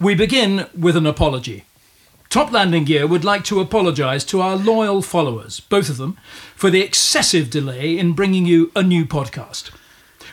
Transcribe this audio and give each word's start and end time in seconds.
We 0.00 0.16
begin 0.16 0.66
with 0.76 0.96
an 0.96 1.06
apology. 1.06 1.64
Top 2.28 2.50
Landing 2.50 2.82
Gear 2.82 3.06
would 3.06 3.22
like 3.22 3.44
to 3.44 3.60
apologise 3.60 4.24
to 4.24 4.40
our 4.40 4.56
loyal 4.56 5.02
followers, 5.02 5.60
both 5.60 5.88
of 5.88 5.98
them, 5.98 6.18
for 6.56 6.68
the 6.68 6.80
excessive 6.80 7.48
delay 7.48 7.96
in 7.96 8.12
bringing 8.12 8.44
you 8.44 8.72
a 8.74 8.82
new 8.82 9.06
podcast. 9.06 9.70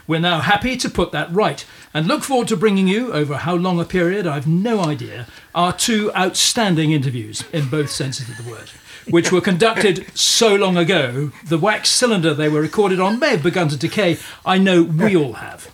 We're 0.08 0.20
now 0.20 0.39
happy 0.39 0.78
to 0.78 0.89
put 0.89 1.12
that 1.12 1.32
right 1.32 1.63
and 1.94 2.08
look 2.08 2.24
forward 2.24 2.47
to 2.47 2.58
bringing 2.58 2.88
you, 2.88 3.13
over 3.13 3.38
how 3.38 3.54
long 3.54 3.79
a 3.79 3.86
period, 3.86 4.26
I've 4.26 4.47
no 4.47 4.82
idea, 4.82 5.28
our 5.54 5.72
two 5.72 6.12
outstanding 6.16 6.92
interviews, 6.92 7.44
in 7.54 7.70
both 7.70 7.92
senses 7.92 8.30
of 8.30 8.44
the 8.44 8.50
word, 8.50 8.72
which 9.12 9.32
were 9.32 9.42
conducted 9.42 10.08
so 10.18 10.56
long 10.56 10.76
ago, 10.76 11.32
the 11.46 11.60
wax 11.60 11.92
cylinder 11.92 12.34
they 12.34 12.50
were 12.50 12.62
recorded 12.62 13.00
on 13.00 13.20
may 13.20 13.30
have 13.30 13.44
begun 13.44 13.70
to 13.70 13.78
decay. 13.78 14.18
I 14.44 14.58
know 14.58 14.82
we 14.82 15.16
all 15.16 15.34
have. 15.34 15.72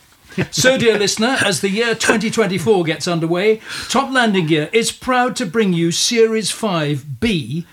So, 0.52 0.78
dear 0.78 0.98
listener, 0.98 1.38
as 1.44 1.62
the 1.62 1.70
year 1.70 1.96
2024 1.96 2.84
gets 2.84 3.08
underway, 3.08 3.62
Top 3.90 4.12
Landing 4.12 4.48
Gear 4.48 4.70
is 4.72 4.92
proud 4.92 5.36
to 5.38 5.46
bring 5.46 5.74
you 5.74 5.92
Series 5.92 6.52
5B 6.52 7.66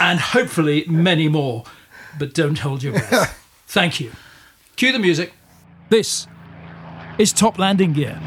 and 0.00 0.20
hopefully 0.20 0.84
many 0.88 1.28
more. 1.28 1.64
But 2.18 2.32
don't 2.32 2.58
hold 2.58 2.82
your 2.82 2.94
breath. 2.94 3.42
Thank 3.66 4.00
you. 4.00 4.12
Cue 4.76 4.92
the 4.92 4.98
music. 4.98 5.34
This 5.90 6.26
is 7.18 7.32
Top 7.32 7.58
Landing 7.58 7.92
Gear. 7.92 8.18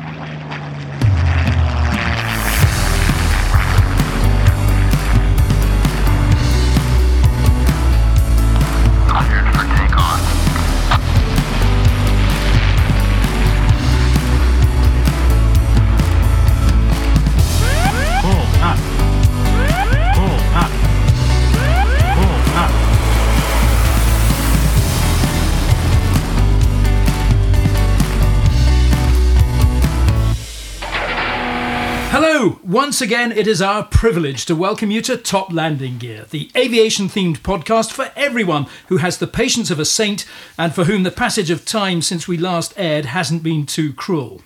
Once 32.70 33.02
again, 33.02 33.31
it 33.31 33.48
is 33.48 33.64
our 33.64 33.84
privilege 33.84 34.45
to 34.45 34.56
welcome 34.56 34.92
you 34.92 35.02
to 35.02 35.17
Top 35.17 35.52
Landing 35.52 35.98
Gear, 35.98 36.28
the 36.30 36.52
aviation 36.56 37.08
themed 37.09 37.39
podcast 37.39 37.92
for 37.92 38.12
everyone 38.16 38.67
who 38.89 38.98
has 38.98 39.17
the 39.17 39.25
patience 39.25 39.72
of 39.72 39.80
a 39.80 39.86
saint 39.86 40.23
and 40.56 40.75
for 40.75 40.84
whom 40.84 41.02
the 41.02 41.09
passage 41.09 41.50
of 41.50 41.66
time 41.66 42.03
since 42.03 42.28
we 42.28 42.38
last 42.38 42.75
aired 42.78 43.06
hasn't 43.06 43.42
been 43.42 43.66
too 43.66 43.92
cruel. 43.92 44.44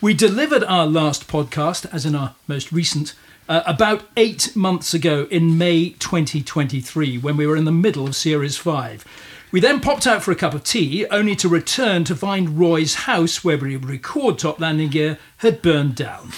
We 0.00 0.14
delivered 0.14 0.62
our 0.62 0.86
last 0.86 1.26
podcast, 1.26 1.92
as 1.92 2.06
in 2.06 2.14
our 2.14 2.36
most 2.46 2.70
recent, 2.70 3.12
uh, 3.48 3.64
about 3.66 4.04
eight 4.16 4.54
months 4.54 4.94
ago 4.94 5.26
in 5.28 5.58
May 5.58 5.90
2023, 5.98 7.18
when 7.18 7.36
we 7.36 7.44
were 7.44 7.56
in 7.56 7.64
the 7.64 7.72
middle 7.72 8.06
of 8.06 8.14
Series 8.14 8.56
5. 8.56 9.04
We 9.50 9.58
then 9.58 9.80
popped 9.80 10.06
out 10.06 10.22
for 10.22 10.30
a 10.30 10.36
cup 10.36 10.54
of 10.54 10.62
tea, 10.62 11.08
only 11.08 11.34
to 11.34 11.48
return 11.48 12.04
to 12.04 12.14
find 12.14 12.56
Roy's 12.56 12.94
house, 12.94 13.42
where 13.42 13.58
we 13.58 13.74
record 13.74 14.38
Top 14.38 14.60
Landing 14.60 14.90
Gear, 14.90 15.18
had 15.38 15.60
burned 15.60 15.96
down. 15.96 16.30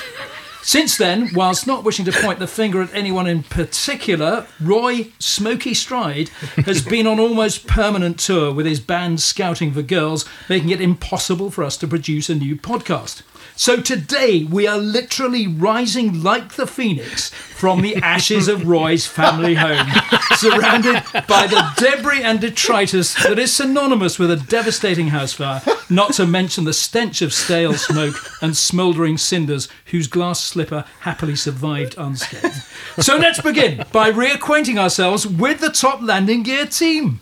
Since 0.67 0.97
then, 0.97 1.31
whilst 1.33 1.65
not 1.69 1.85
wishing 1.85 2.05
to 2.07 2.13
point 2.13 2.41
the 2.41 2.49
finger 2.49 2.83
at 2.83 2.93
anyone 2.93 3.29
in 3.29 3.45
particular, 3.45 4.49
Roy 4.61 5.13
Smoky 5.21 5.75
Stride 5.75 6.31
has 6.65 6.83
been 6.85 7.07
on 7.07 7.21
almost 7.21 7.69
permanent 7.69 8.19
tour 8.19 8.53
with 8.53 8.67
his 8.67 8.81
band 8.81 9.21
Scouting 9.21 9.73
for 9.73 9.83
Girls, 9.83 10.25
making 10.49 10.71
it 10.71 10.81
impossible 10.81 11.53
for 11.53 11.63
us 11.63 11.77
to 11.77 11.87
produce 11.87 12.29
a 12.29 12.35
new 12.35 12.57
podcast. 12.57 13.23
So 13.59 13.81
today 13.81 14.45
we 14.45 14.67
are 14.67 14.77
literally 14.77 15.47
rising 15.47 16.23
like 16.23 16.55
the 16.55 16.67
phoenix 16.67 17.31
from 17.31 17.81
the 17.81 17.97
ashes 17.97 18.49
of 18.49 18.69
Roy's 18.69 19.07
family 19.07 19.55
home, 19.55 19.89
surrounded 20.37 21.03
by 21.27 21.47
the 21.47 21.73
debris 21.79 22.23
and 22.23 22.39
detritus 22.39 23.15
that 23.25 23.39
is 23.39 23.55
synonymous 23.55 24.19
with 24.19 24.31
a 24.31 24.37
devastating 24.37 25.09
house 25.09 25.33
fire, 25.33 25.63
not 25.89 26.13
to 26.15 26.27
mention 26.27 26.65
the 26.65 26.75
stench 26.75 27.23
of 27.23 27.33
stale 27.33 27.73
smoke 27.73 28.17
and 28.43 28.55
smouldering 28.55 29.17
cinders 29.17 29.69
whose 29.87 30.07
glass 30.07 30.45
slipper 30.45 30.85
happily 31.01 31.35
survived 31.35 31.95
unscathed. 31.97 32.63
So 32.99 33.17
let's 33.17 33.41
begin 33.41 33.85
by 33.91 34.13
reacquainting 34.13 34.79
ourselves 34.79 35.27
with 35.27 35.61
the 35.61 35.71
Top 35.71 36.03
Landing 36.03 36.43
Gear 36.43 36.67
team. 36.67 37.21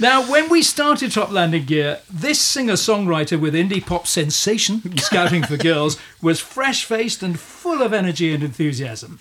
Now, 0.00 0.30
when 0.30 0.48
we 0.48 0.62
started 0.62 1.10
Top 1.10 1.32
Landing 1.32 1.64
Gear, 1.64 1.98
this 2.08 2.40
singer 2.40 2.74
songwriter 2.74 3.38
with 3.38 3.52
indie 3.52 3.84
pop 3.84 4.06
sensation, 4.06 4.96
Scouting 4.98 5.42
for 5.42 5.56
Girls, 5.56 5.98
was 6.22 6.38
fresh 6.38 6.84
faced 6.84 7.20
and 7.20 7.38
full 7.38 7.82
of 7.82 7.92
energy 7.92 8.32
and 8.32 8.44
enthusiasm. 8.44 9.18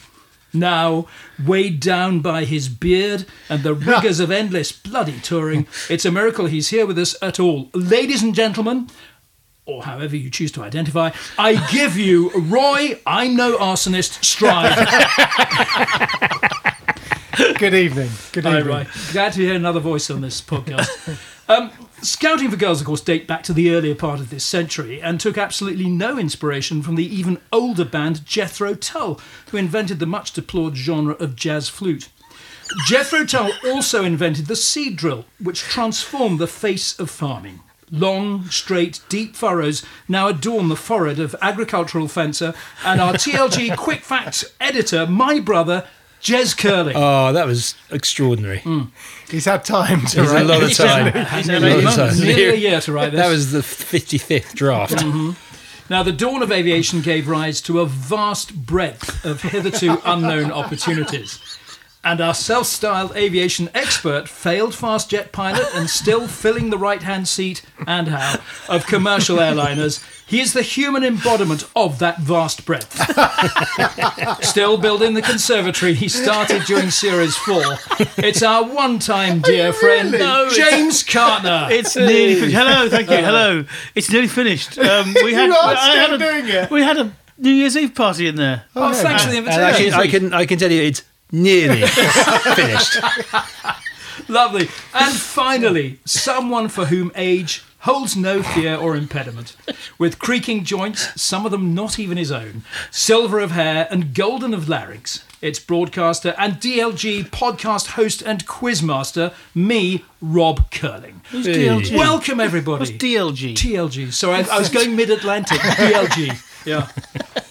Now, 0.54 1.08
weighed 1.44 1.80
down 1.80 2.20
by 2.20 2.44
his 2.44 2.70
beard 2.70 3.26
and 3.50 3.64
the 3.64 3.74
rigours 3.76 4.20
of 4.20 4.30
endless 4.30 4.72
bloody 4.72 5.20
touring, 5.20 5.66
it's 5.90 6.06
a 6.06 6.12
miracle 6.12 6.46
he's 6.46 6.70
here 6.70 6.86
with 6.86 7.00
us 7.00 7.16
at 7.24 7.40
all. 7.40 7.72
Ladies 7.74 8.22
and 8.22 8.36
gentlemen, 8.36 8.88
or 9.66 9.84
however 9.84 10.16
you 10.16 10.30
choose 10.30 10.52
to 10.52 10.64
identify, 10.64 11.10
I 11.40 11.56
give 11.72 11.98
you 11.98 12.30
Roy, 12.36 13.00
I'm 13.06 13.36
no 13.36 13.58
arsonist, 13.58 14.24
stride. 14.24 14.78
Good 17.38 17.74
evening. 17.76 18.10
Good 18.32 18.46
evening. 18.46 18.66
Roy. 18.66 18.88
Glad 19.12 19.34
to 19.34 19.42
hear 19.42 19.54
another 19.54 19.80
voice 19.80 20.10
on 20.10 20.22
this 20.22 20.42
podcast. 20.42 20.90
Um, 21.48 21.72
Scouting 22.02 22.50
for 22.50 22.58
Girls, 22.58 22.82
of 22.82 22.88
course, 22.88 23.02
date 23.02 23.28
back 23.28 23.44
to 23.44 23.54
the 23.54 23.74
earlier 23.74 23.96
part 23.96 24.20
of 24.20 24.30
this 24.30 24.44
century 24.44 25.02
and 25.02 25.20
took 25.20 25.38
absolutely 25.38 25.88
no 25.88 26.18
inspiration 26.18 26.82
from 26.82 26.96
the 26.96 27.06
even 27.06 27.40
older 27.54 27.86
band 27.86 28.26
Jethro 28.26 28.74
Tull, 28.74 29.22
who 29.52 29.58
invented 29.58 30.00
the 30.00 30.06
much 30.06 30.32
deplored 30.34 30.76
genre 30.76 31.14
of 31.16 31.36
jazz 31.36 31.70
flute. 31.70 32.10
Jethro 32.88 33.24
Tull 33.24 33.52
also 33.66 34.04
invented 34.04 34.48
the 34.48 34.56
seed 34.56 34.98
drill, 34.98 35.26
which 35.40 35.62
transformed 35.62 36.40
the 36.40 36.48
face 36.48 37.00
of 37.00 37.10
farming. 37.10 37.62
Long, 37.90 38.46
straight, 38.50 39.00
deep 39.08 39.36
furrows 39.36 39.86
now 40.10 40.28
adorn 40.28 40.68
the 40.68 40.76
forehead 40.76 41.20
of 41.20 41.36
agricultural 41.42 42.10
fencer 42.10 42.54
and 42.84 43.00
our 43.00 43.14
TLG 43.14 43.78
Quick 43.78 44.02
Facts 44.02 44.44
editor, 44.60 45.08
my 45.08 45.40
brother, 45.40 45.88
Jez 46.22 46.58
Curling. 46.58 46.96
Oh, 46.96 47.32
that 47.34 47.46
was 47.46 47.76
extraordinary. 47.92 48.60
Mm. 48.60 48.90
He's 49.30 49.46
had 49.46 49.64
time 49.64 50.06
to 50.08 50.16
There's 50.18 50.32
a 50.32 50.34
write 50.36 50.46
lot 50.46 50.62
of 50.64 50.70
this. 50.70 50.78
time. 50.78 51.14
Has 51.14 51.48
A 51.48 51.60
nearly 51.60 51.82
lot 51.84 51.98
a 51.98 52.04
of 52.06 52.10
time. 52.18 52.20
nearly 52.26 52.44
a 52.46 52.56
year 52.56 52.82
to 52.82 52.92
write 52.92 53.12
this. 53.12 53.22
That 53.22 53.30
was 53.30 53.52
the 53.52 53.60
55th 53.60 54.54
draft. 54.54 54.96
Mm-hmm. 54.96 55.32
Now, 55.90 56.04
the 56.04 56.12
dawn 56.12 56.44
of 56.44 56.52
aviation 56.52 57.02
gave 57.02 57.30
rise 57.30 57.62
to 57.62 57.80
a 57.80 57.86
vast 57.86 58.66
breadth 58.66 59.24
of 59.24 59.42
hitherto 59.42 60.02
unknown 60.04 60.52
opportunities. 60.52 61.57
And 62.04 62.22
our 62.22 62.34
self 62.34 62.68
styled 62.68 63.16
aviation 63.18 63.70
expert, 63.74 64.30
failed 64.30 64.74
fast 64.74 65.10
jet 65.10 65.32
pilot, 65.34 65.68
and 65.74 65.90
still 65.90 66.28
filling 66.30 66.70
the 66.70 66.78
right 66.78 67.04
hand 67.04 67.28
seat, 67.28 67.64
and 67.86 68.08
how, 68.08 68.40
of 68.70 68.86
commercial 68.86 69.38
airliners, 69.38 70.02
he 70.26 70.40
is 70.40 70.54
the 70.54 70.62
human 70.62 71.04
embodiment 71.04 71.66
of 71.76 72.00
that 72.00 72.20
vast 72.20 72.66
breadth. 72.66 72.94
Still 74.44 74.78
building 74.78 75.16
the 75.16 75.22
conservatory 75.22 75.94
he 75.96 76.08
started 76.08 76.64
during 76.64 76.92
Series 76.92 77.36
4, 77.38 77.62
it's 78.18 78.42
our 78.42 78.64
one 78.64 79.00
time 79.00 79.40
dear 79.42 79.74
friend, 79.74 80.12
No, 80.12 80.46
it's- 80.48 80.56
James 80.56 81.04
Cartner. 81.04 81.70
It's 81.72 81.96
nearly 81.96 82.36
finished. 82.36 82.56
Hello, 82.56 82.90
thank 82.90 83.10
you. 83.10 83.18
Hello. 83.18 83.66
It's 83.96 84.10
nearly 84.12 84.28
finished. 84.28 84.78
Um, 84.80 85.14
we 85.24 85.34
had, 85.34 85.48
You 85.48 85.54
are 85.54 85.76
I 85.76 85.96
had 85.96 86.06
still 86.06 86.16
a, 86.16 86.18
doing 86.20 86.48
it. 86.48 86.70
We 86.72 86.84
had 86.84 86.98
a 86.98 87.12
New 87.38 87.52
Year's 87.52 87.76
Eve 87.76 87.94
party 87.96 88.28
in 88.28 88.36
there. 88.36 88.64
oh, 88.76 88.94
thanks 88.94 89.26
for 89.26 89.32
the 89.32 89.38
And 89.38 89.50
I 89.50 89.70
invitation. 89.78 89.92
can, 89.92 90.00
I, 90.00 90.08
can, 90.08 90.34
I 90.34 90.46
can 90.46 90.60
tell 90.60 90.72
you 90.72 90.82
it's 90.84 91.04
nearly 91.32 91.82
finished. 92.56 92.98
Lovely. 94.28 94.68
And 94.94 95.14
finally, 95.16 96.00
someone 96.06 96.68
for 96.70 96.86
whom 96.86 97.12
age 97.16 97.64
holds 97.80 98.16
no 98.18 98.42
fear 98.44 98.76
or 98.76 98.96
impediment. 98.96 99.56
With 99.98 100.20
creaking 100.20 100.66
joints, 100.66 101.22
some 101.22 101.46
of 101.46 101.52
them 101.52 101.74
not 101.74 102.00
even 102.00 102.18
his 102.18 102.32
own, 102.32 102.64
silver 102.92 103.40
of 103.40 103.52
hair 103.52 103.88
and 103.90 104.14
golden 104.14 104.54
of 104.54 104.68
larynx. 104.68 105.24
It's 105.40 105.60
broadcaster 105.60 106.34
and 106.38 106.56
DLG 106.56 107.30
podcast 107.30 107.90
host 107.90 108.24
and 108.24 108.46
quizmaster, 108.48 109.34
me, 109.54 110.04
Rob 110.20 110.72
Curling. 110.72 111.22
Who's 111.30 111.46
DLG? 111.46 111.96
Welcome, 111.96 112.40
everybody. 112.40 112.80
What's 112.80 112.92
DLG? 112.92 113.54
TLG. 113.54 114.12
Sorry, 114.12 114.44
I, 114.44 114.56
I 114.56 114.60
was 114.60 114.70
going 114.70 114.96
mid 114.96 115.12
Atlantic. 115.12 115.60
DLG. 115.60 116.44
Yeah. 116.68 116.90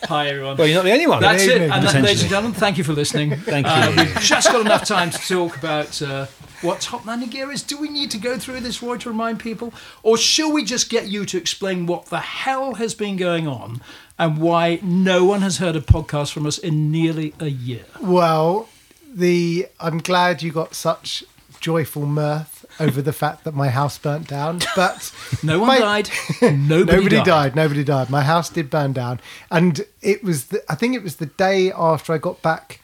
Hi, 0.04 0.28
everyone. 0.28 0.58
Well, 0.58 0.66
you're 0.66 0.76
not 0.76 0.84
the 0.84 0.92
only 0.92 1.06
one. 1.06 1.22
That's 1.22 1.42
it. 1.44 1.62
And 1.62 1.70
that, 1.86 2.02
ladies 2.02 2.20
and 2.20 2.28
gentlemen, 2.30 2.52
thank 2.52 2.76
you 2.76 2.84
for 2.84 2.92
listening. 2.92 3.30
Thank 3.36 3.66
Uh, 3.66 3.92
you. 3.96 4.02
we've 4.04 4.14
just 4.20 4.52
got 4.52 4.60
enough 4.60 4.84
time 4.84 5.10
to 5.10 5.18
talk 5.18 5.56
about 5.56 6.02
uh, 6.02 6.26
what 6.60 6.82
top 6.82 7.06
landing 7.06 7.30
gear 7.30 7.50
is. 7.50 7.62
Do 7.62 7.78
we 7.78 7.88
need 7.88 8.10
to 8.10 8.18
go 8.18 8.36
through 8.38 8.60
this, 8.60 8.82
Roy, 8.82 8.98
to 8.98 9.08
remind 9.08 9.40
people? 9.40 9.72
Or 10.02 10.18
shall 10.18 10.52
we 10.52 10.64
just 10.64 10.90
get 10.90 11.08
you 11.08 11.24
to 11.24 11.38
explain 11.38 11.86
what 11.86 12.06
the 12.06 12.20
hell 12.20 12.74
has 12.74 12.94
been 12.94 13.16
going 13.16 13.48
on 13.48 13.80
and 14.18 14.36
why 14.38 14.80
no 14.82 15.24
one 15.24 15.40
has 15.40 15.56
heard 15.58 15.76
a 15.76 15.80
podcast 15.80 16.30
from 16.32 16.44
us 16.46 16.58
in 16.58 16.92
nearly 16.92 17.32
a 17.40 17.48
year? 17.48 17.86
Well, 18.02 18.68
the 19.10 19.66
I'm 19.80 19.98
glad 19.98 20.42
you 20.42 20.52
got 20.52 20.74
such 20.74 21.24
joyful 21.58 22.04
mirth 22.04 22.55
over 22.80 23.00
the 23.02 23.12
fact 23.12 23.44
that 23.44 23.54
my 23.54 23.68
house 23.68 23.98
burnt 23.98 24.28
down, 24.28 24.60
but 24.74 25.12
No 25.42 25.58
one 25.60 25.68
my- 25.68 25.78
died. 25.78 26.10
Nobody, 26.42 26.96
Nobody 26.96 27.16
died. 27.16 27.24
died. 27.24 27.56
Nobody 27.56 27.84
died. 27.84 28.10
My 28.10 28.22
house 28.22 28.50
did 28.50 28.70
burn 28.70 28.92
down, 28.92 29.20
and 29.50 29.84
it 30.02 30.22
was. 30.22 30.46
The, 30.46 30.62
I 30.70 30.74
think 30.74 30.94
it 30.94 31.02
was 31.02 31.16
the 31.16 31.26
day 31.26 31.72
after 31.72 32.12
I 32.12 32.18
got 32.18 32.42
back 32.42 32.80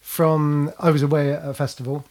from. 0.00 0.72
I 0.78 0.90
was 0.90 1.02
away 1.02 1.32
at 1.32 1.44
a 1.46 1.54
festival 1.54 2.04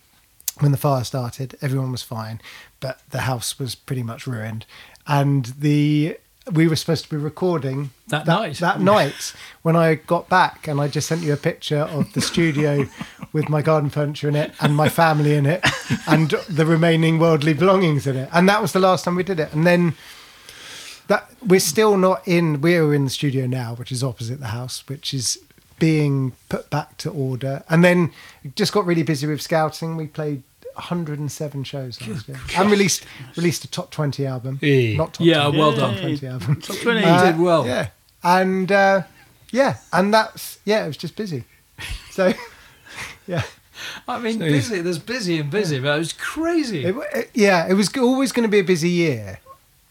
when 0.59 0.71
the 0.71 0.77
fire 0.77 1.03
started. 1.03 1.57
Everyone 1.61 1.91
was 1.91 2.01
fine, 2.03 2.41
but 2.79 3.01
the 3.09 3.21
house 3.21 3.59
was 3.59 3.75
pretty 3.75 4.03
much 4.03 4.25
ruined, 4.27 4.65
and 5.07 5.45
the 5.59 6.17
we 6.51 6.67
were 6.67 6.75
supposed 6.75 7.03
to 7.05 7.09
be 7.09 7.17
recording 7.17 7.91
That 8.07 8.25
night. 8.25 8.57
That 8.57 8.81
night, 8.81 9.33
when 9.61 9.75
I 9.75 9.95
got 9.95 10.29
back, 10.29 10.67
and 10.67 10.81
I 10.81 10.87
just 10.87 11.07
sent 11.07 11.21
you 11.21 11.33
a 11.33 11.37
picture 11.37 11.79
of 11.79 12.11
the 12.13 12.21
studio 12.21 12.87
with 13.33 13.49
my 13.49 13.61
garden 13.61 13.89
furniture 13.89 14.27
in 14.27 14.35
it 14.35 14.51
and 14.59 14.75
my 14.75 14.89
family 14.89 15.35
in 15.35 15.45
it, 15.45 15.63
and 16.07 16.31
the 16.49 16.65
remaining 16.65 17.19
worldly 17.19 17.53
belongings 17.53 18.07
in 18.07 18.15
it, 18.15 18.29
and 18.33 18.47
that 18.49 18.61
was 18.61 18.73
the 18.73 18.79
last 18.79 19.05
time 19.05 19.15
we 19.15 19.23
did 19.23 19.39
it, 19.39 19.53
and 19.53 19.65
then 19.65 19.95
that 21.07 21.29
we're 21.45 21.59
still 21.59 21.97
not 21.97 22.27
in 22.27 22.61
we're 22.61 22.93
in 22.93 23.03
the 23.03 23.09
studio 23.09 23.47
now 23.47 23.73
which 23.73 23.91
is 23.91 24.03
opposite 24.03 24.39
the 24.39 24.49
house 24.49 24.87
which 24.87 25.11
is 25.11 25.39
being 25.79 26.33
put 26.49 26.69
back 26.69 26.97
to 26.97 27.09
order. 27.09 27.63
And 27.69 27.83
then 27.83 28.11
just 28.55 28.73
got 28.73 28.85
really 28.85 29.03
busy 29.03 29.25
with 29.25 29.41
scouting. 29.41 29.95
We 29.95 30.07
played 30.07 30.43
107 30.79 31.63
shows 31.63 32.01
last 32.07 32.27
year 32.27 32.39
and 32.57 32.71
released 32.71 33.05
released 33.35 33.63
a 33.63 33.69
top 33.69 33.91
20 33.91 34.25
album 34.25 34.57
Hey. 34.61 34.95
not 34.97 35.13
top 35.13 35.25
Yeah, 35.25 35.43
20, 35.43 35.57
well 35.57 35.71
top 35.73 35.91
done. 35.95 36.01
20 36.01 36.27
album 36.27 36.61
Top 36.61 36.77
20. 36.77 36.99
You 36.99 37.19
did 37.31 37.39
well. 37.39 37.65
yeah 37.65 37.89
and 38.23 38.71
uh 38.71 39.03
yeah 39.51 39.77
and 39.93 40.13
that's 40.13 40.59
yeah 40.65 40.83
it 40.83 40.87
was 40.87 40.97
just 40.97 41.15
busy 41.15 41.43
so 42.11 42.33
yeah 43.27 43.43
I 44.09 44.19
mean, 44.19 44.39
busy. 44.39 44.81
There's 44.81 44.99
busy 44.99 45.39
and 45.39 45.49
busy, 45.49 45.79
but 45.79 45.95
it 45.95 45.99
was 45.99 46.11
crazy. 46.11 46.83
it, 46.83 46.95
it- 47.15 47.29
yeah 47.33 47.65
it 47.69 47.75
was 47.75 47.89
always 47.97 48.33
going 48.33 48.43
to 48.43 48.51
be 48.51 48.59
a 48.59 48.63
busy 48.63 48.89
year 48.89 49.39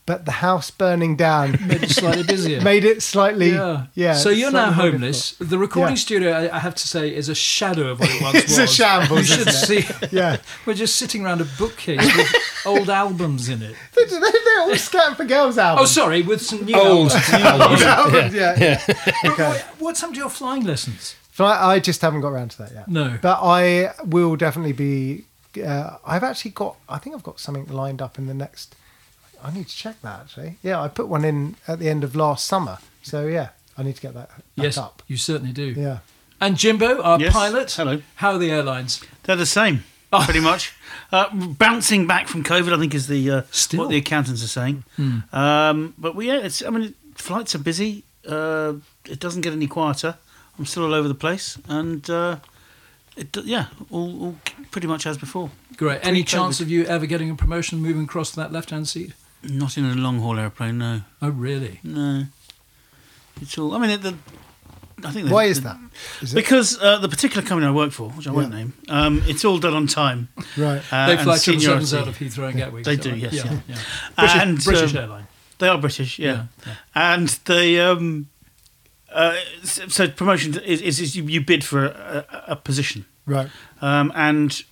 but 0.08 0.24
the 0.24 0.36
house 0.46 0.68
burning 0.72 1.14
down 1.16 1.52
made 1.70 1.82
it 1.86 1.90
slightly 1.90 2.24
busier. 2.24 2.60
made 2.72 2.84
it 2.92 3.02
slightly 3.02 3.50
yeah. 3.50 3.86
yeah 3.94 4.14
So 4.24 4.30
you're 4.30 4.50
now 4.50 4.72
slightly 4.72 4.82
more 4.82 4.90
homeless. 4.92 5.20
The 5.52 5.58
recording 5.66 5.96
Yeah. 5.96 6.06
studio, 6.08 6.28
I 6.40 6.56
I 6.56 6.60
have 6.66 6.74
to 6.82 6.86
say, 6.94 7.04
is 7.20 7.28
a 7.28 7.34
shadow 7.34 7.86
of 7.92 8.00
what 8.00 8.10
it 8.14 8.22
once 8.22 8.36
It's 8.44 8.58
was. 8.58 8.70
a 8.70 8.74
shambles, 8.78 9.28
You 9.28 9.36
should 9.36 9.48
isn't 9.48 9.66
see. 9.70 9.82
yeah 10.20 10.38
We're 10.66 10.80
just 10.84 10.94
sitting 11.02 11.20
around 11.24 11.40
a 11.46 11.48
bookcase 11.60 12.06
with 12.16 12.30
old 12.72 12.88
albums 13.02 13.48
in 13.54 13.60
it. 13.68 13.74
They- 13.94 14.04
they- 14.04 14.18
They're 14.46 14.62
all 14.64 14.76
Scat 14.88 15.16
for 15.18 15.24
Girls 15.36 15.56
albums. 15.58 15.90
Oh, 15.90 16.00
sorry, 16.00 16.20
with 16.30 16.40
some 16.50 16.60
new 16.64 16.74
Old. 16.74 17.12
albums. 17.12 17.82
albums, 17.82 18.34
yeah. 18.34 18.82
But 19.22 19.38
what- 19.38 19.64
What's 19.84 20.00
happened 20.00 20.16
to 20.16 20.20
your 20.24 20.30
flying 20.40 20.64
lessons? 20.72 21.14
So 21.36 21.44
I, 21.44 21.74
I 21.74 21.78
just 21.90 22.00
haven't 22.02 22.22
got 22.22 22.30
around 22.34 22.50
to 22.52 22.58
that 22.62 22.72
yet. 22.72 22.88
No. 22.88 23.06
But 23.22 23.38
I 23.42 23.92
will 24.04 24.34
definitely 24.36 24.72
be. 24.86 25.24
Uh, 25.72 25.96
I've 26.12 26.24
actually 26.30 26.50
got. 26.62 26.72
I 26.88 26.98
think 26.98 27.14
I've 27.16 27.22
got 27.30 27.38
something 27.40 27.66
lined 27.82 28.00
up 28.06 28.18
in 28.18 28.26
the 28.26 28.34
next. 28.34 28.74
I 29.42 29.50
need 29.52 29.68
to 29.68 29.76
check 29.76 30.00
that 30.02 30.20
actually. 30.20 30.56
Yeah, 30.62 30.80
I 30.80 30.88
put 30.88 31.08
one 31.08 31.24
in 31.24 31.56
at 31.66 31.78
the 31.78 31.88
end 31.88 32.04
of 32.04 32.14
last 32.16 32.46
summer. 32.46 32.78
So 33.02 33.26
yeah, 33.26 33.50
I 33.76 33.82
need 33.82 33.96
to 33.96 34.02
get 34.02 34.14
that 34.14 34.28
back 34.28 34.42
Yes, 34.56 34.76
up. 34.78 35.02
you 35.06 35.16
certainly 35.16 35.52
do. 35.52 35.66
Yeah. 35.76 35.98
And 36.40 36.56
Jimbo, 36.56 37.02
our 37.02 37.20
Yes, 37.20 37.32
pilot. 37.32 37.72
hello. 37.72 38.02
How 38.16 38.32
are 38.32 38.38
the 38.38 38.50
airlines? 38.50 39.00
They're 39.24 39.36
the 39.36 39.46
same, 39.46 39.84
Oh. 40.12 40.22
pretty 40.24 40.40
much. 40.40 40.72
Uh, 41.10 41.28
bouncing 41.34 42.06
back 42.06 42.28
from 42.28 42.44
COVID, 42.44 42.72
I 42.72 42.78
think, 42.78 42.94
is 42.94 43.06
the 43.08 43.30
uh, 43.30 43.42
Still. 43.50 43.80
what 43.80 43.88
the 43.90 43.96
accountants 43.96 44.42
are 44.44 44.48
saying. 44.48 44.84
Hmm. 44.96 45.18
Um, 45.32 45.94
but 45.98 46.14
we, 46.14 46.28
yeah, 46.28 46.38
it's. 46.38 46.62
I 46.62 46.70
mean, 46.70 46.94
flights 47.14 47.54
are 47.54 47.58
busy. 47.58 48.04
Uh, 48.28 48.74
it 49.06 49.18
doesn't 49.20 49.40
get 49.40 49.52
any 49.52 49.66
quieter. 49.66 50.16
I'm 50.58 50.66
still 50.66 50.84
all 50.84 50.94
over 50.94 51.08
the 51.08 51.14
place, 51.14 51.56
and 51.68 52.08
uh, 52.10 52.36
it, 53.16 53.36
yeah, 53.44 53.66
all, 53.90 54.22
all 54.24 54.36
pretty 54.70 54.86
much 54.86 55.06
as 55.06 55.16
before. 55.18 55.50
Great. 55.76 56.00
Any 56.02 56.22
Pre-COVID. 56.22 56.26
chance 56.26 56.60
of 56.60 56.68
you 56.70 56.84
ever 56.84 57.06
getting 57.06 57.30
a 57.30 57.34
promotion, 57.34 57.78
moving 57.80 58.04
across 58.04 58.30
to 58.30 58.36
that 58.36 58.52
left-hand 58.52 58.88
seat? 58.88 59.12
Not 59.42 59.76
in 59.78 59.84
a 59.84 59.94
long 59.94 60.18
haul 60.20 60.38
airplane, 60.38 60.78
no, 60.78 61.02
Oh, 61.22 61.28
really? 61.30 61.80
no. 61.84 62.24
It's 63.40 63.56
all. 63.56 63.72
I 63.74 63.78
mean, 63.78 63.90
it, 63.90 64.02
the, 64.02 64.14
I 65.04 65.12
think. 65.12 65.28
the- 65.28 65.34
Why 65.34 65.44
is 65.44 65.60
the- 65.62 65.68
that? 65.68 65.78
Is 66.22 66.34
Because 66.34 66.76
uh, 66.80 66.98
the 66.98 67.08
particular 67.08 67.46
company 67.46 67.66
I 67.68 67.70
work 67.70 67.92
for, 67.92 68.10
which 68.10 68.26
I 68.26 68.32
won't 68.32 68.50
name, 68.52 68.72
um, 68.88 69.22
it's 69.26 69.44
all 69.44 69.58
done 69.58 69.74
on 69.74 69.86
time. 69.86 70.28
right? 70.56 70.82
Uh, 70.92 71.06
they 71.06 71.14
fly 71.16 71.38
triple 71.38 71.60
seniority. 71.60 71.86
sevens 71.86 71.94
out 71.94 72.08
of 72.08 72.18
Heathrow 72.18 72.48
and 72.48 72.56
Gatwick. 72.56 72.84
They 72.84 72.92
is 72.92 72.98
that 72.98 73.02
do, 73.04 73.10
right? 73.10 73.18
yes, 73.20 73.32
Yeah. 73.34 73.44
yeah. 73.44 73.60
yeah. 73.68 73.78
British, 74.16 74.36
And, 74.42 74.64
British 74.64 74.94
um, 74.94 75.02
airline. 75.02 75.26
They 75.58 75.68
are 75.68 75.78
British, 75.78 76.18
yeah. 76.18 76.26
Yeah, 76.26 76.44
yeah. 76.66 76.74
And 76.94 77.28
the 77.46 77.80
um, 77.80 78.28
uh, 79.12 79.36
so 79.62 80.08
promotion 80.08 80.58
is, 80.60 80.80
is, 80.80 81.00
is 81.00 81.16
you, 81.16 81.24
you 81.24 81.40
bid 81.40 81.62
for 81.64 81.86
a, 81.86 82.24
a, 82.48 82.52
a 82.52 82.56
position, 82.56 83.04
Right. 83.26 83.48
um, 83.80 84.12
and 84.16 84.62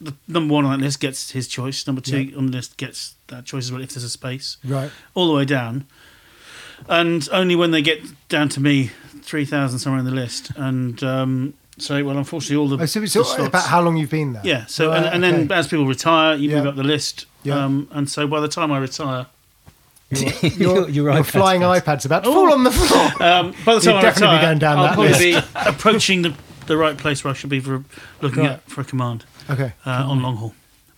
the 0.00 0.14
number 0.28 0.52
one 0.54 0.64
on 0.64 0.78
that 0.78 0.84
list 0.84 1.00
gets 1.00 1.30
his 1.32 1.48
choice. 1.48 1.86
Number 1.86 2.00
two 2.02 2.20
Yeah. 2.22 2.36
on 2.38 2.46
the 2.46 2.52
list 2.52 2.76
gets 2.76 3.14
that 3.28 3.44
choice 3.44 3.64
as 3.64 3.72
well 3.72 3.80
if 3.82 3.90
there's 3.94 4.04
a 4.04 4.08
space, 4.10 4.56
Right. 4.64 4.90
all 5.14 5.26
the 5.28 5.34
way 5.34 5.44
down. 5.44 5.84
And 6.88 7.28
only 7.32 7.56
when 7.56 7.70
they 7.70 7.82
get 7.82 8.00
down 8.28 8.48
to 8.50 8.60
me, 8.60 8.90
three 9.22 9.44
thousand 9.44 9.78
somewhere 9.78 10.00
in 10.00 10.04
the 10.04 10.10
list, 10.10 10.50
and 10.56 11.02
um, 11.02 11.54
so 11.78 12.04
well, 12.04 12.18
unfortunately, 12.18 12.56
all 12.56 12.68
the, 12.68 12.82
Oh, 12.82 12.86
so 12.86 13.02
it's 13.02 13.14
the 13.14 13.20
all 13.20 13.24
slots- 13.24 13.48
about 13.48 13.64
how 13.66 13.80
long 13.80 13.96
you've 13.96 14.10
been 14.10 14.32
there. 14.34 14.42
yeah. 14.44 14.66
So 14.66 14.88
Right, 14.88 14.98
and, 14.98 15.06
and 15.06 15.22
then 15.24 15.34
okay. 15.44 15.54
as 15.54 15.68
people 15.68 15.86
retire, 15.86 16.36
you 16.36 16.50
move 16.50 16.66
up 16.66 16.76
the 16.76 16.82
list, 16.84 17.26
Yeah. 17.42 17.64
um, 17.64 17.88
and 17.92 18.10
so 18.10 18.26
by 18.26 18.40
the 18.40 18.48
time 18.48 18.70
I 18.72 18.78
retire. 18.78 19.26
your, 20.10 20.30
Your- 20.42 20.50
your 20.58 20.88
your 20.90 21.12
iPad's 21.12 21.30
flying 21.30 21.62
iPad's 21.62 22.04
about 22.04 22.24
to 22.24 22.30
fall 22.30 22.52
on 22.52 22.62
the 22.64 22.70
floor. 22.70 23.04
Um, 23.28 23.54
by 23.64 23.74
the 23.76 23.80
time 23.80 23.94
You'd 23.94 23.98
I 23.98 24.02
definitely 24.02 24.36
retire, 24.36 24.38
be 24.38 24.42
going 24.46 24.58
down 24.58 24.76
I'll 24.78 24.84
that 24.84 24.94
probably 24.94 25.32
list. 25.32 25.54
be 25.54 25.60
approaching 25.70 26.22
the, 26.22 26.34
the 26.66 26.76
right 26.76 26.96
place 26.96 27.24
where 27.24 27.32
I 27.32 27.36
should 27.36 27.50
be 27.50 27.60
for 27.60 27.84
looking 28.20 28.42
Right. 28.44 28.52
at 28.52 28.70
for 28.70 28.80
a 28.80 28.84
command 28.84 29.24
Okay. 29.50 29.72
uh, 29.86 29.90
on 30.10 30.22
long 30.22 30.36
haul. 30.36 30.54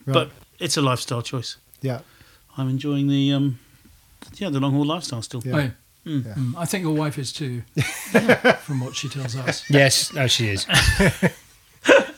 Right. 0.07 0.15
But 0.15 0.31
it's 0.59 0.77
a 0.77 0.83
lifestyle 0.83 1.23
choice. 1.23 1.57
Yeah. 1.83 2.01
I'm 2.57 2.69
enjoying 2.69 3.09
the 3.09 3.33
um, 3.33 3.59
yeah 4.37 4.51
the 4.51 4.61
long 4.61 4.73
haul 4.73 4.85
lifestyle 4.87 5.23
still. 5.23 5.43
Yeah. 5.45 5.57
Oh, 5.57 5.71
Mm. 6.07 6.23
mm, 6.37 6.55
I 6.57 6.67
think 6.67 6.83
your 6.85 6.95
wife 6.95 7.19
is 7.19 7.33
too, 7.33 7.63
from 8.61 8.79
what 8.79 8.95
she 8.95 9.09
tells 9.09 9.35
us. 9.35 9.65
Yes, 9.71 10.13
no, 10.13 10.29
she 10.29 10.51
is. 10.51 10.65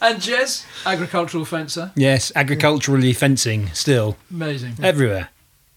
And 0.00 0.20
Jez, 0.20 0.64
agricultural 0.86 1.44
fencer, 1.44 1.90
Yes, 1.96 2.30
agriculturally 2.36 3.12
fencing 3.12 3.70
still 3.74 4.16
amazing. 4.30 4.74
everywhere. 4.82 5.28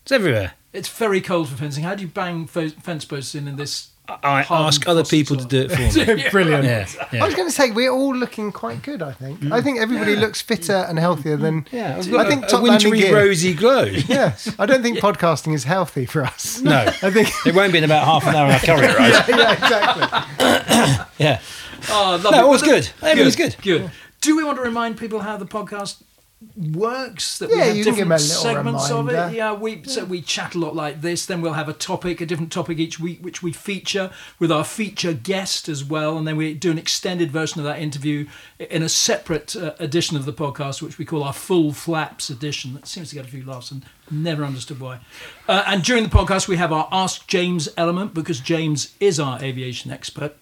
It's 0.04 0.12
everywhere. 0.12 0.52
It's 0.74 0.88
very 0.90 1.22
cold 1.22 1.50
for 1.50 1.56
fencing. 1.56 1.84
How 1.84 1.96
do 1.96 2.02
you 2.04 2.08
bang 2.10 2.48
fo- 2.48 2.70
fence 2.70 3.04
posts 3.06 3.34
in 3.36 3.48
in 3.48 3.56
this? 3.56 3.90
I 4.24 4.42
Hardened 4.42 4.68
ask 4.68 4.88
other 4.88 5.04
people 5.04 5.36
to 5.38 5.46
do 5.46 5.62
it 5.62 5.72
for 5.72 5.78
me. 6.16 6.26
Brilliant. 6.30 6.64
Yeah, 6.66 7.22
I 7.22 7.26
was 7.26 7.36
going 7.36 7.48
to 7.48 7.54
say 7.54 7.72
we're 7.72 7.92
all 7.92 8.16
looking 8.16 8.52
quite 8.52 8.82
good. 8.82 9.02
I 9.02 9.12
think. 9.14 9.52
I 9.52 9.62
think 9.62 9.80
everybody 9.80 10.16
looks 10.16 10.42
fitter 10.42 10.86
and 10.90 10.98
healthier 11.00 11.38
than. 11.38 11.66
Yeah, 11.72 11.98
I've 11.98 12.14
I 12.16 12.28
think 12.28 12.46
a, 12.46 12.48
top 12.48 12.60
a 12.60 12.64
wintry 12.64 12.92
gear. 13.00 13.16
rosy 13.16 13.54
glow. 13.54 13.84
Yeah, 14.08 14.36
I 14.60 14.66
don't 14.66 14.82
think 14.84 15.00
podcasting 15.00 15.54
is 15.54 15.64
healthy 15.64 16.06
for 16.06 16.24
us. 16.24 16.62
No, 16.72 16.78
I 16.80 17.12
think. 17.12 17.30
it 17.46 17.54
won't 17.56 17.72
be 17.72 17.78
in 17.80 17.84
about 17.84 18.06
half 18.06 18.26
an 18.28 18.36
hour 18.36 18.46
on 18.48 18.52
our 18.52 18.60
current 18.60 18.98
ride. 18.98 19.26
yeah, 19.30 19.54
exactly. 19.54 21.06
Yeah, 21.26 21.40
Oh, 21.90 22.20
lovely. 22.24 22.32
no, 22.32 22.48
it 22.48 22.50
was 22.50 22.62
But 22.62 22.68
the- 22.68 22.74
good. 22.74 22.90
Everything's 23.02 23.36
good. 23.36 23.56
Good. 23.62 23.92
Do 24.22 24.36
we 24.38 24.44
want 24.44 24.58
to 24.58 24.62
remind 24.64 24.98
people 24.98 25.20
how 25.22 25.38
the 25.38 25.46
podcast 25.46 26.04
works? 26.56 27.40
That 27.40 27.50
Yeah, 27.50 27.56
we 27.56 27.62
have 27.62 27.78
you 27.78 27.84
can 27.84 27.96
give 27.96 27.96
different 27.96 28.10
them 28.10 28.12
a 28.12 28.16
little 28.16 28.42
segments 28.42 28.92
of 28.92 29.10
it. 29.10 29.34
Yeah, 29.34 29.54
we 29.54 29.84
so 29.84 30.06
we 30.06 30.22
chat 30.22 30.56
a 30.56 30.60
lot 30.60 30.76
like 30.76 31.02
this. 31.02 31.26
Then 31.26 31.42
we'll 31.42 31.54
have 31.54 31.70
a 31.70 31.74
topic, 31.74 32.22
a 32.22 32.26
different 32.26 32.52
topic 32.52 32.80
each 32.80 33.00
week, 33.00 33.20
which 33.22 33.44
we 33.44 33.52
feature 33.52 34.12
with 34.40 34.52
our 34.52 34.64
feature 34.64 35.14
guest 35.14 35.70
as 35.70 35.84
well. 35.84 36.18
And 36.18 36.28
then 36.28 36.38
we 36.38 36.54
do 36.54 36.72
an 36.72 36.78
extended 36.78 37.32
version 37.32 37.60
of 37.60 37.66
that 37.66 37.80
interview 37.80 38.28
in 38.60 38.84
a 38.84 38.90
separate 38.90 39.56
uh, 39.56 39.74
edition 39.80 40.18
of 40.18 40.26
the 40.26 40.34
podcast, 40.34 40.82
which 40.82 40.98
we 40.98 41.06
call 41.06 41.24
our 41.24 41.34
full 41.34 41.74
flaps 41.74 42.30
edition. 42.30 42.74
That 42.74 42.88
seems 42.88 43.10
to 43.10 43.16
get 43.16 43.26
a 43.26 43.30
few 43.30 43.46
laughs 43.46 43.72
and 43.72 43.86
never 44.10 44.44
understood 44.44 44.80
why. 44.80 45.00
Uh, 45.48 45.64
and 45.68 45.84
during 45.84 46.04
the 46.04 46.10
podcast, 46.10 46.48
we 46.48 46.58
have 46.58 46.74
our 46.74 46.88
Ask 46.92 47.28
James 47.28 47.70
element 47.78 48.14
because 48.14 48.40
James 48.40 48.96
is 49.00 49.20
our 49.20 49.42
aviation 49.42 49.92
expert. 49.92 50.36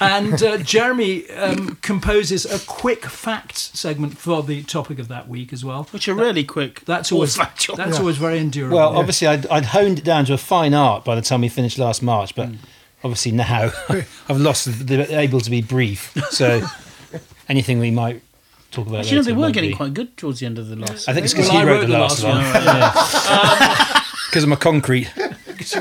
And 0.00 0.42
uh, 0.42 0.58
Jeremy 0.58 1.28
um, 1.30 1.76
composes 1.82 2.44
a 2.44 2.64
quick 2.66 3.04
fact 3.06 3.58
segment 3.58 4.18
for 4.18 4.42
the 4.42 4.62
topic 4.62 4.98
of 4.98 5.08
that 5.08 5.28
week 5.28 5.52
as 5.52 5.64
well. 5.64 5.84
Which 5.90 6.08
are 6.08 6.14
really 6.14 6.44
quick. 6.44 6.84
That's 6.84 7.12
always 7.12 7.36
factual. 7.36 7.76
that's 7.76 7.98
always 7.98 8.16
very 8.16 8.38
endurable. 8.38 8.76
Well, 8.76 8.96
obviously, 8.96 9.26
I'd, 9.26 9.46
I'd 9.48 9.66
honed 9.66 9.98
it 9.98 10.04
down 10.04 10.24
to 10.26 10.34
a 10.34 10.38
fine 10.38 10.74
art 10.74 11.04
by 11.04 11.14
the 11.14 11.22
time 11.22 11.40
we 11.42 11.48
finished 11.48 11.78
last 11.78 12.02
March, 12.02 12.34
but 12.34 12.48
obviously 13.02 13.32
now 13.32 13.70
I've 14.28 14.40
lost 14.40 14.64
the, 14.66 14.72
the 14.84 15.18
able 15.18 15.40
to 15.40 15.50
be 15.50 15.62
brief. 15.62 16.12
So 16.30 16.62
anything 17.48 17.78
we 17.78 17.90
might 17.90 18.22
talk 18.70 18.86
about. 18.86 19.00
Actually, 19.00 19.16
no, 19.18 19.22
they 19.22 19.32
were 19.32 19.50
getting 19.50 19.70
be- 19.70 19.76
quite 19.76 19.94
good 19.94 20.16
towards 20.16 20.40
the 20.40 20.46
end 20.46 20.58
of 20.58 20.68
the 20.68 20.76
last. 20.76 21.08
I 21.08 21.12
think 21.14 21.24
it's 21.24 21.34
because 21.34 21.48
Well, 21.50 21.60
he 21.60 21.70
I 21.70 21.70
wrote, 21.72 21.86
the 21.86 21.98
last, 21.98 22.22
one. 22.24 22.38
Because 24.30 24.42
of 24.42 24.48
my 24.48 24.56
concrete 24.56 25.12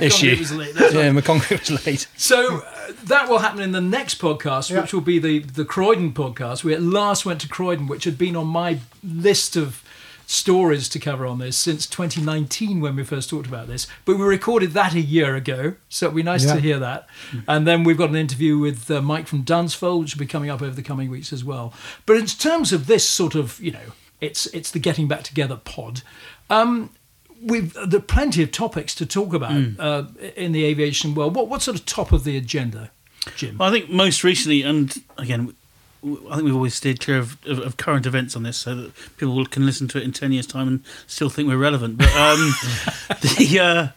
issue. 0.01 0.35
late, 0.55 0.75
that's 0.75 0.93
Yeah, 0.93 1.11
my 1.11 1.21
concrete 1.21 1.69
was 1.69 1.85
late. 1.85 2.07
So 2.15 2.63
that 3.05 3.29
will 3.29 3.39
happen 3.39 3.61
in 3.61 3.71
the 3.71 3.81
next 3.81 4.19
podcast, 4.19 4.69
Yeah. 4.69 4.81
which 4.81 4.93
will 4.93 5.01
be 5.01 5.19
the 5.19 5.39
the 5.39 5.65
Croydon 5.65 6.13
podcast. 6.13 6.63
We 6.63 6.73
at 6.73 6.81
last 6.81 7.25
went 7.25 7.41
to 7.41 7.47
Croydon, 7.47 7.87
which 7.87 8.03
had 8.05 8.17
been 8.17 8.35
on 8.35 8.47
my 8.47 8.79
list 9.03 9.55
of 9.55 9.81
stories 10.25 10.87
to 10.89 10.99
cover 10.99 11.25
on 11.27 11.37
this 11.39 11.57
since 11.57 11.85
2019 11.85 12.79
when 12.79 12.95
we 12.95 13.03
first 13.03 13.29
talked 13.29 13.45
about 13.45 13.67
this. 13.67 13.87
But 14.05 14.17
we 14.17 14.23
recorded 14.23 14.71
that 14.71 14.93
a 14.95 15.01
year 15.01 15.35
ago, 15.35 15.73
so 15.89 16.05
it'd 16.07 16.15
be 16.15 16.23
nice 16.23 16.45
Yeah. 16.45 16.55
to 16.55 16.61
hear 16.61 16.79
that. 16.79 17.07
And 17.47 17.67
then 17.67 17.83
we've 17.83 17.97
got 17.97 18.09
an 18.09 18.15
interview 18.15 18.57
with 18.57 18.89
uh, 18.89 19.01
Mike 19.01 19.27
from 19.27 19.43
Dunsfold, 19.43 20.01
which 20.03 20.15
will 20.15 20.21
be 20.21 20.25
coming 20.25 20.49
up 20.49 20.61
over 20.61 20.73
the 20.73 20.81
coming 20.81 21.09
weeks 21.09 21.33
as 21.33 21.43
well. 21.43 21.73
But 22.05 22.15
in 22.17 22.25
terms 22.25 22.71
of 22.71 22.87
this 22.87 23.07
sort 23.07 23.35
of, 23.35 23.59
you 23.59 23.71
know, 23.71 23.91
it's 24.21 24.45
it's 24.47 24.71
the 24.71 24.79
getting 24.79 25.09
back 25.09 25.23
together 25.23 25.57
pod. 25.57 26.01
Um, 26.49 26.91
we've 27.41 27.73
there 27.73 27.99
are 27.99 28.01
plenty 28.01 28.41
of 28.41 28.51
topics 28.51 28.95
to 28.95 29.05
talk 29.05 29.33
about 29.33 29.51
Hmm. 29.51 29.73
uh, 29.77 30.03
in 30.37 30.53
the 30.53 30.63
aviation 30.63 31.13
world. 31.15 31.35
What 31.35 31.49
what's 31.49 31.65
sort 31.65 31.77
of 31.77 31.85
top 31.85 32.13
of 32.13 32.23
the 32.23 32.37
agenda, 32.37 32.91
Jim? 33.35 33.57
Well, 33.57 33.69
I 33.69 33.71
think 33.71 33.89
most 33.89 34.23
recently, 34.23 34.61
and 34.63 35.01
again, 35.17 35.53
I 36.03 36.35
think 36.35 36.43
we've 36.43 36.55
always 36.55 36.75
steered 36.75 36.99
clear 36.99 37.17
of, 37.17 37.37
of, 37.45 37.59
of 37.59 37.77
current 37.77 38.05
events 38.05 38.35
on 38.35 38.43
this, 38.43 38.57
so 38.57 38.75
that 38.75 38.91
people 39.17 39.45
can 39.45 39.65
listen 39.65 39.87
to 39.89 39.97
it 39.97 40.03
in 40.03 40.11
ten 40.11 40.31
years' 40.31 40.47
time 40.47 40.67
and 40.67 40.83
still 41.07 41.29
think 41.29 41.47
we're 41.47 41.57
relevant. 41.57 41.97
But 41.97 42.13
um, 42.15 42.37
the 43.21 43.59
uh, 43.61 43.87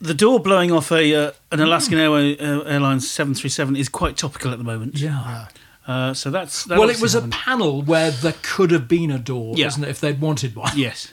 the 0.00 0.14
door 0.14 0.40
blowing 0.40 0.72
off 0.72 0.90
a 0.92 1.14
uh, 1.14 1.32
an 1.52 1.60
Alaskan 1.60 1.98
Airway, 1.98 2.38
uh, 2.38 2.62
Airlines 2.62 3.10
seven 3.10 3.34
three 3.34 3.50
seven 3.50 3.76
is 3.76 3.88
quite 3.88 4.16
topical 4.16 4.50
at 4.52 4.58
the 4.58 4.64
moment. 4.64 4.98
Yeah. 4.98 5.46
Uh, 5.86 6.12
so 6.14 6.30
that's 6.30 6.64
that 6.64 6.78
Well, 6.78 6.90
it 6.90 7.00
was 7.00 7.14
a 7.14 7.22
panel 7.28 7.80
where 7.80 8.10
there 8.10 8.34
could 8.42 8.72
have 8.72 8.88
been 8.88 9.10
a 9.12 9.18
door, 9.20 9.54
Yeah. 9.56 9.66
isn't 9.68 9.84
it, 9.84 9.88
if 9.88 10.00
they'd 10.00 10.20
wanted 10.20 10.56
one? 10.56 10.72
yes. 10.76 11.12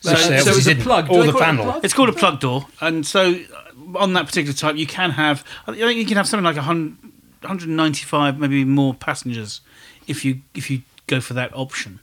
So, 0.00 0.10
They 0.10 0.16
so 0.16 0.22
it 0.32 0.38
obviously 0.40 0.74
was 0.74 0.80
a 0.82 0.84
plug. 0.84 1.08
Do 1.08 1.14
Or 1.14 1.24
the 1.24 1.32
call 1.32 1.40
it 1.40 1.44
panel. 1.44 1.64
plug? 1.64 1.84
It's 1.84 1.94
called 1.94 2.08
a 2.08 2.12
plug 2.12 2.40
door, 2.40 2.66
and 2.80 3.06
so 3.06 3.38
on 3.96 4.12
that 4.14 4.26
particular 4.26 4.54
type, 4.54 4.76
you 4.76 4.86
can 4.86 5.10
have. 5.10 5.44
I 5.66 5.72
think 5.74 5.96
you 5.98 6.06
can 6.06 6.16
have 6.16 6.26
something 6.28 6.44
like 6.44 6.56
a 6.56 6.62
hun- 6.62 6.96
195, 7.42 8.38
maybe 8.38 8.64
more 8.64 8.94
passengers, 8.94 9.60
if 10.06 10.24
you 10.24 10.40
if 10.54 10.70
you 10.70 10.82
go 11.06 11.20
for 11.20 11.34
that 11.34 11.54
option. 11.54 12.00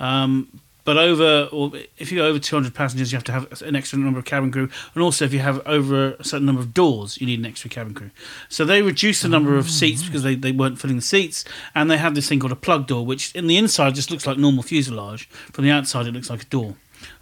Um, 0.00 0.48
but 0.84 0.96
over, 0.96 1.48
or 1.52 1.70
if 1.96 2.10
you 2.10 2.18
go 2.18 2.26
over 2.26 2.40
200 2.40 2.74
passengers, 2.74 3.12
you 3.12 3.16
have 3.16 3.22
to 3.24 3.32
have 3.32 3.62
an 3.62 3.76
extra 3.76 3.96
number 4.00 4.18
of 4.18 4.24
cabin 4.24 4.50
crew, 4.50 4.68
and 4.94 5.02
also 5.02 5.24
if 5.24 5.32
you 5.32 5.38
have 5.38 5.64
over 5.64 6.14
a 6.14 6.24
certain 6.24 6.44
number 6.44 6.60
of 6.60 6.74
doors, 6.74 7.20
you 7.20 7.26
need 7.26 7.38
an 7.38 7.46
extra 7.46 7.70
cabin 7.70 7.94
crew. 7.94 8.10
So 8.48 8.64
they 8.64 8.82
reduced 8.82 9.22
the 9.22 9.28
number 9.28 9.56
of 9.56 9.70
seats 9.70 10.02
because 10.02 10.24
they, 10.24 10.34
they 10.34 10.50
weren't 10.50 10.80
filling 10.80 10.96
the 10.96 11.02
seats, 11.02 11.44
and 11.72 11.88
they 11.88 11.98
have 11.98 12.16
this 12.16 12.28
thing 12.28 12.40
called 12.40 12.50
a 12.50 12.56
plug 12.56 12.88
door, 12.88 13.06
which 13.06 13.32
in 13.36 13.46
the 13.46 13.56
inside 13.58 13.94
just 13.94 14.10
looks 14.10 14.26
like 14.26 14.38
normal 14.38 14.64
fuselage. 14.64 15.28
From 15.52 15.62
the 15.64 15.70
outside, 15.70 16.06
it 16.08 16.14
looks 16.14 16.28
like 16.30 16.42
a 16.42 16.46
door. 16.46 16.74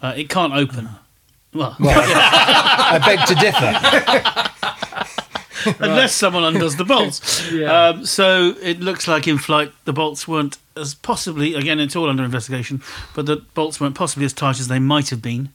Uh, 0.02 0.14
it 0.16 0.28
can't 0.28 0.52
open. 0.54 0.88
Well, 1.52 1.76
I 1.80 3.00
beg 3.04 3.26
to 3.28 3.34
differ. 3.34 4.46
unless 5.80 6.14
someone 6.14 6.44
undoes 6.44 6.76
the 6.76 6.84
bolts. 6.84 7.50
Yeah. 7.52 7.88
um, 7.88 8.06
so 8.06 8.54
it 8.62 8.80
looks 8.80 9.06
like 9.08 9.26
in 9.28 9.38
flight 9.38 9.72
the 9.84 9.92
bolts 9.92 10.26
weren't 10.26 10.58
as 10.76 10.94
possibly 10.94 11.54
again 11.54 11.78
it's 11.80 11.96
all 11.96 12.08
under 12.08 12.24
investigation, 12.24 12.82
but 13.14 13.26
the 13.26 13.36
bolts 13.54 13.80
weren't 13.80 13.94
possibly 13.94 14.24
as 14.24 14.32
tight 14.32 14.58
as 14.60 14.68
they 14.68 14.78
might 14.78 15.10
have 15.10 15.20
been, 15.22 15.50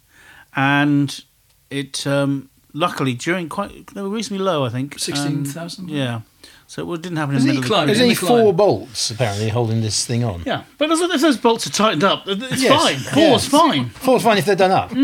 and 0.56 1.24
it 1.70 2.06
um, 2.06 2.50
luckily 2.74 3.14
during 3.14 3.50
quite 3.50 3.88
they 3.88 4.02
were 4.02 4.10
reasonably 4.10 4.44
low 4.46 4.66
I 4.66 4.70
think 4.70 5.00
16,000? 5.00 5.86
and- 5.86 5.90
Yeah, 5.98 6.22
so 6.68 6.92
it 6.94 7.02
didn't 7.02 7.18
happen 7.18 7.36
in 7.36 7.42
There's 7.42 7.44
the 7.46 7.50
an 7.52 7.56
middle. 7.56 7.64
incline. 7.64 7.82
Of 7.84 7.88
There's 7.88 8.02
only 8.02 8.16
four 8.16 8.54
bolts 8.54 9.12
apparently 9.12 9.50
holding 9.50 9.82
this 9.82 10.06
thing 10.06 10.24
on. 10.24 10.44
yeah, 10.46 10.64
but 10.78 10.92
as, 10.92 11.00
if 11.02 11.22
those 11.22 11.38
bolts 11.38 11.68
are 11.68 11.72
tightened 11.72 12.04
up, 12.04 12.24
it's 12.28 12.62
Yes, 12.62 12.82
fine. 12.84 12.94
yes. 12.96 13.14
Four's 13.14 13.48
fine. 13.48 13.90
Four's 13.90 14.24
fine 14.24 14.38
if 14.38 14.46
they're 14.46 14.56
done 14.56 14.72
up. 14.72 14.92
If 14.92 14.98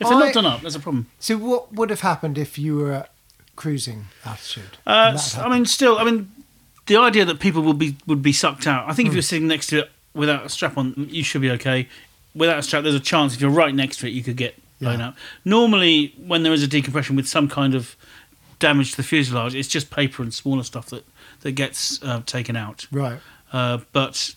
they're 0.00 0.08
I- 0.08 0.20
not 0.26 0.34
done 0.34 0.46
up, 0.46 0.60
there's 0.60 0.74
a 0.74 0.80
problem. 0.80 1.06
So 1.20 1.36
what 1.38 1.72
would 1.72 1.90
have 1.90 2.00
happened 2.02 2.36
if 2.38 2.58
you 2.58 2.76
were 2.76 2.92
at 2.92 3.10
cruising 3.54 4.06
altitude? 4.24 4.76
Uh, 4.86 4.90
And 4.90 5.16
that 5.16 5.20
s- 5.20 5.34
I 5.34 5.38
happened? 5.38 5.54
mean, 5.54 5.64
still, 5.66 5.98
I 5.98 6.04
mean, 6.04 6.30
the 6.86 6.96
idea 6.98 7.24
that 7.24 7.40
people 7.40 7.62
would 7.62 7.78
be 7.78 7.96
would 8.06 8.22
be 8.22 8.32
sucked 8.32 8.66
out. 8.66 8.88
I 8.88 8.92
think 8.92 9.08
if 9.08 9.14
you're 9.14 9.22
sitting 9.22 9.48
next 9.48 9.68
to 9.68 9.78
it 9.80 9.90
without 10.14 10.44
a 10.46 10.48
strap 10.48 10.76
on, 10.78 11.08
you 11.10 11.22
should 11.24 11.40
be 11.40 11.50
okay. 11.52 11.88
Without 12.34 12.58
a 12.58 12.62
strap, 12.62 12.82
there's 12.82 12.94
a 12.94 13.00
chance 13.00 13.34
if 13.34 13.40
you're 13.40 13.50
right 13.50 13.74
next 13.74 13.96
to 13.98 14.06
it, 14.06 14.10
you 14.10 14.22
could 14.22 14.36
get 14.36 14.54
blown 14.80 14.98
Yeah. 15.00 15.06
out. 15.08 15.14
Normally, 15.44 16.14
when 16.18 16.42
there 16.42 16.52
is 16.52 16.62
a 16.62 16.66
decompression 16.68 17.16
with 17.16 17.26
some 17.26 17.48
kind 17.48 17.74
of 17.74 17.96
damage 18.58 18.92
to 18.92 18.96
the 18.98 19.02
fuselage, 19.02 19.54
it's 19.54 19.68
just 19.68 19.90
paper 19.90 20.22
and 20.22 20.32
smaller 20.32 20.62
stuff 20.62 20.86
that 20.90 21.04
that 21.40 21.52
gets 21.52 22.02
uh, 22.02 22.22
taken 22.26 22.56
out. 22.56 22.86
right. 22.90 23.20
Uh, 23.52 23.78
but 23.92 24.34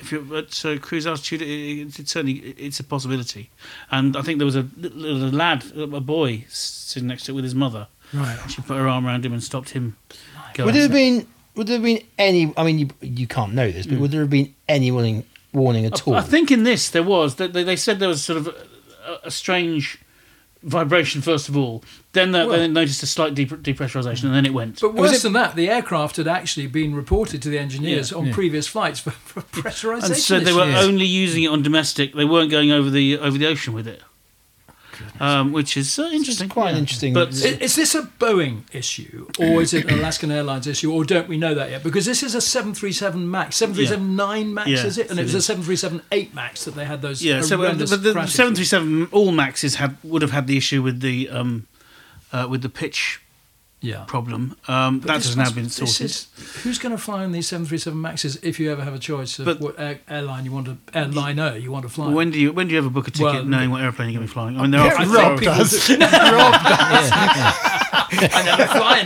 if 0.00 0.10
you're 0.10 0.36
at 0.36 0.64
uh, 0.64 0.78
cruise 0.78 1.06
altitude, 1.06 1.42
it, 1.42 1.46
it, 1.46 1.98
it's 1.98 2.12
certainly 2.12 2.38
it's 2.56 2.80
a 2.80 2.84
possibility. 2.84 3.50
And 3.90 4.16
I 4.16 4.22
think 4.22 4.38
there 4.38 4.46
was 4.46 4.56
a 4.56 4.66
little 4.76 5.28
lad, 5.30 5.64
a 5.76 6.00
boy, 6.00 6.44
sitting 6.48 7.08
next 7.08 7.24
to 7.24 7.32
it 7.32 7.34
with 7.34 7.44
his 7.44 7.54
mother. 7.54 7.88
Right. 8.12 8.38
She 8.48 8.62
put 8.62 8.76
her 8.76 8.88
arm 8.88 9.06
around 9.06 9.26
him 9.26 9.32
and 9.32 9.42
stopped 9.42 9.70
him. 9.70 9.96
Going. 10.54 10.66
Would 10.66 10.74
there 10.74 10.82
have 10.82 10.92
been? 10.92 11.26
Would 11.56 11.66
there 11.66 11.76
have 11.76 11.84
been 11.84 12.02
any? 12.18 12.52
I 12.56 12.64
mean, 12.64 12.78
you 12.78 12.88
you 13.00 13.26
can't 13.26 13.52
know 13.52 13.70
this, 13.70 13.86
but 13.86 13.98
would 13.98 14.10
there 14.10 14.20
have 14.20 14.30
been 14.30 14.54
any 14.68 14.90
warning 14.90 15.24
warning 15.52 15.84
at 15.84 16.06
all? 16.06 16.14
I 16.14 16.22
think 16.22 16.50
in 16.50 16.62
this 16.62 16.88
there 16.88 17.02
was. 17.02 17.34
They, 17.34 17.48
they 17.48 17.64
they 17.64 17.76
said 17.76 17.98
there 17.98 18.08
was 18.08 18.24
sort 18.24 18.38
of 18.38 18.46
a, 18.46 19.18
a 19.24 19.30
strange 19.30 20.00
vibration 20.62 21.20
first 21.22 21.48
of 21.48 21.56
all. 21.56 21.82
Then 22.12 22.32
they, 22.32 22.46
they 22.48 22.66
noticed 22.68 23.02
a 23.02 23.06
slight 23.06 23.34
de- 23.34 23.46
depressurization, 23.46 24.24
and 24.24 24.34
then 24.34 24.46
it 24.46 24.52
went. 24.54 24.80
But 24.80 24.94
worse 24.94 25.18
it- 25.18 25.22
than 25.22 25.34
that, 25.34 25.54
the 25.56 25.68
aircraft 25.70 26.16
had 26.16 26.26
actually 26.26 26.66
been 26.66 26.94
reported 26.94 27.42
to 27.42 27.48
the 27.48 27.58
engineers 27.58 28.10
Yeah. 28.10 28.18
on 28.18 28.32
previous 28.32 28.66
flights 28.66 28.98
for, 29.00 29.10
for 29.10 29.40
pressurization. 29.62 30.04
and 30.06 30.16
so 30.16 30.40
they 30.40 30.52
were 30.52 30.68
issues. 30.68 30.84
only 30.84 31.04
using 31.04 31.44
it 31.44 31.48
on 31.48 31.62
domestic. 31.62 32.14
They 32.14 32.24
weren't 32.24 32.50
going 32.50 32.72
over 32.72 32.90
the 32.90 33.18
over 33.18 33.36
the 33.38 33.46
ocean 33.46 33.72
with 33.74 33.86
it, 33.86 34.02
um, 35.20 35.52
which 35.52 35.76
is 35.76 35.98
uh, 35.98 36.08
interesting. 36.12 36.48
quite 36.48 36.72
yeah. 36.72 36.78
interesting- 36.78 37.12
But 37.14 37.28
I- 37.44 37.58
Is 37.60 37.74
this 37.76 37.94
a 37.94 38.02
Boeing 38.20 38.62
issue 38.72 39.26
or 39.38 39.62
is 39.62 39.74
it 39.74 39.84
an 39.90 39.98
Alaskan 39.98 40.30
Airlines 40.30 40.66
issue 40.66 40.92
or 40.92 41.04
don't 41.04 41.28
we 41.28 41.36
know 41.36 41.54
that 41.54 41.70
yet? 41.70 41.82
Because 41.82 42.04
this 42.06 42.22
is 42.22 42.34
a 42.34 42.40
737 42.40 43.30
MAX, 43.30 43.56
737 43.56 44.16
9 44.16 44.54
MAX, 44.54 44.68
Yeah, 44.68 44.86
is 44.86 44.98
it? 44.98 45.10
And 45.10 45.18
it 45.18 45.22
it 45.22 45.24
was 45.26 45.34
a 45.34 45.38
is. 45.38 45.46
737 45.46 46.02
8 46.12 46.34
MAX 46.34 46.64
that 46.64 46.74
they 46.74 46.84
had 46.84 47.02
those 47.02 47.22
yeah, 47.22 47.40
so 47.42 47.62
uh, 47.62 47.74
but 47.74 48.02
the 48.02 48.12
crashes 48.12 48.34
seven 48.34 48.54
three 48.54 48.64
seven 48.64 49.08
all 49.12 49.32
maxes 49.32 49.76
had 49.76 49.96
would 50.02 50.22
have 50.22 50.30
had 50.32 50.46
the 50.46 50.56
issue 50.56 50.82
with 50.82 51.00
the 51.00 51.28
um, 51.30 51.66
uh, 52.32 52.46
with 52.48 52.62
the 52.62 52.68
pitch 52.68 53.20
with. 53.20 53.27
Yeah. 53.80 54.04
problem. 54.08 54.56
Um, 54.66 54.98
that 55.00 55.14
this 55.18 55.26
has 55.26 55.36
now 55.36 55.50
been 55.52 55.68
sorted. 55.70 56.06
is- 56.06 56.26
who's 56.64 56.78
going 56.80 56.90
to 56.90 56.98
fly 57.00 57.22
on 57.22 57.30
these 57.32 57.46
737 57.46 58.00
Maxes 58.00 58.36
if 58.42 58.58
you 58.58 58.72
ever 58.72 58.82
have 58.82 58.92
a 58.94 58.98
choice 58.98 59.38
of 59.38 59.44
But- 59.44 59.60
what 59.60 59.78
air, 59.78 60.00
airline 60.08 60.44
you 60.44 60.50
want 60.52 60.66
to 60.66 60.76
airliner 60.98 61.56
you 61.56 61.70
want 61.70 61.84
to 61.84 61.88
fly? 61.88 62.08
When 62.08 62.30
do 62.32 62.38
you 62.40 62.52
when 62.52 62.66
do 62.66 62.72
you 62.72 62.78
ever 62.78 62.90
book 62.90 63.06
a 63.06 63.10
ticket 63.12 63.32
Well, 63.34 63.44
knowing 63.44 63.70
what 63.70 63.80
airplane 63.82 64.10
you're 64.10 64.18
going 64.18 64.26
to 64.26 64.32
be 64.32 64.34
flying? 64.34 64.58
I 64.58 64.62
mean, 64.62 64.72
there 64.72 64.80
are 64.80 64.98
I 64.98 65.04
there 65.04 65.18
are- 65.24 65.38
think 65.38 65.40
people 65.40 65.64
do. 65.64 65.98
I 68.30 68.42
never 68.44 68.66
fly 68.66 68.98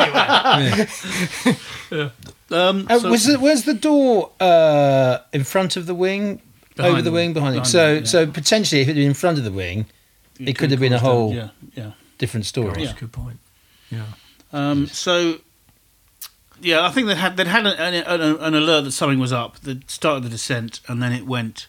anywhere. 1.90 2.10
Um, 2.50 2.86
Uh, 2.90 2.98
so- 2.98 3.10
was 3.10 3.24
the, 3.24 3.38
was 3.38 3.64
the 3.64 3.72
door 3.74 4.30
uh, 4.38 5.18
in 5.32 5.42
front 5.44 5.76
of 5.76 5.86
the 5.86 5.94
wing, 5.94 6.42
Behind 6.76 6.92
over 6.92 7.00
the 7.02 7.08
the 7.08 7.10
wing, 7.14 7.28
wing, 7.28 7.32
behind, 7.34 7.56
it? 7.56 7.66
So 7.66 7.94
it, 7.94 8.00
yeah. 8.00 8.04
so 8.06 8.26
potentially, 8.26 8.82
if 8.82 8.88
it 8.88 8.90
had 8.90 8.96
been 8.96 9.08
in 9.08 9.14
front 9.14 9.38
of 9.38 9.44
the 9.44 9.52
wing, 9.52 9.86
it 10.38 10.58
could 10.58 10.70
have 10.70 10.80
been 10.80 10.92
a 10.92 10.98
whole 10.98 11.32
Yeah, 11.34 11.48
yeah. 11.74 11.92
different 12.18 12.44
story. 12.44 12.82
Yeah. 12.84 12.92
Good 12.98 13.12
point. 13.12 13.38
Yeah. 13.90 14.04
Um, 14.52 14.86
so, 14.86 15.38
yeah, 16.60 16.84
I 16.84 16.90
think 16.90 17.06
they 17.06 17.14
had 17.14 17.36
they'd 17.36 17.46
had 17.46 17.66
an, 17.66 17.94
an, 18.04 18.36
an 18.36 18.54
alert 18.54 18.82
that 18.82 18.92
something 18.92 19.18
was 19.18 19.32
up. 19.32 19.58
They 19.60 19.80
started 19.86 20.24
the 20.24 20.28
descent, 20.28 20.80
and 20.88 21.02
then 21.02 21.12
it 21.12 21.26
went. 21.26 21.66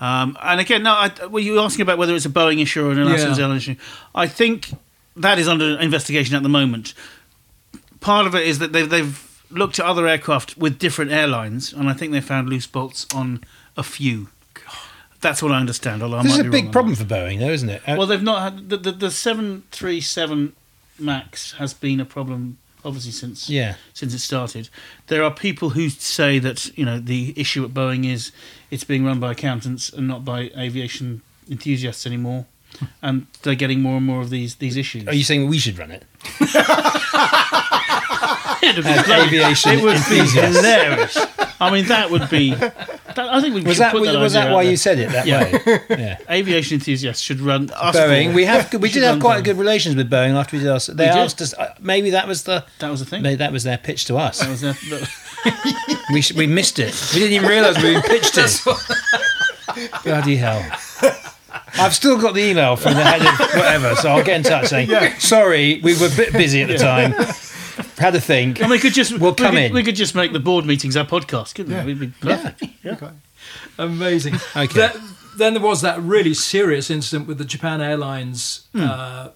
Um, 0.00 0.36
and 0.42 0.60
again, 0.60 0.82
no, 0.82 0.92
I, 0.92 1.26
were 1.26 1.40
you 1.40 1.60
asking 1.60 1.82
about 1.82 1.98
whether 1.98 2.14
it's 2.14 2.26
a 2.26 2.30
Boeing 2.30 2.60
issue 2.60 2.86
or 2.86 2.92
an 2.92 2.98
Alaska 3.00 3.28
Yeah. 3.36 3.44
Airlines 3.44 3.62
issue? 3.62 3.76
I 4.14 4.26
think 4.26 4.72
that 5.16 5.38
is 5.38 5.46
under 5.48 5.78
investigation 5.78 6.34
at 6.34 6.42
the 6.42 6.48
moment. 6.48 6.94
Part 8.00 8.26
of 8.26 8.34
it 8.34 8.46
is 8.46 8.58
that 8.58 8.72
they've 8.72 8.88
they've 8.88 9.42
looked 9.50 9.78
at 9.78 9.86
other 9.86 10.06
aircraft 10.08 10.56
with 10.58 10.78
different 10.78 11.12
airlines, 11.12 11.72
and 11.72 11.88
I 11.88 11.92
think 11.92 12.12
they 12.12 12.20
found 12.20 12.48
loose 12.48 12.66
bolts 12.66 13.06
on 13.14 13.44
a 13.76 13.82
few. 13.82 14.28
That's 15.20 15.42
what 15.42 15.52
I 15.52 15.58
understand. 15.58 16.02
Although 16.02 16.18
I 16.18 16.22
This 16.24 16.32
is 16.34 16.38
a 16.40 16.44
be 16.44 16.50
big 16.50 16.72
problem 16.72 16.94
for 16.96 17.04
Boeing, 17.04 17.38
though, 17.38 17.48
isn't 17.50 17.68
it? 17.70 17.82
Uh, 17.88 17.94
Well, 17.96 18.06
they've 18.06 18.22
not 18.22 18.42
had 18.42 18.68
the 18.68 18.76
the, 18.76 18.92
the 18.92 19.10
seven 19.10 19.62
three 19.70 20.00
seven 20.00 20.54
max 20.98 21.52
has 21.52 21.74
been 21.74 22.00
a 22.00 22.04
problem 22.04 22.58
obviously 22.84 23.12
since 23.12 23.48
yeah. 23.48 23.76
since 23.92 24.14
it 24.14 24.18
started. 24.18 24.68
There 25.06 25.24
are 25.24 25.30
people 25.30 25.70
who 25.70 25.88
say 25.88 26.38
that 26.38 26.76
you 26.76 26.84
know 26.84 26.98
the 26.98 27.32
issue 27.36 27.64
at 27.64 27.70
Boeing 27.70 28.06
is 28.10 28.32
it's 28.70 28.84
being 28.84 29.04
run 29.04 29.20
by 29.20 29.32
accountants 29.32 29.90
and 29.90 30.06
not 30.06 30.24
by 30.24 30.50
aviation 30.56 31.22
enthusiasts 31.50 32.06
anymore, 32.06 32.46
and 33.02 33.26
they're 33.42 33.54
getting 33.54 33.80
more 33.80 33.96
and 33.96 34.06
more 34.06 34.20
of 34.20 34.30
these 34.30 34.56
these 34.56 34.76
issues. 34.76 35.08
Are 35.08 35.14
you 35.14 35.24
saying 35.24 35.48
we 35.48 35.58
should 35.58 35.78
run 35.78 35.90
it? 35.90 36.04
It'd 38.70 38.84
be 38.84 38.90
aviation 39.12 39.72
It 39.72 39.82
would 39.82 40.00
be 40.08 40.20
hilarious. 40.28 41.16
I 41.60 41.70
mean, 41.70 41.86
that 41.86 42.10
would 42.10 42.28
be. 42.30 42.54
That, 42.54 43.18
I 43.18 43.40
think 43.40 43.54
we 43.54 43.62
Was 43.62 43.76
should 43.76 43.82
that 43.82 43.92
put 43.92 44.00
was, 44.00 44.10
that 44.12 44.18
was 44.20 44.34
idea 44.34 44.42
that 44.44 44.50
out 44.50 44.54
why 44.54 44.62
there. 44.64 44.70
you 44.72 44.76
said 44.76 44.98
it 44.98 45.10
that 45.10 45.26
Yeah. 45.26 45.44
way? 45.44 45.80
Yeah. 45.90 46.18
Aviation 46.30 46.74
enthusiasts 46.74 47.22
should 47.22 47.40
run 47.40 47.70
us 47.70 47.94
Boeing. 47.96 48.26
four. 48.26 48.34
We 48.34 48.44
have 48.44 48.74
we 48.74 48.90
did 48.90 49.02
have 49.04 49.20
quite 49.20 49.40
Boeing. 49.40 49.44
good 49.44 49.58
relations 49.58 49.94
with 49.96 50.10
Boeing 50.10 50.34
after 50.34 50.56
we 50.56 50.62
did 50.62 50.70
our. 50.70 50.80
They 50.80 50.92
We 51.06 51.12
did. 51.12 51.16
asked 51.18 51.40
us. 51.40 51.54
Uh, 51.54 51.72
maybe 51.80 52.10
that 52.10 52.26
was 52.26 52.42
the. 52.42 52.64
That 52.80 52.90
was 52.90 53.00
the 53.00 53.06
thing. 53.06 53.22
Maybe 53.22 53.36
that 53.36 53.52
was 53.52 53.62
their 53.64 53.78
pitch 53.78 54.04
to 54.06 54.16
us. 54.16 54.40
That 54.40 54.48
was 54.50 54.60
their, 54.62 54.74
We 56.12 56.20
sh- 56.22 56.32
we 56.32 56.46
missed 56.46 56.78
it. 56.78 56.94
We 57.14 57.20
didn't 57.20 57.34
even 57.34 57.48
realise 57.48 57.80
we 57.82 58.00
pitched 58.02 58.36
it. 58.36 58.60
Bloody 60.04 60.36
hell. 60.36 60.62
I've 61.76 61.94
still 61.94 62.20
got 62.20 62.34
the 62.34 62.42
email 62.42 62.76
from 62.76 62.94
the 62.94 63.02
head 63.04 63.20
of 63.22 63.38
whatever, 63.56 63.94
so 63.96 64.10
I'll 64.10 64.24
get 64.24 64.36
in 64.36 64.42
touch 64.44 64.68
saying, 64.68 64.88
sorry, 65.18 65.80
we 65.82 65.94
were 65.98 66.06
a 66.06 66.16
bit 66.16 66.32
busy 66.32 66.62
at 66.62 66.68
the 66.68 66.78
time. 66.78 67.12
Had 67.98 68.14
a 68.14 68.20
think. 68.20 68.60
And 68.60 68.70
we 68.70 68.78
could 68.78 68.92
just 68.94 69.18
We'll 69.18 69.30
we 69.32 69.36
come 69.36 69.54
could, 69.54 69.62
in. 69.64 69.72
We 69.74 69.82
could 69.82 69.96
just 69.96 70.14
make 70.14 70.32
the 70.32 70.40
board 70.40 70.64
meetings 70.66 70.96
our 70.96 71.04
podcast, 71.06 71.54
couldn't 71.54 71.84
we? 71.86 71.94
We'd 71.94 72.00
be 72.00 72.12
perfect. 72.20 72.62
Amazing. 73.78 74.34
Okay. 74.56 74.78
That- 74.80 74.96
then 75.36 75.54
there 75.54 75.62
was 75.62 75.80
that 75.82 76.00
really 76.00 76.32
serious 76.32 76.90
incident 76.90 77.26
with 77.26 77.38
the 77.38 77.44
Japan 77.44 77.80
Airlines. 77.80 78.68
Uh, 78.72 79.30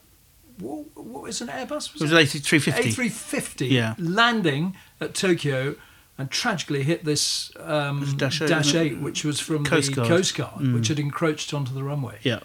what, 0.61 0.85
what 0.97 1.23
was 1.25 1.41
an 1.41 1.49
Airbus? 1.49 1.93
It 1.97 2.01
was 2.01 2.13
an 2.13 2.19
A350. 2.19 2.73
A350 2.95 3.69
Yeah. 3.69 3.95
landing 3.99 4.77
at 5.01 5.13
Tokyo, 5.15 5.75
and 6.17 6.31
tragically 6.31 6.85
hit 6.85 7.05
this 7.05 7.51
um, 7.59 7.99
was 7.99 8.15
Dash 8.15 8.39
Dash, 8.39 8.75
eight, 8.75 8.77
8, 8.77 8.83
wasn't 8.83 8.93
it? 8.93 9.03
which 9.03 9.25
was 9.25 9.41
from 9.41 9.65
Coast 9.65 9.91
the 9.91 9.97
Guard. 9.97 10.09
Coast 10.09 10.37
Guard, 10.37 10.61
Mm. 10.63 10.75
which 10.75 10.87
had 10.87 11.01
encroached 11.01 11.53
onto 11.53 11.75
the 11.75 11.83
runway. 11.83 12.19
Yeah, 12.23 12.41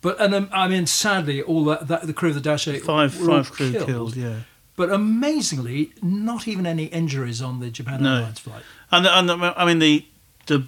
But 0.00 0.20
and 0.20 0.34
um, 0.34 0.48
I 0.52 0.66
mean, 0.66 0.86
sadly, 0.86 1.40
all 1.40 1.64
that, 1.66 1.86
that 1.86 2.04
the 2.08 2.12
crew 2.12 2.30
of 2.30 2.34
the 2.34 2.40
Dash 2.40 2.66
8 2.66 2.82
five 2.82 3.20
were 3.20 3.30
all 3.30 3.44
five 3.44 3.52
crew 3.52 3.72
killed. 3.84 4.16
Yeah, 4.16 4.40
But 4.78 4.90
amazingly, 4.90 5.92
not 6.00 6.48
even 6.48 6.64
any 6.66 6.84
injuries 6.84 7.42
on 7.42 7.60
the 7.60 7.68
Japan 7.70 8.02
No. 8.02 8.14
Airlines 8.16 8.38
flight. 8.38 8.62
and, 8.92 9.06
and 9.06 9.30
I 9.44 9.64
mean 9.66 9.78
the 9.80 10.06
the 10.46 10.64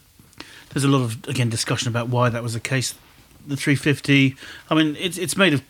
there's 0.70 0.84
a 0.84 0.88
lot 0.88 1.00
of 1.02 1.26
again 1.28 1.48
discussion 1.48 1.88
about 1.88 2.08
why 2.08 2.28
that 2.28 2.42
was 2.42 2.52
the 2.52 2.60
case. 2.60 2.94
The 3.46 3.56
350. 3.56 4.36
I 4.68 4.74
mean, 4.74 4.96
it's 5.00 5.16
it's 5.16 5.36
made 5.36 5.54
of 5.54 5.62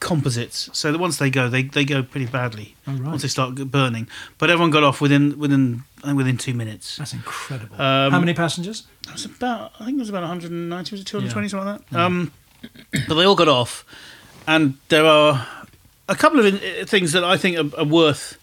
composites, 0.00 0.70
so 0.72 0.90
that 0.92 0.98
once 0.98 1.18
they 1.18 1.28
go, 1.28 1.48
they, 1.48 1.62
they 1.64 1.84
go 1.84 2.02
pretty 2.02 2.26
badly. 2.26 2.74
Oh, 2.86 2.92
right. 2.92 3.10
Once 3.10 3.22
they 3.22 3.28
start 3.28 3.54
burning, 3.70 4.08
but 4.38 4.48
everyone 4.48 4.70
got 4.70 4.82
off 4.84 5.00
within 5.00 5.38
within 5.38 5.82
within 6.14 6.36
two 6.38 6.54
minutes. 6.54 6.96
That's 6.96 7.12
incredible. 7.12 7.74
Um, 7.80 8.12
How 8.12 8.20
many 8.20 8.32
passengers? 8.34 8.86
It 9.06 9.12
was 9.12 9.24
about 9.26 9.72
I 9.80 9.84
think 9.84 9.96
it 9.98 10.00
was 10.00 10.08
about 10.08 10.22
190 10.22 10.90
was 10.94 11.00
it 11.00 11.04
220 11.06 11.46
Yeah. 11.46 11.50
something 11.50 11.66
like 11.66 11.90
that. 11.90 12.00
Um, 12.00 12.32
but 13.08 13.14
they 13.16 13.24
all 13.24 13.36
got 13.36 13.48
off, 13.48 13.84
and 14.46 14.74
there 14.88 15.04
are 15.04 15.46
a 16.08 16.14
couple 16.14 16.44
of 16.44 16.60
things 16.88 17.12
that 17.12 17.24
I 17.24 17.36
think 17.36 17.58
are, 17.58 17.80
are 17.80 17.84
worth 17.84 18.38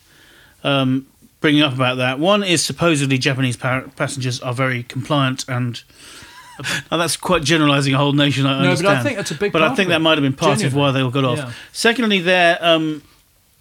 um, 0.64 1.08
bringing 1.42 1.62
up 1.62 1.74
about 1.74 1.96
that. 1.98 2.20
One 2.20 2.44
is 2.44 2.64
supposedly 2.64 3.18
Japanese 3.18 3.58
pa- 3.58 3.86
passengers 3.96 4.40
are 4.42 4.54
very 4.54 4.84
compliant 4.84 5.48
and. 5.48 5.82
Now 6.90 6.96
that's 6.96 7.18
quite 7.18 7.44
generalising 7.44 7.94
a 7.96 7.98
whole 7.98 8.14
nation. 8.14 8.46
I 8.46 8.64
No, 8.64 8.74
but 8.78 8.86
I 8.86 9.04
think 9.04 9.18
that's 9.18 9.32
a 9.32 9.36
big 9.36 9.52
But 9.52 9.62
I 9.62 9.76
think 9.76 9.90
that 9.90 10.00
might 10.00 10.18
have 10.18 10.22
been 10.22 10.32
part 10.32 10.64
of 10.64 10.74
why 10.74 10.92
they 10.92 11.02
all 11.02 11.12
got 11.12 11.26
off. 11.26 11.38
Yeah. 11.38 11.52
Secondly, 11.74 12.20
there 12.20 12.58
um, 12.62 13.04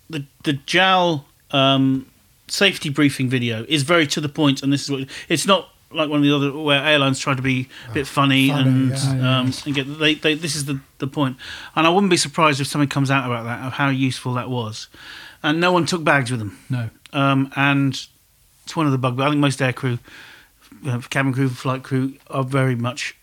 the 0.09 0.25
the 0.45 0.53
JAL 0.53 1.27
um, 1.51 2.07
safety 2.47 2.91
briefing 2.91 3.29
video 3.29 3.67
is 3.69 3.83
very 3.83 4.07
to 4.07 4.21
the 4.21 4.29
point, 4.29 4.63
and 4.63 4.73
this 4.73 4.85
is 4.85 4.91
what 4.93 5.09
it's 5.29 5.45
not 5.45 5.74
like 5.95 6.09
one 6.11 6.19
of 6.19 6.23
the 6.25 6.35
other 6.35 6.53
where 6.59 6.83
airlines 6.85 7.19
try 7.19 7.35
to 7.35 7.43
be 7.43 7.69
a 7.91 7.95
bit 7.95 8.07
funny, 8.07 8.49
Funny, 8.49 8.69
and 8.69 8.91
yeah. 8.91 9.39
um, 9.41 9.53
and 9.67 9.75
get 9.75 9.99
they, 9.99 10.15
they 10.15 10.35
this 10.35 10.55
is 10.57 10.65
the 10.67 10.81
the 10.99 11.07
point. 11.07 11.37
And 11.77 11.87
I 11.87 11.91
wouldn't 11.91 12.11
be 12.11 12.17
surprised 12.17 12.61
if 12.61 12.67
something 12.67 12.89
comes 12.89 13.11
out 13.11 13.25
about 13.27 13.45
that 13.45 13.65
of 13.67 13.73
how 13.75 13.89
useful 13.89 14.35
that 14.35 14.49
was. 14.51 14.89
And 15.43 15.61
no 15.61 15.73
one 15.73 15.85
took 15.87 16.03
bags 16.05 16.31
with 16.31 16.41
them, 16.41 16.59
No. 16.71 16.89
um, 17.13 17.53
and 17.55 17.93
it's 18.65 18.75
one 18.75 18.87
of 18.87 18.93
the 18.93 18.99
bug. 18.99 19.21
I 19.21 19.29
think 19.29 19.41
most 19.41 19.61
air 19.61 19.73
crew, 19.75 19.99
uh, 20.87 21.01
cabin 21.11 21.33
crew, 21.35 21.49
flight 21.51 21.83
crew 21.83 22.15
are 22.31 22.43
very 22.45 22.75
much 22.75 23.15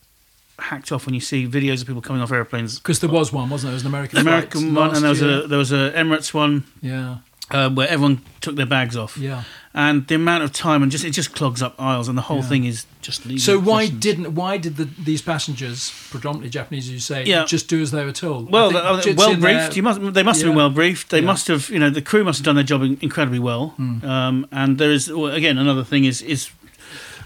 hacked 0.60 0.92
off 0.92 1.08
when 1.08 1.16
you 1.16 1.22
see 1.22 1.48
videos 1.48 1.82
of 1.82 1.88
people 1.88 2.02
coming 2.04 2.22
off 2.22 2.32
airplanes 2.32 2.78
Because 2.78 3.00
there 3.00 3.10
was 3.10 3.34
one, 3.34 3.50
wasn't 3.50 3.72
there? 3.72 3.72
There 3.72 3.76
was 3.76 3.82
an 3.82 3.88
American 3.88 4.20
American 4.20 4.76
one, 4.76 4.94
and 4.94 5.02
there 5.04 5.10
was 5.10 5.22
year. 5.22 5.44
a 5.46 5.48
there 5.48 5.58
was 5.58 5.72
a 5.72 5.92
Emirates 5.96 6.32
one 6.34 6.66
Yeah, 6.82 7.18
uh, 7.50 7.70
where 7.72 7.88
everyone 7.90 8.22
took 8.40 8.56
their 8.56 8.68
bags 8.68 8.96
off, 8.96 9.18
yeah. 9.18 9.44
And 9.74 10.06
the 10.08 10.16
amount 10.16 10.44
of 10.44 10.52
time 10.52 10.84
and 10.84 10.92
just 10.92 11.04
it 11.06 11.12
just 11.12 11.34
clogs 11.34 11.62
up 11.62 11.76
aisles, 11.80 12.08
and 12.10 12.18
the 12.18 12.24
whole 12.24 12.38
Yeah. 12.38 12.50
thing 12.50 12.64
is 12.66 12.86
just. 13.02 13.26
leaving 13.26 13.40
So 13.40 13.58
why 13.58 13.64
questions. 13.84 14.00
didn't 14.02 14.36
why 14.36 14.58
did 14.58 14.76
the, 14.78 14.86
these 14.86 15.22
passengers, 15.22 15.92
predominantly 16.10 16.50
Japanese, 16.50 16.88
as 16.88 16.94
you 16.94 17.00
say, 17.00 17.24
Yeah. 17.26 17.46
just 17.46 17.68
do 17.68 17.82
as 17.82 17.92
they 17.92 18.04
were 18.06 18.12
told? 18.12 18.52
Well, 18.52 18.76
I 18.76 19.02
think 19.02 19.18
uh, 19.18 19.22
well 19.22 19.36
briefed. 19.38 19.76
You 19.78 19.84
must. 19.84 20.14
They 20.14 20.24
must 20.24 20.42
have 20.42 20.50
been 20.50 20.58
well 20.58 20.70
briefed. 20.70 21.10
They 21.10 21.20
Yeah. 21.20 21.26
must 21.26 21.48
have. 21.48 21.70
You 21.70 21.80
know, 21.80 21.90
the 21.90 22.02
crew 22.02 22.24
must 22.24 22.40
have 22.40 22.46
done 22.46 22.56
their 22.56 22.64
job 22.66 22.84
incredibly 23.02 23.40
well. 23.40 23.70
Hmm. 23.78 24.06
Um, 24.06 24.48
and 24.52 24.78
there 24.78 24.92
is 24.92 25.10
well, 25.12 25.32
again 25.34 25.58
another 25.58 25.84
thing 25.84 26.04
is 26.06 26.22
is 26.22 26.50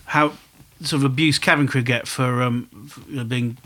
how 0.05 0.33
sort 0.81 1.01
of 1.01 1.03
abuse 1.05 1.39
cabin 1.39 1.67
crew 1.67 1.81
get 1.81 2.07
for, 2.07 2.43
um, 2.43 2.67
for, 2.89 2.99
you 3.09 3.15
know, 3.17 3.23
being 3.23 3.57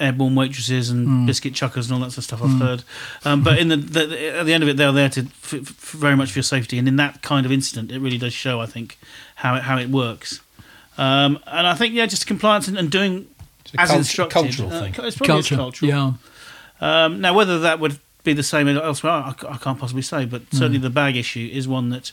airborne 0.00 0.34
waitresses 0.34 0.90
and 0.90 1.06
Hmm. 1.06 1.26
biscuit 1.26 1.54
chuckers 1.54 1.86
and 1.90 1.94
all 1.94 2.00
that 2.00 2.10
sort 2.12 2.18
of 2.18 2.24
stuff. 2.24 2.42
I've 2.42 2.58
heard. 2.58 2.82
Um, 3.24 3.42
but 3.44 3.58
in 3.58 3.68
the, 3.68 3.76
the 3.76 4.38
at 4.38 4.46
the 4.46 4.54
end 4.54 4.62
of 4.62 4.68
it, 4.68 4.76
they're 4.76 4.92
there 4.92 5.10
to 5.10 5.20
f- 5.20 5.54
f- 5.54 5.60
very 5.92 6.16
much 6.16 6.32
for 6.32 6.38
your 6.38 6.42
safety. 6.44 6.78
And 6.78 6.88
in 6.88 6.96
that 6.96 7.22
kind 7.22 7.44
of 7.46 7.52
incident, 7.52 7.92
it 7.92 7.98
really 8.00 8.18
does 8.18 8.32
show. 8.32 8.60
I 8.60 8.66
think 8.66 8.98
how 9.36 9.54
it, 9.56 9.62
how 9.62 9.76
it 9.78 9.90
works. 9.90 10.40
Um, 10.98 11.38
and 11.46 11.66
I 11.66 11.74
think 11.74 11.94
yeah, 11.94 12.06
just 12.06 12.26
compliance 12.26 12.66
and, 12.68 12.76
and 12.78 12.90
doing 12.90 13.26
It's 13.66 13.74
a 13.74 13.80
as 13.80 13.88
cult- 13.88 13.98
instructed. 13.98 14.32
cultural 14.34 14.72
Uh, 14.72 14.80
thing. 14.80 14.94
It's 15.04 15.16
probably 15.16 15.26
culture. 15.34 15.56
cultural. 15.56 15.88
Yeah, 15.90 16.12
Um, 16.80 17.20
now, 17.20 17.34
whether 17.34 17.58
that 17.60 17.78
would 17.80 17.98
be 18.24 18.32
the 18.32 18.42
same 18.42 18.68
elsewhere, 18.68 19.12
I 19.12 19.56
can't 19.60 19.78
possibly 19.78 20.02
say. 20.02 20.24
But 20.24 20.42
certainly, 20.52 20.78
Mm. 20.78 20.82
the 20.82 20.90
bag 20.90 21.16
issue 21.16 21.48
is 21.52 21.66
one 21.68 21.88
that, 21.90 22.12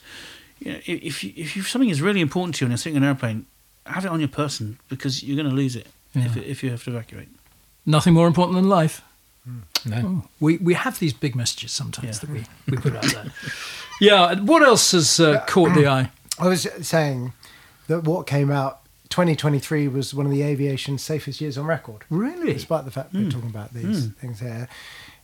you 0.59 0.71
know, 0.73 0.79
if 0.85 1.23
you, 1.23 1.33
if 1.35 1.55
you, 1.55 1.63
something 1.63 1.89
is 1.89 2.01
really 2.01 2.21
important 2.21 2.55
to 2.55 2.59
you 2.61 2.67
and 2.67 2.71
you're 2.71 2.77
sitting 2.77 2.95
in 2.97 3.03
an 3.03 3.09
airplane, 3.09 3.45
have 3.85 4.05
it 4.05 4.11
on 4.11 4.19
your 4.19 4.29
person 4.29 4.77
because 4.89 5.23
you're 5.23 5.35
going 5.37 5.49
to 5.49 5.55
lose 5.55 5.75
it 5.75 5.87
if, 6.13 6.35
if 6.37 6.63
you 6.63 6.69
have 6.71 6.83
to 6.85 6.89
evacuate. 6.91 7.27
Nothing 7.87 8.13
more 8.13 8.27
important 8.27 8.55
than 8.55 8.69
life. 8.69 9.01
Hmm. 9.43 9.59
No. 9.85 10.01
Oh, 10.05 10.29
we 10.39 10.57
we 10.57 10.75
have 10.75 10.99
these 10.99 11.13
big 11.13 11.35
messages 11.35 11.71
sometimes 11.71 12.07
Yeah. 12.07 12.19
that 12.19 12.29
we, 12.29 12.43
we 12.69 12.77
put 12.77 12.95
out 12.95 13.05
there. 13.05 13.31
yeah. 13.99 14.39
What 14.39 14.61
else 14.61 14.91
has 14.91 15.19
uh, 15.19 15.43
caught 15.47 15.73
the 15.73 15.87
eye? 15.87 16.11
I 16.39 16.47
was 16.47 16.67
saying 16.81 17.33
that 17.87 18.03
what 18.03 18.27
came 18.27 18.51
out 18.51 18.81
2023 19.09 19.87
was 19.87 20.13
one 20.13 20.25
of 20.25 20.31
the 20.31 20.43
aviation's 20.43 21.01
safest 21.01 21.41
years 21.41 21.57
on 21.57 21.65
record. 21.65 22.03
Really? 22.09 22.53
Despite 22.53 22.85
the 22.85 22.91
fact 22.91 23.13
we're 23.13 23.23
hmm. 23.23 23.29
talking 23.29 23.49
about 23.49 23.73
these 23.73 24.05
hmm. 24.05 24.11
things 24.11 24.39
here. 24.41 24.67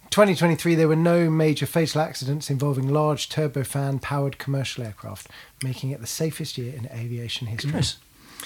2023, 0.09 0.75
there 0.75 0.87
were 0.87 0.95
no 0.95 1.27
major 1.27 1.65
fatal 1.65 1.99
accidents 1.99 2.51
involving 2.51 2.87
large 2.87 3.29
turbofan 3.29 3.99
powered 3.99 4.37
commercial 4.37 4.83
aircraft, 4.83 5.27
making 5.63 5.89
it 5.89 6.01
the 6.01 6.07
safest 6.07 6.55
year 6.55 6.71
in 6.71 6.87
aviation 6.91 7.47
history. 7.47 7.71
Goodness. 7.71 7.97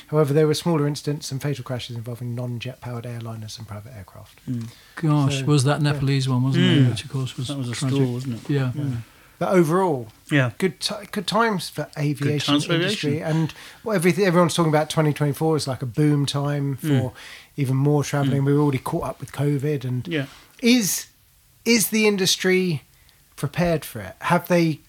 However, 0.07 0.33
there 0.33 0.47
were 0.47 0.53
smaller 0.53 0.87
incidents 0.87 1.31
and 1.31 1.41
fatal 1.41 1.63
crashes 1.63 1.95
involving 1.95 2.35
non 2.35 2.59
jet 2.59 2.81
powered 2.81 3.05
airliners 3.05 3.57
and 3.57 3.67
private 3.67 3.93
aircraft. 3.95 4.39
Hmm. 4.41 4.61
Gosh, 4.95 5.39
So, 5.39 5.45
was 5.45 5.63
that 5.65 5.81
Nepalese 5.81 6.27
one, 6.29 6.43
wasn't 6.43 6.65
it? 6.65 6.83
Mm. 6.83 6.89
Which 6.89 7.03
of 7.03 7.11
course 7.11 7.37
was 7.37 7.47
That 7.47 7.57
was 7.57 7.69
a 7.69 7.73
tragic. 7.73 7.97
stall, 7.97 8.13
wasn't 8.13 8.43
it? 8.43 8.49
Yeah. 8.49 8.71
Hmm. 8.71 8.95
But 9.39 9.49
overall, 9.49 10.07
Yeah. 10.31 10.51
good 10.57 10.79
t- 10.79 10.95
good 11.11 11.27
times 11.27 11.69
for 11.69 11.87
aviation 11.97 12.53
times 12.53 12.65
for 12.65 12.73
industry, 12.73 13.21
and 13.21 13.53
well, 13.83 13.95
everything 13.95 14.25
everyone's 14.25 14.55
talking 14.55 14.71
about 14.71 14.89
2024 14.89 15.55
is 15.57 15.67
like 15.67 15.83
a 15.83 15.85
boom 15.85 16.25
time 16.25 16.77
hmm. 16.77 16.87
for 16.87 17.13
even 17.55 17.75
more 17.75 18.03
travelling. 18.03 18.43
We're 18.45 18.57
already 18.59 18.79
caught 18.79 19.03
up 19.03 19.19
with 19.19 19.31
COVID, 19.31 19.85
and 19.85 20.07
Yeah. 20.07 20.25
is 20.61 21.07
is 21.65 21.89
the 21.89 22.07
industry 22.07 22.83
prepared 23.35 23.85
for 23.85 23.99
it? 23.99 24.15
Have 24.21 24.47
they 24.47 24.79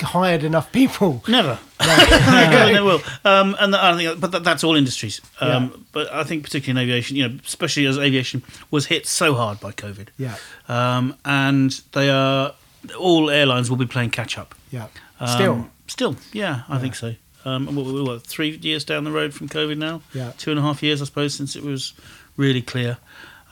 hired 0.00 0.44
enough 0.44 0.70
people? 0.72 1.22
Never. 1.28 1.58
Never, 1.80 2.72
they 2.72 2.80
will. 2.80 3.00
Um, 3.24 3.56
and 3.60 3.74
I 3.76 3.96
think, 3.96 4.20
but 4.20 4.32
that, 4.32 4.44
that's 4.44 4.64
all 4.64 4.74
industries. 4.76 5.20
Um, 5.40 5.48
Yeah. 5.70 5.76
But 5.92 6.12
I 6.12 6.24
think 6.24 6.44
particularly 6.44 6.80
in 6.82 6.88
aviation, 6.88 7.16
you 7.16 7.28
know, 7.28 7.38
especially 7.44 7.86
as 7.86 7.98
aviation 7.98 8.42
was 8.70 8.86
hit 8.86 9.06
so 9.06 9.34
hard 9.34 9.60
by 9.60 9.72
COVID, 9.72 10.08
Yeah, 10.18 10.36
um, 10.68 11.14
and 11.24 11.70
they 11.92 12.10
are 12.10 12.54
all 12.98 13.30
airlines 13.30 13.68
will 13.70 13.76
be 13.78 13.86
playing 13.86 14.10
catch 14.10 14.38
up. 14.38 14.54
yeah. 14.70 14.86
Um, 15.20 15.28
Still, 15.28 15.70
still, 15.86 16.16
yeah, 16.32 16.62
I 16.68 16.78
think 16.78 16.94
so. 16.94 17.14
Um, 17.44 17.74
what, 17.74 17.86
what, 17.86 18.22
three 18.26 18.56
years 18.56 18.84
down 18.84 19.04
the 19.04 19.12
road 19.12 19.32
from 19.32 19.48
COVID 19.48 19.78
now? 19.78 20.02
Yeah. 20.12 20.32
two 20.36 20.50
and 20.50 20.58
a 20.58 20.62
half 20.62 20.82
years, 20.82 21.00
I 21.00 21.04
suppose, 21.06 21.32
since 21.34 21.56
it 21.56 21.62
was 21.62 21.94
really 22.36 22.60
clear. 22.60 22.98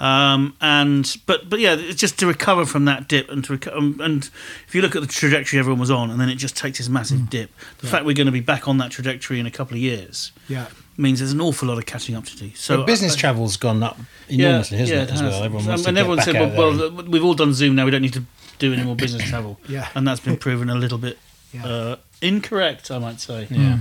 Um, 0.01 0.57
and 0.61 1.17
but 1.27 1.49
but 1.49 1.61
yeah, 1.61 1.77
it's 1.79 2.01
just 2.01 2.19
to 2.19 2.27
recover 2.27 2.67
from 2.67 2.85
that 2.87 3.07
dip 3.09 3.31
and 3.31 3.45
to 3.45 3.57
reco- 3.57 3.77
um, 3.77 4.01
and 4.03 4.29
if 4.67 4.75
you 4.75 4.83
look 4.83 4.97
at 4.97 5.03
the 5.03 5.09
trajectory 5.09 5.59
everyone 5.59 5.79
was 5.79 5.91
on, 5.91 6.11
and 6.11 6.21
then 6.21 6.29
it 6.29 6.35
just 6.35 6.57
takes 6.57 6.79
this 6.79 6.89
massive 6.89 7.21
Mm. 7.21 7.31
dip. 7.31 7.51
The 7.79 7.87
fact 7.87 8.05
we're 8.05 8.15
going 8.15 8.27
to 8.27 8.33
be 8.33 8.41
back 8.41 8.67
on 8.67 8.79
that 8.79 8.91
trajectory 8.91 9.39
in 9.39 9.47
a 9.47 9.53
couple 9.53 9.75
of 9.77 9.81
years 9.81 10.33
yeah. 10.49 10.67
means 10.97 11.21
there's 11.21 11.31
an 11.33 11.41
awful 11.41 11.69
lot 11.69 11.79
of 11.79 11.87
catching 11.87 12.17
up 12.17 12.25
to 12.27 12.37
do. 12.37 12.51
So 12.57 12.79
So 12.79 12.83
business 12.85 13.15
I- 13.15 13.19
travel's 13.21 13.57
gone 13.57 13.83
up 13.85 13.99
enormously, 14.29 14.79
hasn't 14.79 14.99
it? 14.99 15.11
As 15.13 15.21
has. 15.21 15.31
well, 15.33 15.45
everyone 15.45 15.63
Um, 15.65 15.69
wants 15.69 15.83
to 15.85 15.89
and 15.91 15.97
get 15.97 16.01
everyone 16.01 16.23
said, 16.25 16.35
well, 16.57 16.77
well, 16.89 17.03
we've 17.05 17.25
all 17.25 17.35
done 17.35 17.55
Zoom 17.55 17.77
now. 17.77 17.85
We 17.85 17.93
don't 17.93 18.03
need 18.03 18.15
to 18.15 18.25
do 18.59 18.73
any 18.73 18.83
more 18.83 18.97
business 18.97 19.23
travel. 19.29 19.61
Yeah. 19.69 19.89
and 19.95 20.07
that's 20.09 20.21
been 20.21 20.37
proven 20.37 20.69
a 20.71 20.75
little 20.75 20.99
bit 20.99 21.19
Yeah. 21.53 21.65
uh, 21.67 21.97
incorrect, 22.21 22.91
I 22.91 22.99
might 22.99 23.21
say. 23.21 23.47
Yeah. 23.49 23.79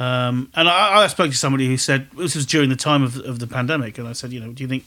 Um, 0.00 0.50
and 0.54 0.66
I, 0.66 1.02
I 1.02 1.06
spoke 1.08 1.30
to 1.30 1.36
somebody 1.36 1.66
who 1.66 1.76
said 1.76 2.08
this 2.16 2.34
was 2.34 2.46
during 2.46 2.70
the 2.70 2.76
time 2.76 3.02
of, 3.02 3.18
of 3.18 3.38
the 3.38 3.46
pandemic, 3.46 3.98
and 3.98 4.08
I 4.08 4.12
said, 4.14 4.32
you 4.32 4.40
know, 4.40 4.50
do 4.50 4.62
you 4.64 4.68
think 4.68 4.84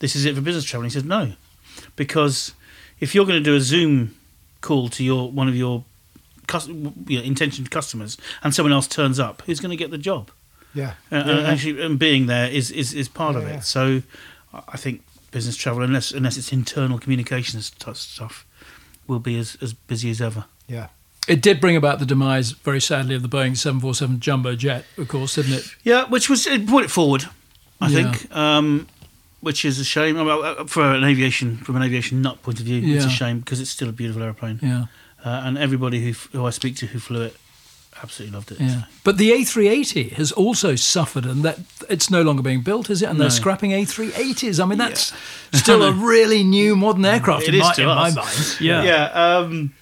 this 0.00 0.16
is 0.16 0.24
it 0.24 0.34
for 0.34 0.40
business 0.40 0.64
travel? 0.64 0.82
And 0.84 0.92
he 0.92 0.98
said, 0.98 1.08
no, 1.08 1.32
because 1.94 2.52
if 2.98 3.14
you're 3.14 3.26
going 3.26 3.38
to 3.38 3.44
do 3.44 3.54
a 3.54 3.60
Zoom 3.60 4.16
call 4.62 4.88
to 4.88 5.04
your 5.04 5.30
one 5.30 5.46
of 5.48 5.54
your 5.54 5.84
cus- 6.48 6.66
you 6.66 6.92
know, 7.08 7.22
intentioned 7.22 7.70
customers, 7.70 8.18
and 8.42 8.52
someone 8.52 8.72
else 8.72 8.88
turns 8.88 9.20
up, 9.20 9.42
who's 9.46 9.60
going 9.60 9.70
to 9.70 9.76
get 9.76 9.92
the 9.92 9.98
job? 9.98 10.30
Yeah. 10.74 10.94
Uh, 11.12 11.16
and 11.16 11.46
actually, 11.46 11.80
and 11.80 11.98
being 11.98 12.26
there 12.26 12.50
is 12.50 12.72
is, 12.72 12.92
is 12.92 13.08
part 13.08 13.36
of 13.36 13.44
it. 13.46 13.52
yeah. 13.54 13.60
So, 13.60 14.02
I 14.52 14.76
think 14.76 15.02
business 15.30 15.56
travel, 15.56 15.82
unless 15.82 16.10
unless 16.10 16.36
it's 16.36 16.52
internal 16.52 16.98
communications 16.98 17.70
t- 17.70 17.94
stuff, 17.94 18.44
will 19.06 19.20
be 19.20 19.38
as, 19.38 19.56
as 19.62 19.74
busy 19.74 20.10
as 20.10 20.20
ever. 20.20 20.46
Yeah. 20.66 20.88
It 21.28 21.42
did 21.42 21.60
bring 21.60 21.76
about 21.76 21.98
the 21.98 22.06
demise, 22.06 22.52
very 22.52 22.80
sadly, 22.80 23.14
of 23.16 23.22
the 23.22 23.28
Boeing 23.28 23.56
747 23.56 24.20
jumbo 24.20 24.54
jet, 24.54 24.84
of 24.96 25.08
course, 25.08 25.34
didn't 25.34 25.54
it? 25.54 25.74
Yeah, 25.82 26.04
which 26.04 26.28
was 26.30 26.46
it 26.46 26.66
brought 26.66 26.84
it 26.84 26.90
forward, 26.90 27.26
I 27.80 27.88
Yeah. 27.88 28.12
think, 28.12 28.34
um, 28.36 28.86
which 29.40 29.64
is 29.64 29.78
a 29.80 29.84
shame 29.84 30.16
I 30.18 30.22
mean, 30.24 30.44
uh, 30.44 30.64
for 30.66 30.84
an 30.94 31.02
aviation 31.04 31.56
from 31.58 31.76
an 31.76 31.82
aviation 31.82 32.22
nut 32.22 32.42
point 32.42 32.60
of 32.60 32.66
view. 32.66 32.94
It's 32.96 33.04
a 33.04 33.10
shame 33.10 33.40
because 33.40 33.60
it's 33.60 33.70
still 33.70 33.88
a 33.88 33.92
beautiful 33.92 34.22
airplane, 34.22 34.60
Yeah, 34.62 34.86
uh, 35.24 35.42
and 35.44 35.58
everybody 35.58 36.00
who 36.04 36.14
who 36.38 36.46
I 36.46 36.50
speak 36.50 36.76
to 36.76 36.86
who 36.86 36.98
flew 37.00 37.22
it 37.22 37.36
absolutely 38.02 38.36
loved 38.36 38.52
it. 38.52 38.60
yeah. 38.60 38.82
But 39.04 39.16
the 39.16 39.30
A380 39.32 40.12
has 40.12 40.30
also 40.30 40.76
suffered, 40.76 41.24
and 41.24 41.42
that 41.44 41.58
it's 41.88 42.10
no 42.10 42.22
longer 42.22 42.42
being 42.42 42.60
built, 42.60 42.88
is 42.90 43.00
it? 43.02 43.08
And 43.08 43.18
they're 43.20 43.30
scrapping 43.30 43.70
A380s. 43.72 44.60
I 44.62 44.66
mean, 44.66 44.78
that's 44.78 45.12
still 45.52 45.82
a 45.82 45.92
really 46.12 46.44
new 46.44 46.76
modern 46.76 47.04
aircraft 47.06 47.44
It 47.44 47.48
in, 47.48 47.54
is 47.56 47.60
my, 47.62 47.72
to 47.72 47.80
in 47.82 47.88
my 47.88 48.08
us. 48.08 48.16
mind. 48.16 48.60
Yeah, 48.60 48.82
yeah. 48.84 49.36
Um, 49.38 49.72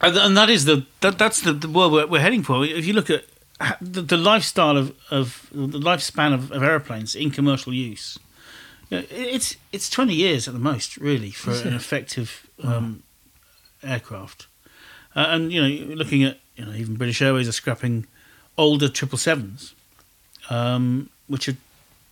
and, 0.00 0.16
and 0.16 0.36
that 0.36 0.50
is 0.50 0.64
the 0.64 0.86
that, 1.00 1.18
that's 1.18 1.40
the, 1.40 1.52
the 1.52 1.68
world 1.68 1.92
we're, 1.92 2.06
we're 2.06 2.20
heading 2.20 2.42
for. 2.42 2.64
If 2.64 2.86
you 2.86 2.92
look 2.92 3.10
at 3.10 3.24
the, 3.80 4.02
the 4.02 4.16
lifestyle 4.16 4.76
of, 4.76 4.94
of 5.10 5.48
the 5.52 5.78
lifespan 5.78 6.32
of, 6.32 6.52
of 6.52 6.62
aeroplanes 6.62 7.14
in 7.16 7.30
commercial 7.30 7.72
use. 7.74 8.18
You 8.90 8.98
know, 8.98 9.04
it's 9.10 9.56
it's 9.72 9.90
twenty 9.90 10.14
years 10.14 10.48
at 10.48 10.54
the 10.54 10.60
most, 10.60 10.96
really, 10.96 11.30
for 11.30 11.50
an 11.50 11.74
effective 11.74 12.46
um, 12.62 13.02
aircraft. 13.82 14.46
Uh, 15.14 15.26
and 15.28 15.52
you 15.52 15.60
know, 15.60 15.94
looking 15.94 16.24
at 16.24 16.38
you 16.56 16.64
know, 16.64 16.72
even 16.72 16.94
British 16.96 17.20
Airways 17.20 17.48
are 17.48 17.52
scrapping 17.52 18.06
older 18.56 18.88
triple 18.88 19.18
sevens, 19.18 19.74
um, 20.50 21.10
which 21.26 21.48
are 21.48 21.56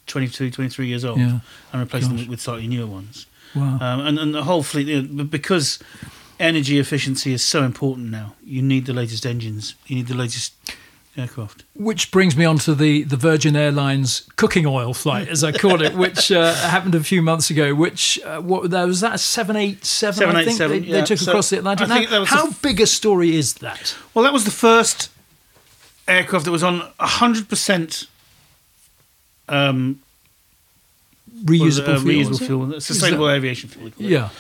22, 0.07 0.51
23 0.51 0.87
years 0.87 1.05
old, 1.05 1.19
Yeah. 1.19 1.41
and 1.73 1.81
replacing 1.81 2.11
Gosh. 2.13 2.21
them 2.21 2.29
with 2.31 2.41
slightly 2.41 2.69
newer 2.69 2.87
ones. 2.87 3.27
Wow. 3.55 3.79
Um, 3.81 4.01
and, 4.07 4.19
and 4.19 4.35
the 4.35 4.45
whole 4.45 4.63
fleet, 4.63 4.87
you 4.87 5.03
know, 5.03 5.25
because 5.25 5.79
energy 6.39 6.79
efficiency 6.79 7.33
is 7.33 7.43
so 7.43 7.63
important 7.63 8.11
now, 8.11 8.35
you 8.45 8.63
need 8.63 8.87
the 8.87 8.93
latest 8.93 9.27
engines, 9.27 9.75
you 9.87 9.97
need 9.97 10.07
the 10.07 10.15
latest 10.15 10.55
aircraft. 11.17 11.65
Which 11.75 12.11
brings 12.11 12.37
me 12.37 12.45
on 12.45 12.59
to 12.59 12.75
the, 12.75 13.03
the 13.05 13.17
Virgin 13.17 13.57
Airlines 13.57 14.29
cooking 14.37 14.67
oil 14.67 14.95
flight, 14.95 15.29
as 15.29 15.43
I 15.43 15.53
call 15.53 15.83
it, 15.83 15.95
which 15.95 16.31
uh, 16.31 16.55
happened 16.71 16.95
a 16.95 17.03
few 17.03 17.23
months 17.23 17.51
ago. 17.51 17.75
Which 17.75 18.21
uh, 18.25 18.41
what 18.41 18.71
that 18.71 18.85
was 18.85 19.01
that 19.01 19.15
a 19.15 19.19
seven 19.19 19.57
eight 19.57 19.85
seven? 19.85 20.37
I 20.37 20.45
think 20.45 20.59
787, 20.59 20.71
they, 20.83 20.93
they 20.93 20.99
yeah. 20.99 21.05
took 21.05 21.19
So 21.19 21.31
across 21.31 21.51
the 21.51 21.59
Atlantic. 21.59 21.89
Now, 21.89 22.05
that 22.07 22.21
was 22.21 22.31
the 22.31 22.37
how 22.37 22.49
f- 22.49 22.63
big 22.63 22.81
a 22.81 22.87
story 22.87 23.37
is 23.37 23.55
that? 23.55 23.97
Well, 24.15 24.25
that 24.25 24.33
was 24.33 24.45
the 24.45 24.51
first 24.51 25.11
aircraft 26.09 26.45
that 26.45 26.53
was 26.53 26.63
on 26.63 26.81
100% 27.01 28.07
um, 29.49 30.01
was 31.45 31.81
Reusable 31.81 31.89
uh, 31.89 32.01
fuel, 32.01 32.25
reusable 32.25 32.47
fuel, 32.47 32.81
sustainable 32.81 33.29
aviation 33.29 33.69
fuel. 33.69 33.91
Yeah. 33.97 34.31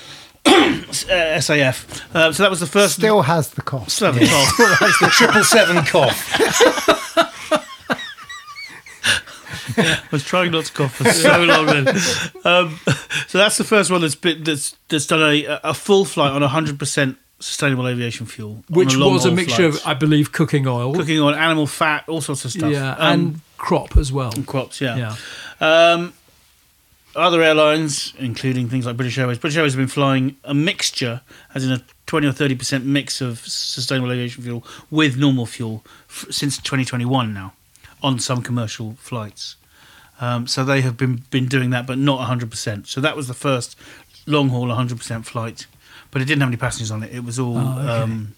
Uh, 0.47 1.39
SAF. 1.41 2.03
Uh, 2.15 2.33
so 2.33 2.43
that 2.43 2.51
was 2.51 2.61
the 2.61 2.67
first. 2.67 2.95
Still 2.95 3.23
has 3.23 3.51
the 3.51 3.63
cost. 3.63 3.91
Still 3.97 4.13
have 4.13 4.21
the 4.21 4.27
cost. 4.27 5.01
the 5.01 5.07
triple 5.09 5.45
seven 5.45 5.85
cough. 5.85 6.33
I 9.79 10.01
was 10.13 10.25
trying 10.25 10.53
not 10.53 10.65
to 10.67 10.73
cough 10.73 10.95
for 10.95 11.05
so 11.11 11.43
long 11.43 11.67
then. 11.67 11.89
Um, 12.45 12.79
so 13.27 13.39
that's 13.39 13.59
the 13.59 13.65
first 13.65 13.91
one 13.91 14.01
that's 14.01 14.15
been, 14.15 14.43
that's 14.45 14.77
that's 14.89 15.07
done 15.07 15.21
a, 15.23 15.61
a 15.65 15.75
full 15.75 16.05
flight 16.05 16.33
on 16.33 16.43
100% 16.43 17.17
sustainable 17.41 17.87
aviation 17.87 18.25
fuel, 18.27 18.65
Which 18.71 18.97
long 18.97 19.13
was 19.13 19.27
a 19.27 19.33
mixture 19.33 19.71
flights. 19.71 19.85
of, 19.85 19.87
I 19.87 19.95
believe, 19.95 20.33
cooking 20.33 20.67
oil. 20.67 20.95
cooking 20.95 21.21
on 21.21 21.35
animal 21.35 21.67
fat, 21.67 22.05
all 22.09 22.21
sorts 22.23 22.45
of 22.47 22.53
stuff. 22.53 22.71
Yeah, 22.73 22.93
Um, 22.93 23.21
and 23.21 23.41
crop 23.59 23.97
as 23.97 24.11
well. 24.13 24.33
crops. 24.47 24.81
Yeah. 24.81 25.15
Yeah. 25.61 25.93
Um, 25.93 26.15
other 27.17 27.43
airlines, 27.43 28.13
including 28.19 28.69
things 28.69 28.87
like 28.87 28.97
British 28.97 29.19
Airways, 29.19 29.39
British 29.39 29.57
Airways 29.57 29.73
have 29.75 29.79
been 29.81 29.89
flying 29.89 30.37
a 30.45 30.55
mixture, 30.55 31.23
as 31.55 31.65
in 31.65 31.73
a 31.73 31.83
20 32.07 32.27
or 32.29 32.33
30% 32.33 32.85
mix 32.85 33.21
of 33.21 33.39
sustainable 33.41 34.13
aviation 34.13 34.43
fuel 34.45 34.65
with 34.91 35.17
normal 35.17 35.47
fuel 35.47 35.85
f- 36.09 36.27
since 36.31 36.57
2021 36.59 37.33
now 37.35 37.53
on 38.03 38.19
some 38.19 38.43
commercial 38.43 38.95
flights. 39.01 39.57
Um, 40.21 40.47
so 40.47 40.65
they 40.65 40.81
have 40.83 40.97
been, 40.97 41.25
been 41.31 41.47
doing 41.47 41.71
that, 41.71 41.87
but 41.87 41.99
not 41.99 42.21
100%. 42.29 42.87
So 42.87 43.01
that 43.01 43.17
was 43.17 43.27
the 43.29 43.35
first 43.35 43.77
long 44.27 44.49
haul 44.51 44.69
100% 44.69 45.25
flight, 45.25 45.67
but 46.11 46.23
it 46.23 46.27
didn't 46.27 46.41
have 46.41 46.49
any 46.51 46.57
passengers 46.57 46.91
on 46.91 47.03
it. 47.03 47.13
It 47.15 47.25
was 47.25 47.39
all 47.39 47.59
Oh, 47.59 47.79
okay. 47.81 47.89
um, 48.03 48.35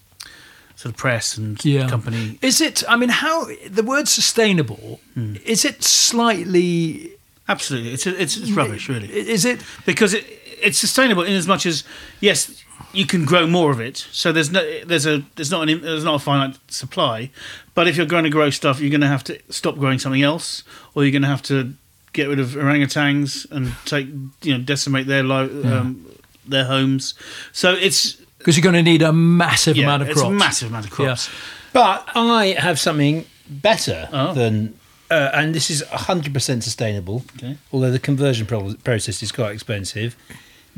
sort 0.75 0.93
of 0.93 0.97
press 0.97 1.37
and 1.37 1.63
Yeah. 1.63 1.87
company. 1.89 2.39
Is 2.41 2.59
it? 2.61 2.83
I 2.87 2.95
mean, 2.95 3.09
how 3.09 3.47
the 3.69 3.83
word 3.83 4.07
sustainable 4.07 4.99
Hmm. 5.13 5.35
is 5.45 5.63
it 5.65 5.83
slightly? 5.83 7.11
Absolutely. 7.49 7.91
It's, 7.93 8.07
it's, 8.07 8.37
it's 8.37 8.51
rubbish, 8.51 8.87
really. 8.87 9.11
Is 9.11 9.43
it? 9.43 9.61
because 9.85 10.13
it, 10.13 10.25
it's 10.61 10.77
sustainable 10.77 11.23
in 11.23 11.33
as 11.33 11.47
much 11.47 11.65
as 11.65 11.83
yes 12.21 12.63
you 12.93 13.05
can 13.05 13.23
grow 13.25 13.45
more 13.45 13.71
of 13.71 13.79
it 13.79 13.97
so 14.11 14.31
there's 14.31 14.51
no 14.51 14.61
there's 14.85 15.05
a 15.05 15.23
there's 15.35 15.51
not 15.51 15.67
an 15.69 15.81
there's 15.81 16.03
not 16.03 16.15
a 16.15 16.19
finite 16.19 16.57
supply 16.69 17.29
but 17.75 17.87
if 17.87 17.95
you're 17.95 18.05
going 18.05 18.23
to 18.23 18.29
grow 18.31 18.49
stuff 18.49 18.79
you're 18.81 18.89
going 18.89 18.99
to 19.01 19.07
have 19.07 19.23
to 19.23 19.39
stop 19.49 19.75
growing 19.77 19.99
something 19.99 20.23
else 20.23 20.63
or 20.95 21.03
you're 21.03 21.11
going 21.11 21.21
to 21.21 21.27
have 21.27 21.41
to 21.43 21.73
get 22.13 22.27
rid 22.27 22.39
of 22.39 22.47
orangutans 22.49 23.49
and 23.51 23.71
take 23.85 24.07
you 24.41 24.57
know 24.57 24.63
decimate 24.63 25.05
their 25.07 25.23
li- 25.23 25.63
um, 25.71 26.03
their 26.47 26.65
homes 26.65 27.13
so 27.53 27.73
it's 27.73 28.13
Because 28.39 28.57
you're 28.57 28.63
going 28.63 28.83
to 28.83 28.89
need 28.91 29.01
a 29.03 29.13
massive 29.13 29.77
yeah, 29.77 29.83
amount 29.83 30.01
of 30.01 30.09
it's 30.09 30.19
crops. 30.19 30.33
a 30.33 30.37
massive 30.37 30.69
amount 30.69 30.85
of 30.85 30.91
crops 30.91 31.29
But 31.73 32.07
I 32.15 32.55
have 32.57 32.79
something 32.79 33.25
better 33.49 34.09
Oh. 34.11 34.33
than, 34.33 34.78
uh, 35.11 35.31
and 35.33 35.53
this 35.55 35.69
is 35.69 35.83
100% 35.83 36.63
sustainable, 36.63 37.23
Okay. 37.37 37.57
although 37.71 37.91
the 37.91 37.99
conversion 37.99 38.45
pro- 38.45 38.75
process 38.83 39.21
is 39.23 39.31
quite 39.31 39.51
expensive. 39.53 40.15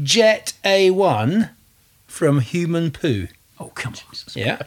Jet 0.01 0.53
A1 0.63 1.49
from 2.07 2.39
human 2.39 2.91
poo. 2.91 3.27
Oh 3.59 3.67
come 3.75 3.93
on! 3.93 4.15
Yeah, 4.33 4.61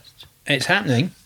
it's 0.47 0.67
happening. 0.67 1.11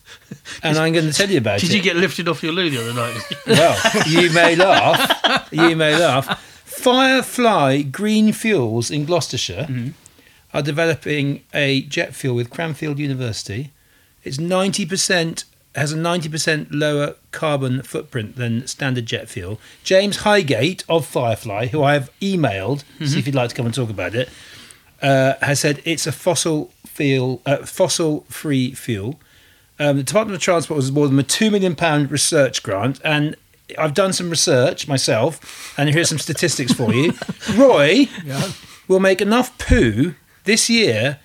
And 0.63 0.77
I'm 0.77 0.93
going 0.93 1.05
to 1.05 1.13
tell 1.13 1.29
you 1.29 1.37
about 1.37 1.59
did 1.59 1.69
it. 1.69 1.73
Did 1.73 1.77
you 1.77 1.83
get 1.83 1.95
lifted 1.95 2.27
off 2.27 2.41
your 2.43 2.51
loo 2.51 2.69
the 2.69 2.81
other 2.81 2.93
night 2.93 3.21
Well, 3.47 3.77
you 4.07 4.31
may 4.31 4.55
laugh. 4.55 5.49
You 5.51 5.75
may 5.75 5.95
laugh. 5.95 6.25
Firefly 6.65 7.83
Green 7.83 8.31
Fuels 8.33 8.89
in 8.91 9.05
Gloucestershire 9.05 9.67
Mm-hmm. 9.69 9.89
are 10.53 10.61
developing 10.63 11.43
a 11.53 11.81
jet 11.83 12.15
fuel 12.15 12.35
with 12.35 12.49
Cranfield 12.49 12.97
University. 12.99 13.71
It's 14.23 14.37
90% 14.37 15.43
has 15.75 15.93
a 15.93 15.95
90% 15.97 16.67
lower 16.71 17.15
carbon 17.31 17.81
footprint 17.83 18.35
than 18.35 18.65
standard 18.67 19.05
jet 19.05 19.29
fuel. 19.29 19.59
James 19.83 20.19
Hygate 20.19 20.83
of 20.89 21.05
Firefly, 21.05 21.67
who 21.67 21.83
I 21.83 21.93
have 21.93 22.09
emailed, 22.21 22.83
Mm-hmm. 22.95 23.05
see 23.05 23.19
if 23.19 23.25
you'd 23.27 23.35
like 23.35 23.49
to 23.49 23.55
come 23.55 23.65
and 23.65 23.75
talk 23.75 23.89
about 23.89 24.15
it, 24.15 24.29
uh, 25.01 25.33
has 25.41 25.59
said 25.59 25.81
it's 25.85 26.07
a 26.07 26.11
fossil 26.11 26.71
fuel, 26.85 27.41
uh, 27.45 27.57
fossil 27.57 28.25
free 28.29 28.71
fuel. 28.73 29.19
Um, 29.79 29.97
the 29.97 30.03
Department 30.03 30.35
of 30.35 30.41
Transport 30.41 30.75
was 30.75 30.89
awarded 30.89 31.11
them 31.11 31.19
a 31.19 31.23
two 31.23 31.49
million 31.51 31.75
pound 31.75 32.11
research 32.11 32.63
grant, 32.63 32.99
and 33.05 33.35
I've 33.77 33.93
done 33.93 34.11
some 34.11 34.29
research 34.29 34.87
myself, 34.87 35.73
and 35.77 35.89
here's 35.89 36.09
some 36.09 36.17
statistics 36.17 36.73
for 36.73 36.93
you. 36.93 37.13
Roy 37.55 38.07
will 38.87 38.99
make 38.99 39.21
enough 39.21 39.55
poo 39.59 40.15
this 40.45 40.69
year 40.69 41.19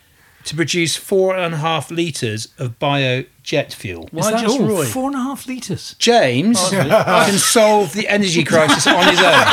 to 0.44 0.54
produce 0.54 0.96
four 0.96 1.36
and 1.36 1.54
a 1.54 1.58
half 1.58 1.90
litres 1.90 2.48
of 2.58 2.78
bio 2.78 3.24
jet 3.42 3.72
fuel. 3.72 4.08
Why 4.10 4.20
Is 4.20 4.26
that 4.30 4.40
just 4.42 4.60
all? 4.60 4.66
Roy? 4.66 4.84
Four 4.86 5.06
and 5.08 5.16
a 5.16 5.22
half 5.22 5.46
litres. 5.46 5.94
James 5.98 6.58
can 6.70 7.38
solve 7.38 7.92
the 7.92 8.08
energy 8.08 8.44
crisis 8.44 8.86
on 8.86 9.06
his 9.08 9.20
own. 9.20 9.44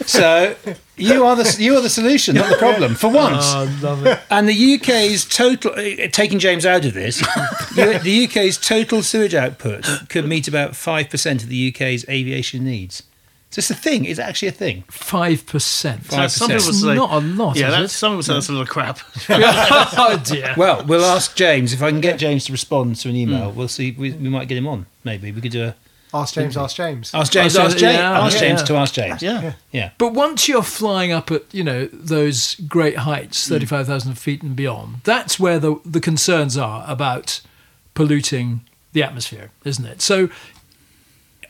so 0.06 0.56
you 0.96 1.24
are 1.24 1.36
the 1.36 1.56
you 1.58 1.76
are 1.76 1.80
the 1.80 1.90
solution, 1.90 2.36
not 2.36 2.48
the 2.48 2.56
problem, 2.56 2.94
for 2.94 3.10
once. 3.10 3.44
Oh, 3.46 3.78
love 3.82 4.06
it. 4.06 4.18
And 4.30 4.48
the 4.48 4.74
UK's 4.76 5.24
total, 5.24 5.72
uh, 5.72 6.08
taking 6.10 6.38
James 6.38 6.64
out 6.64 6.84
of 6.84 6.94
this, 6.94 7.20
the 7.74 8.00
the 8.02 8.24
UK's 8.26 8.56
total 8.58 9.02
sewage 9.02 9.34
output 9.34 9.84
could 10.08 10.26
meet 10.26 10.48
about 10.48 10.72
5% 10.72 11.42
of 11.42 11.48
the 11.48 11.68
UK's 11.74 12.08
aviation 12.08 12.64
needs. 12.64 13.02
So 13.50 13.60
it's 13.60 13.70
a 13.70 13.74
thing, 13.74 14.04
it's 14.04 14.18
actually 14.18 14.48
a 14.48 14.52
thing. 14.52 14.82
Five 14.90 15.46
percent. 15.46 16.04
So 16.06 16.26
some 16.26 16.50
5%. 16.50 16.58
people 16.58 16.72
say 16.72 16.94
not 16.94 17.10
a 17.12 17.24
lot, 17.24 17.56
yeah 17.56 17.68
is 17.68 17.72
that's, 17.72 17.94
it? 17.94 17.96
some 17.96 18.12
people 18.12 18.22
say 18.24 18.34
that's 18.34 18.48
a 18.48 18.52
little 18.52 18.66
crap 18.66 18.98
oh 19.30 20.22
dear. 20.24 20.54
Well, 20.56 20.84
we'll 20.84 21.04
ask 21.04 21.36
James. 21.36 21.72
If 21.72 21.82
I 21.82 21.90
can 21.90 22.00
get 22.00 22.18
James 22.18 22.44
to 22.46 22.52
respond 22.52 22.96
to 22.96 23.08
an 23.08 23.16
email, 23.16 23.50
hmm. 23.50 23.58
we'll 23.58 23.68
see. 23.68 23.92
We, 23.92 24.12
we 24.12 24.28
might 24.28 24.48
get 24.48 24.58
him 24.58 24.66
on. 24.66 24.86
Maybe 25.04 25.32
we 25.32 25.40
could 25.40 25.52
do 25.52 25.64
a. 25.64 25.74
Ask 26.14 26.34
James, 26.34 26.56
ask 26.56 26.76
James. 26.76 27.12
Ask 27.14 27.32
James, 27.32 27.56
Oh, 27.56 27.60
so- 27.60 27.66
ask 27.66 27.76
James. 27.78 27.94
yeah, 27.94 28.20
ask 28.20 28.38
James 28.38 28.60
yeah. 28.60 28.66
to 28.66 28.74
ask 28.76 28.94
James. 28.94 29.22
yeah 29.22 29.52
Yeah. 29.72 29.90
But 29.98 30.14
once 30.14 30.48
you're 30.48 30.62
flying 30.62 31.12
up 31.12 31.30
at 31.30 31.42
you 31.52 31.64
know 31.64 31.86
those 31.92 32.56
great 32.68 32.98
heights, 32.98 33.46
hmm. 33.46 33.54
thirty-five 33.54 33.86
thousand 33.86 34.14
feet 34.18 34.42
and 34.42 34.56
beyond, 34.56 34.96
that's 35.04 35.38
where 35.38 35.58
the 35.58 35.80
the 35.84 36.00
concerns 36.00 36.56
are 36.58 36.84
about 36.86 37.40
polluting 37.94 38.62
the 38.92 39.02
atmosphere, 39.02 39.50
isn't 39.64 39.86
it? 39.86 40.02
So. 40.02 40.28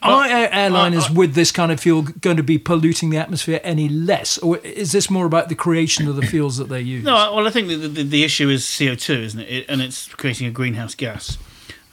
Are 0.02 0.24
air- 0.26 0.50
airliners 0.50 1.10
uh, 1.10 1.14
with 1.14 1.34
this 1.34 1.50
kind 1.52 1.72
of 1.72 1.80
fuel 1.80 2.02
going 2.02 2.36
to 2.36 2.42
be 2.42 2.58
polluting 2.58 3.10
the 3.10 3.16
atmosphere 3.18 3.60
any 3.64 3.88
less, 3.88 4.38
or 4.38 4.58
is 4.58 4.92
this 4.92 5.08
more 5.10 5.26
about 5.26 5.48
the 5.48 5.54
creation 5.54 6.06
of 6.08 6.16
the 6.16 6.26
fuels 6.26 6.56
that 6.58 6.68
they 6.68 6.80
use? 6.80 7.04
No, 7.04 7.34
well, 7.34 7.46
I 7.46 7.50
think 7.50 7.68
the, 7.68 7.76
the, 7.76 8.02
the 8.02 8.24
issue 8.24 8.48
is 8.48 8.76
CO 8.78 8.94
two, 8.94 9.14
isn't 9.20 9.40
it? 9.40 9.48
it? 9.50 9.66
And 9.68 9.80
it's 9.80 10.08
creating 10.08 10.46
a 10.46 10.50
greenhouse 10.50 10.94
gas. 10.94 11.38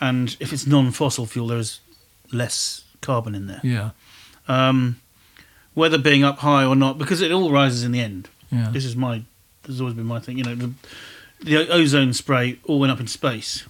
And 0.02 0.36
if 0.40 0.52
it's 0.52 0.68
non-fossil 0.68 1.26
fuel, 1.28 1.48
there 1.48 1.58
is 1.60 1.80
less 2.32 2.84
carbon 3.02 3.36
in 3.36 3.48
there. 3.48 3.62
Yeah, 3.64 3.92
Um, 4.48 5.00
whether 5.74 5.98
being 5.98 6.24
up 6.24 6.40
high 6.40 6.66
or 6.66 6.76
not, 6.76 6.98
because 6.98 7.22
it 7.22 7.32
all 7.32 7.52
rises 7.52 7.84
in 7.84 7.92
the 7.94 8.00
end. 8.02 8.30
yeah. 8.52 8.70
This 8.72 8.86
is 8.86 8.96
my. 8.96 9.24
This 9.64 9.76
has 9.76 9.82
always 9.82 9.96
been 9.96 10.06
my 10.06 10.20
thing. 10.20 10.38
You 10.38 10.44
know, 10.44 10.56
the, 10.56 10.74
the 11.42 11.72
ozone 11.72 12.12
spray 12.14 12.60
all 12.66 12.80
went 12.80 12.92
up 12.92 13.00
in 13.00 13.08
space, 13.08 13.64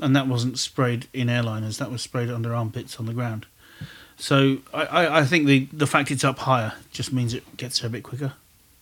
and 0.00 0.14
that 0.16 0.26
wasn't 0.26 0.58
sprayed 0.58 1.06
in 1.12 1.28
airliners. 1.28 1.78
That 1.78 1.90
was 1.90 2.02
sprayed 2.02 2.30
under 2.30 2.54
armpits 2.54 2.98
on 2.98 3.06
the 3.06 3.14
ground. 3.14 3.46
So 4.16 4.58
I, 4.72 4.84
I, 4.84 5.18
I 5.20 5.24
think 5.24 5.46
the 5.46 5.68
the 5.72 5.86
fact 5.86 6.10
it's 6.10 6.24
up 6.24 6.38
higher 6.40 6.74
just 6.92 7.12
means 7.12 7.34
it 7.34 7.56
gets 7.56 7.80
there 7.80 7.88
a 7.88 7.90
bit 7.90 8.02
quicker, 8.02 8.34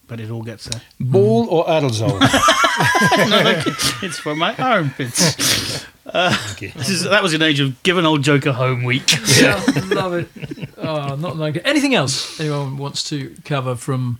but 0.07 0.21
it 0.21 0.31
all 0.31 0.43
gets 0.43 0.67
there. 0.67 0.83
Ball 1.01 1.49
or 1.49 1.65
Adelsol? 1.67 2.19
it's 4.03 4.19
for 4.19 4.35
my 4.35 4.55
armpits. 4.57 5.87
Thank 6.05 6.63
you. 6.63 6.73
This 6.73 6.91
is, 6.91 7.05
that 7.05 7.23
was 7.23 7.33
an 7.33 7.43
age 7.43 7.61
of 7.61 7.81
give 7.83 7.97
an 7.97 8.05
old 8.05 8.23
joker 8.23 8.53
home 8.53 8.83
week. 8.85 9.11
Yeah, 9.41 9.63
love 9.87 10.15
it. 10.15 10.29
Oh, 10.77 11.15
not 11.15 11.37
like 11.37 11.57
it. 11.57 11.63
Anything 11.65 11.95
else 11.95 12.39
anyone 12.41 12.77
wants 12.77 13.09
to 13.09 13.35
cover 13.45 13.77
from 13.77 14.19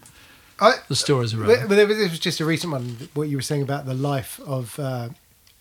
I, 0.61 0.77
the 0.89 0.97
stories 0.97 1.35
around? 1.35 1.49
But, 1.49 1.69
but 1.69 1.79
it 1.79 1.89
was 1.89 1.99
was 1.99 2.19
just 2.19 2.41
a 2.41 2.45
recent 2.45 2.73
one. 2.73 3.09
What 3.15 3.29
you 3.29 3.37
were 3.37 3.43
saying 3.43 3.63
about 3.63 3.85
the 3.85 3.95
life 3.95 4.41
of 4.47 4.79
uh, 4.79 5.11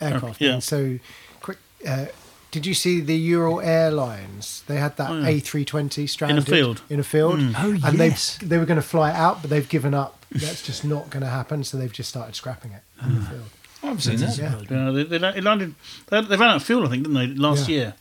aircraft. 0.01 0.41
Yeah. 0.41 0.49
being 0.49 0.61
So 0.61 0.99
quick, 1.41 1.57
uh, 1.87 2.05
did 2.51 2.65
you 2.65 2.73
see 2.73 2.99
the 3.01 3.15
Ural 3.15 3.61
Airlines? 3.61 4.63
They 4.67 4.75
had 4.77 4.97
that 4.97 5.09
Oh, 5.09 5.19
yeah. 5.19 5.27
A320 5.39 6.09
stranded 6.09 6.37
in 6.37 6.43
a 6.53 6.57
field. 6.57 6.81
In 6.89 6.99
a 6.99 7.03
field. 7.03 7.39
Oh, 7.57 7.71
and 7.83 7.97
yes. 7.97 8.37
they 8.37 8.47
they 8.47 8.57
were 8.57 8.65
going 8.65 8.79
to 8.81 8.85
fly 8.87 9.09
it 9.11 9.15
out, 9.15 9.41
but 9.41 9.49
they've 9.49 9.67
given 9.69 9.93
up. 9.93 10.25
That's 10.31 10.61
just 10.65 10.83
not 10.85 11.09
going 11.09 11.23
to 11.23 11.29
happen. 11.29 11.63
So 11.63 11.77
they've 11.77 11.91
just 11.91 12.09
started 12.09 12.35
scrapping 12.35 12.71
it 12.71 12.83
in 13.03 13.15
the 13.15 13.21
field. 13.21 13.49
I've 13.83 14.03
seen 14.03 14.17
that. 14.17 14.37
Yeah. 14.37 14.61
Yeah, 14.69 14.91
they, 14.91 15.03
they, 15.03 15.41
landed. 15.41 15.75
They, 16.07 16.21
they 16.21 16.37
ran 16.37 16.49
out 16.51 16.55
of 16.57 16.63
fuel, 16.63 16.85
I 16.85 16.89
think, 16.89 17.03
didn't 17.03 17.15
they, 17.15 17.27
last 17.41 17.67
Yeah. 17.67 17.75
year, 17.75 17.93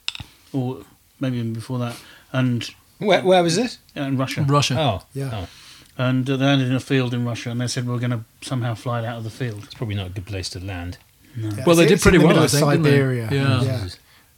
or 0.53 0.83
maybe 1.19 1.39
even 1.39 1.53
before 1.55 1.79
that, 1.79 1.97
and 2.33 2.69
Where, 2.99 3.23
where 3.23 3.43
was 3.43 3.57
this? 3.57 3.79
yeah, 3.97 4.07
in 4.07 4.19
Russia. 4.19 4.43
Russia. 4.43 4.77
Oh, 4.79 5.03
Yeah. 5.15 5.31
Oh, 5.33 5.49
And 5.97 6.29
uh, 6.29 6.37
they 6.37 6.45
landed 6.45 6.69
in 6.69 6.75
a 6.75 6.81
field 6.81 7.15
in 7.15 7.25
Russia, 7.25 7.51
and 7.51 7.61
they 7.61 7.67
said 7.67 7.87
we 7.87 7.95
are 7.95 7.99
going 7.99 8.11
to 8.11 8.25
somehow 8.43 8.75
fly 8.75 9.01
it 9.01 9.07
out 9.07 9.17
of 9.19 9.25
the 9.25 9.31
field. 9.31 9.65
it's 9.65 9.75
probably 9.75 9.95
not 9.97 10.09
a 10.09 10.11
good 10.11 10.27
place 10.27 10.51
to 10.51 10.61
land. 10.61 10.99
Yeah, 11.37 11.65
Well, 11.67 11.77
they 11.77 11.87
did 11.87 12.01
pretty 12.01 12.17
in 12.17 12.23
the 12.23 12.27
well, 12.27 12.35
middle 12.37 12.43
I 12.43 12.45
of 12.47 12.51
think, 12.51 12.65
didn't 12.71 12.83
they? 12.83 12.91
Siberia. 12.91 13.29
Yeah. 13.31 13.63
yeah. 13.63 13.89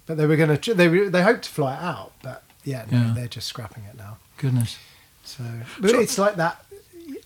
But 0.06 0.16
they 0.16 0.26
were 0.26 0.36
going 0.36 0.56
to. 0.58 0.74
They 0.74 0.88
were- 0.88 1.08
they 1.10 1.22
hoped 1.22 1.44
to 1.44 1.50
fly 1.50 1.74
it 1.74 1.80
out, 1.82 2.12
but 2.22 2.42
yeah, 2.64 2.84
no, 2.90 2.98
Yeah. 2.98 3.12
they're 3.14 3.28
just 3.28 3.46
scrapping 3.48 3.84
it 3.84 3.96
now. 3.96 4.18
Goodness. 4.38 4.78
So, 5.24 5.44
but 5.80 5.90
it's 5.92 6.18
like 6.18 6.36
that. 6.36 6.64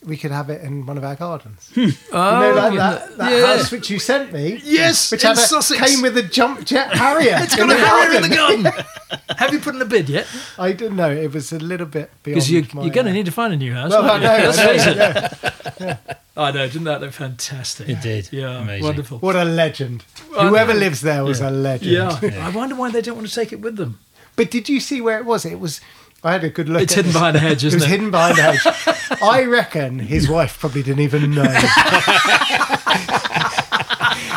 We 0.05 0.17
could 0.17 0.31
have 0.31 0.51
it 0.51 0.63
in 0.63 0.87
one 0.87 0.99
of 0.99 1.05
our 1.05 1.17
gardens. 1.17 1.73
Oh, 1.77 1.81
You 1.81 1.87
know, 2.13 2.55
like 2.55 2.73
oh, 2.73 2.77
that, 2.77 3.17
that 3.17 3.33
yeah. 3.33 3.57
house 3.57 3.73
which 3.73 3.91
you 3.91 3.99
sent 3.99 4.33
me. 4.33 4.61
Yes, 4.63 5.11
which 5.11 5.25
in 5.25 5.29
had 5.29 5.37
a, 5.37 5.41
Sussex. 5.41 5.81
came 5.85 6.01
with 6.03 6.17
a 6.17 6.23
jump 6.23 6.65
jet 6.65 6.95
Harrier. 6.95 7.37
It's 7.41 7.57
got 7.57 7.71
a 7.71 7.75
Harrier 7.77 8.17
in 8.17 8.23
the 8.23 8.37
garden. 8.37 8.65
Have 9.37 9.53
you 9.53 9.59
put 9.59 9.75
in 9.75 9.83
a 9.83 9.85
bid 9.87 10.09
yet? 10.09 10.29
I 10.59 10.73
didn't 10.73 10.97
know 10.97 11.11
it 11.11 11.33
was 11.33 11.51
a 11.53 11.59
little 11.59 11.87
bit 11.87 12.11
beyond. 12.23 12.37
Because 12.37 12.51
you, 12.51 12.67
my, 12.73 12.83
you're 12.85 12.93
going 12.95 13.07
to 13.07 13.11
uh, 13.11 13.15
need 13.15 13.27
to 13.27 13.33
find 13.33 13.53
a 13.53 13.57
new 13.57 13.73
house. 13.75 13.91
Well, 13.91 14.05
I 14.05 14.09
aren't 14.11 14.23
you? 14.23 14.29
know. 14.29 14.35
I 14.35 14.47
Let's 14.47 14.59
know, 14.59 14.67
face 14.67 15.43
it. 15.43 15.55
Yeah. 15.81 15.97
I 16.37 16.51
know. 16.53 16.67
Didn't 16.67 16.85
that 16.85 17.01
look 17.01 17.13
fantastic? 17.13 17.89
It 17.89 18.01
did. 18.03 18.29
Yeah, 18.33 18.59
Amazing. 18.61 18.85
wonderful. 18.85 19.19
What 19.19 19.37
a 19.37 19.45
legend! 19.45 20.05
Whoever 20.33 20.75
lives 20.75 21.01
there 21.01 21.25
was 21.25 21.41
a 21.41 21.51
legend. 21.51 21.93
Yeah. 21.93 22.19
I 22.47 22.51
wonder 22.51 22.75
why 22.75 22.91
they 22.91 23.01
don't 23.01 23.17
want 23.17 23.29
to 23.29 23.35
take 23.35 23.53
it 23.53 23.61
with 23.61 23.77
them. 23.77 23.99
But 24.37 24.51
did 24.51 24.69
you 24.69 24.81
see 24.81 25.01
where 25.01 25.19
it 25.19 25.25
was? 25.25 25.45
It 25.47 25.59
was. 25.61 25.81
I 26.25 26.33
had 26.33 26.45
a 26.45 26.51
good 26.51 26.69
look. 26.69 26.83
It's 26.83 26.93
at 26.93 26.97
hidden 26.97 27.13
this. 27.13 27.15
behind 27.15 27.37
a 27.37 27.39
hedge, 27.39 27.65
It 27.65 27.69
isn't 27.69 27.79
was 27.81 27.85
it? 27.85 27.91
hidden 27.91 28.11
behind 28.11 28.39
a 28.39 28.43
hedge. 28.43 29.19
I 29.23 29.45
reckon 29.45 29.99
his 29.99 30.29
wife 30.29 30.59
probably 30.61 30.83
didn't 30.83 31.01
even 31.03 31.31
know. 31.31 31.45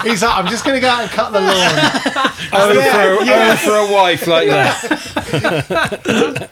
He's 0.04 0.22
like, 0.24 0.38
I'm 0.38 0.48
just 0.48 0.64
going 0.64 0.76
to 0.78 0.82
go 0.82 0.88
out 0.88 1.02
and 1.02 1.12
cut 1.12 1.34
the 1.34 1.42
lawn. 1.42 1.52
Oh, 2.54 2.72
Yeah, 2.74 3.18
for, 3.18 3.24
yeah. 3.26 3.52
oh, 3.52 3.56
for 3.58 3.76
a 3.76 3.92
wife 3.94 4.26
like 4.28 4.48
that. 4.48 6.50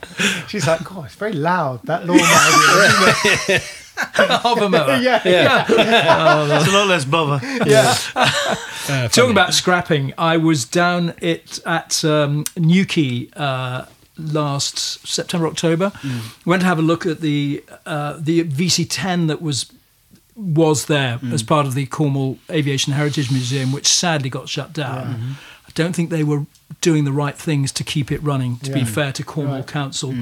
She's 0.49 0.67
like, 0.67 0.83
God, 0.83 1.05
it's 1.05 1.15
very 1.15 1.31
loud. 1.33 1.81
That 1.83 2.05
lawn 2.05 2.17
mower, 2.17 3.59
isn't 4.19 4.45
Of 4.45 4.57
a 4.61 4.69
mower. 4.69 4.95
it? 4.95 5.01
yeah, 5.03 5.21
Yeah. 5.25 5.65
It's 6.59 6.67
a 6.67 6.71
lot 6.71 6.87
less 6.87 7.05
bother. 7.05 7.39
yeah. 7.65 7.95
Uh, 8.15 9.07
Talking 9.09 9.31
about 9.31 9.53
scrapping, 9.53 10.13
I 10.17 10.37
was 10.37 10.65
down 10.65 11.13
it 11.21 11.59
at 11.65 12.03
um, 12.05 12.45
Newquay 12.55 13.29
uh, 13.35 13.85
last 14.17 14.77
September 15.07 15.47
October. 15.47 15.91
Went 16.45 16.61
to 16.61 16.67
have 16.67 16.79
a 16.79 16.83
look 16.83 17.05
at 17.05 17.21
the 17.21 17.63
uh, 17.85 18.17
the 18.19 18.43
VC10 18.43 19.27
that 19.27 19.41
was 19.41 19.71
was 20.35 20.85
there 20.85 21.19
as 21.31 21.41
part 21.41 21.65
of 21.65 21.73
the 21.73 21.87
Cornwall 21.87 22.37
Aviation 22.51 22.93
Heritage 22.93 23.31
Museum, 23.31 23.71
which 23.71 23.87
sadly 23.87 24.29
got 24.29 24.47
shut 24.47 24.71
down. 24.71 25.35
I 25.56 25.56
don't 25.81 25.95
think 25.95 26.09
they 26.09 26.23
were 26.23 26.45
doing 26.81 27.05
the 27.05 27.11
right 27.23 27.37
things 27.37 27.71
to 27.73 27.83
keep 27.83 28.11
it 28.11 28.21
running. 28.23 28.57
To 28.65 28.71
be 28.71 28.83
fair 28.83 29.11
to 29.13 29.23
Cornwall 29.23 29.57
Right. 29.57 29.67
Council, 29.67 30.13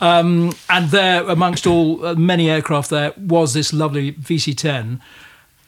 um, 0.00 0.52
and 0.68 0.90
there 0.90 1.22
amongst 1.28 1.66
all 1.66 2.04
uh, 2.04 2.14
many 2.14 2.50
aircraft 2.50 2.90
there 2.90 3.12
was 3.16 3.54
this 3.54 3.72
lovely 3.72 4.12
VC10 4.12 5.00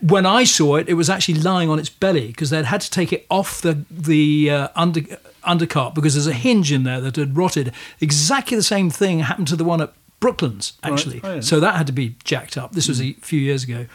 when 0.01 0.27
I 0.27 0.45
saw 0.45 0.77
it, 0.77 0.89
it 0.89 0.95
was 0.95 1.11
actually 1.11 1.41
lying 1.41 1.69
on 1.69 1.79
its 1.79 1.89
belly 1.89 2.29
because 2.29 2.51
they'd 2.51 2.65
had 2.65 2.81
to 2.83 2.91
take 2.91 3.13
it 3.13 3.27
off 3.31 3.61
the 3.61 3.85
the 3.91 4.51
uh, 4.51 4.69
under 4.77 5.01
undercart 5.43 5.95
because 5.95 6.15
there's 6.15 6.27
a 6.29 6.33
hinge 6.33 6.71
in 6.71 6.85
there 6.85 7.01
that 7.01 7.17
had 7.17 7.37
rotted. 7.37 7.73
Exactly 8.01 8.57
the 8.57 8.63
same 8.63 8.91
thing 8.91 9.21
happened 9.21 9.49
to 9.49 9.57
the 9.57 9.65
one 9.65 9.81
at 9.81 9.93
Brooklands 10.21 10.75
actually. 10.83 11.21
Oh, 11.25 11.35
yeah. 11.35 11.41
So 11.41 11.59
that 11.61 11.75
had 11.75 11.87
to 11.89 11.93
be 11.93 12.15
jacked 12.25 12.57
up. 12.57 12.73
This 12.73 12.89
was 12.89 13.01
a 13.01 13.13
few 13.15 13.41
years 13.41 13.65
ago. 13.65 13.87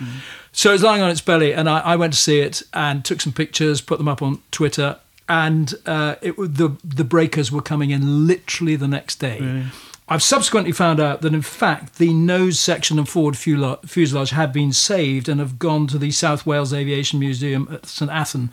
So 0.52 0.70
it 0.70 0.74
was 0.74 0.84
lying 0.84 1.02
on 1.02 1.10
its 1.10 1.22
belly, 1.22 1.54
and 1.54 1.70
I, 1.70 1.80
I 1.80 1.96
went 1.96 2.14
to 2.14 2.20
see 2.20 2.40
it 2.40 2.62
and 2.74 3.04
took 3.06 3.22
some 3.22 3.34
pictures, 3.34 3.80
put 3.82 3.98
them 3.98 4.08
up 4.08 4.22
on 4.22 4.42
Twitter, 4.52 5.00
and 5.30 5.74
uh, 5.86 6.16
it 6.22 6.36
the 6.38 6.76
the 6.84 7.04
breakers 7.04 7.52
were 7.52 7.62
coming 7.62 7.90
in 7.92 8.28
literally 8.28 8.76
the 8.76 8.88
next 8.88 9.20
day. 9.20 9.66
I've 10.10 10.22
subsequently 10.24 10.74
found 10.74 11.00
out 11.00 11.22
that 11.22 11.34
in 11.34 11.42
fact 11.42 11.98
the 11.98 12.14
nose 12.14 12.60
section 12.60 13.00
and 13.00 13.08
forward 13.08 13.38
fuselage 13.38 14.32
have 14.32 14.52
been 14.52 14.74
saved 14.74 15.30
and 15.30 15.40
have 15.40 15.58
gone 15.58 15.88
to 15.88 15.98
the 15.98 16.12
South 16.12 16.46
Wales 16.46 16.74
Aviation 16.74 17.20
Museum 17.20 17.68
at 17.72 17.86
St 17.86 18.12
Athan. 18.12 18.50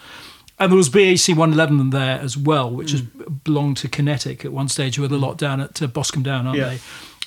And 0.60 0.70
there 0.70 0.76
was 0.76 0.90
BAC 0.90 1.28
111 1.36 1.88
there 1.90 2.20
as 2.20 2.36
well, 2.36 2.70
which 2.70 2.90
has 2.92 3.00
belonged 3.00 3.78
to 3.78 3.88
QinetiQ 3.88 4.44
at 4.44 4.52
one 4.52 4.68
stage, 4.68 4.96
who 4.96 5.02
had 5.02 5.10
a 5.10 5.16
lot 5.16 5.38
down 5.38 5.58
at 5.60 5.80
uh, 5.82 5.86
Boscombe 5.86 6.22
Down, 6.22 6.46
aren't 6.46 6.58
Yeah. 6.58 6.68
they? 6.68 6.78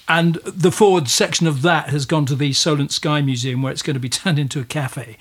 And 0.05 0.35
the 0.43 0.69
forward 0.71 1.07
section 1.07 1.47
of 1.47 1.61
that 1.61 1.89
has 1.89 2.05
gone 2.05 2.25
to 2.25 2.35
the 2.35 2.51
Solent 2.51 2.91
Sky 2.91 3.21
Museum, 3.21 3.61
where 3.61 3.71
it's 3.71 3.81
going 3.81 3.93
to 3.93 3.99
be 4.01 4.09
turned 4.21 4.37
into 4.37 4.59
a 4.59 4.65
cafe. 4.65 5.17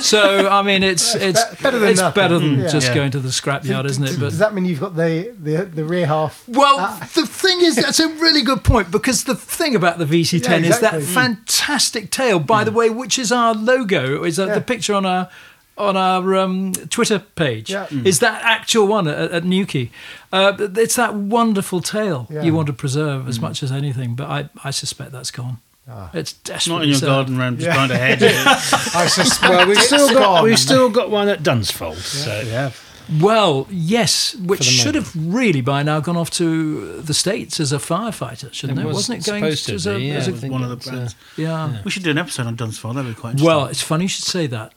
so 0.00 0.48
I 0.48 0.62
mean, 0.62 0.82
it's 0.82 1.14
it's 1.14 1.44
be- 1.44 1.62
better 1.62 1.78
than 1.78 1.90
it's 1.90 2.00
nothing. 2.00 2.22
better 2.22 2.38
than 2.38 2.56
Mm. 2.56 2.70
just 2.72 2.88
Yeah. 2.88 2.94
going 2.94 3.10
to 3.10 3.20
the 3.20 3.28
scrapyard, 3.28 3.84
isn't 3.84 4.04
it? 4.04 4.12
But 4.18 4.30
does 4.30 4.38
that 4.38 4.54
mean 4.54 4.64
you've 4.64 4.80
got 4.80 4.96
the 4.96 5.34
the, 5.38 5.64
the 5.64 5.84
rear 5.84 6.06
half? 6.06 6.44
well, 6.48 6.76
Ah. 6.78 7.08
the 7.14 7.26
thing 7.26 7.60
is, 7.60 7.76
that's 7.76 8.00
a 8.00 8.08
really 8.08 8.42
good 8.42 8.64
point 8.64 8.90
because 8.90 9.24
the 9.24 9.34
thing 9.34 9.74
about 9.74 9.98
the 9.98 10.06
VC10 10.06 10.62
Yeah, 10.62 10.68
is 10.70 10.80
that. 10.80 10.94
Mm. 10.94 11.02
fantastic 11.04 12.10
tail, 12.10 12.38
by 12.38 12.64
the 12.64 12.72
way, 12.72 12.88
which 12.90 13.18
is 13.18 13.30
our 13.32 13.54
logo, 13.54 14.24
is 14.24 14.38
uh, 14.38 14.46
Yeah. 14.46 14.54
the 14.54 14.60
picture 14.62 14.94
on 14.94 15.04
our 15.04 15.28
on 15.82 15.96
our 15.96 16.36
um, 16.36 16.72
Twitter 16.90 17.18
page. 17.18 17.70
Yeah. 17.70 17.86
Is 18.04 18.20
that 18.20 18.42
actual 18.42 18.86
one 18.86 19.06
at, 19.08 19.30
at 19.32 19.44
Newquay? 19.44 19.90
Uh, 20.32 20.52
it's 20.76 20.96
that 20.96 21.14
wonderful 21.14 21.80
tail 21.80 22.26
Yeah. 22.30 22.42
you 22.42 22.54
want 22.54 22.66
to 22.68 22.72
preserve 22.72 23.24
Mm. 23.24 23.28
as 23.28 23.40
much 23.40 23.62
as 23.62 23.70
anything, 23.72 24.14
but 24.14 24.28
I, 24.30 24.48
I 24.64 24.70
suspect 24.70 25.12
that's 25.12 25.30
gone. 25.30 25.58
Ah. 25.90 26.10
It's 26.14 26.34
It's 26.48 26.68
not 26.68 26.82
in 26.82 26.88
your 26.90 26.98
sad. 26.98 27.06
garden 27.06 27.36
round 27.38 27.58
just 27.58 27.66
Yeah. 27.66 27.72
behind 27.74 27.92
a 27.92 27.98
hedge. 27.98 28.22
I 28.94 29.06
suspect 29.08 29.50
Well, 29.52 29.66
we've 29.66 29.78
still 29.82 30.08
got 30.08 30.18
gone. 30.20 30.44
we've 30.44 30.58
still 30.58 30.88
got 30.90 31.10
one 31.10 31.28
at 31.28 31.42
Dunsfold. 31.42 31.96
So 31.96 32.40
yeah. 32.46 32.70
Well, 33.20 33.66
yes, 33.68 34.34
which 34.36 34.62
should 34.62 34.94
have 34.94 35.10
really 35.16 35.60
by 35.60 35.82
now 35.82 35.98
gone 35.98 36.16
off 36.16 36.30
to 36.30 37.02
the 37.02 37.12
states 37.12 37.58
as 37.58 37.72
a 37.72 37.78
firefighter, 37.78 38.50
shouldn't 38.52 38.78
it? 38.78 38.82
It 38.82 38.86
was 38.86 38.94
Wasn't 38.94 39.18
it 39.18 39.26
going 39.28 39.42
supposed 39.42 39.66
to 39.66 39.74
as 39.74 39.86
a, 39.86 39.96
be, 39.96 40.04
yeah. 40.04 40.14
as 40.14 40.28
a 40.28 40.30
I 40.30 40.34
think 40.34 40.52
One 40.52 40.62
of 40.62 40.70
the 40.70 40.76
it's, 40.76 40.86
uh, 40.86 40.90
brands. 40.92 41.14
yeah. 41.36 41.82
We 41.84 41.90
should 41.90 42.04
do 42.04 42.10
an 42.12 42.18
episode 42.18 42.46
on 42.46 42.56
Dunsfold. 42.56 42.94
That'd 42.94 43.14
be 43.14 43.20
quite 43.20 43.30
interesting. 43.32 43.46
Well, 43.46 43.66
it's 43.66 43.82
funny 43.82 44.04
you 44.04 44.08
should 44.08 44.24
say 44.24 44.46
that. 44.46 44.72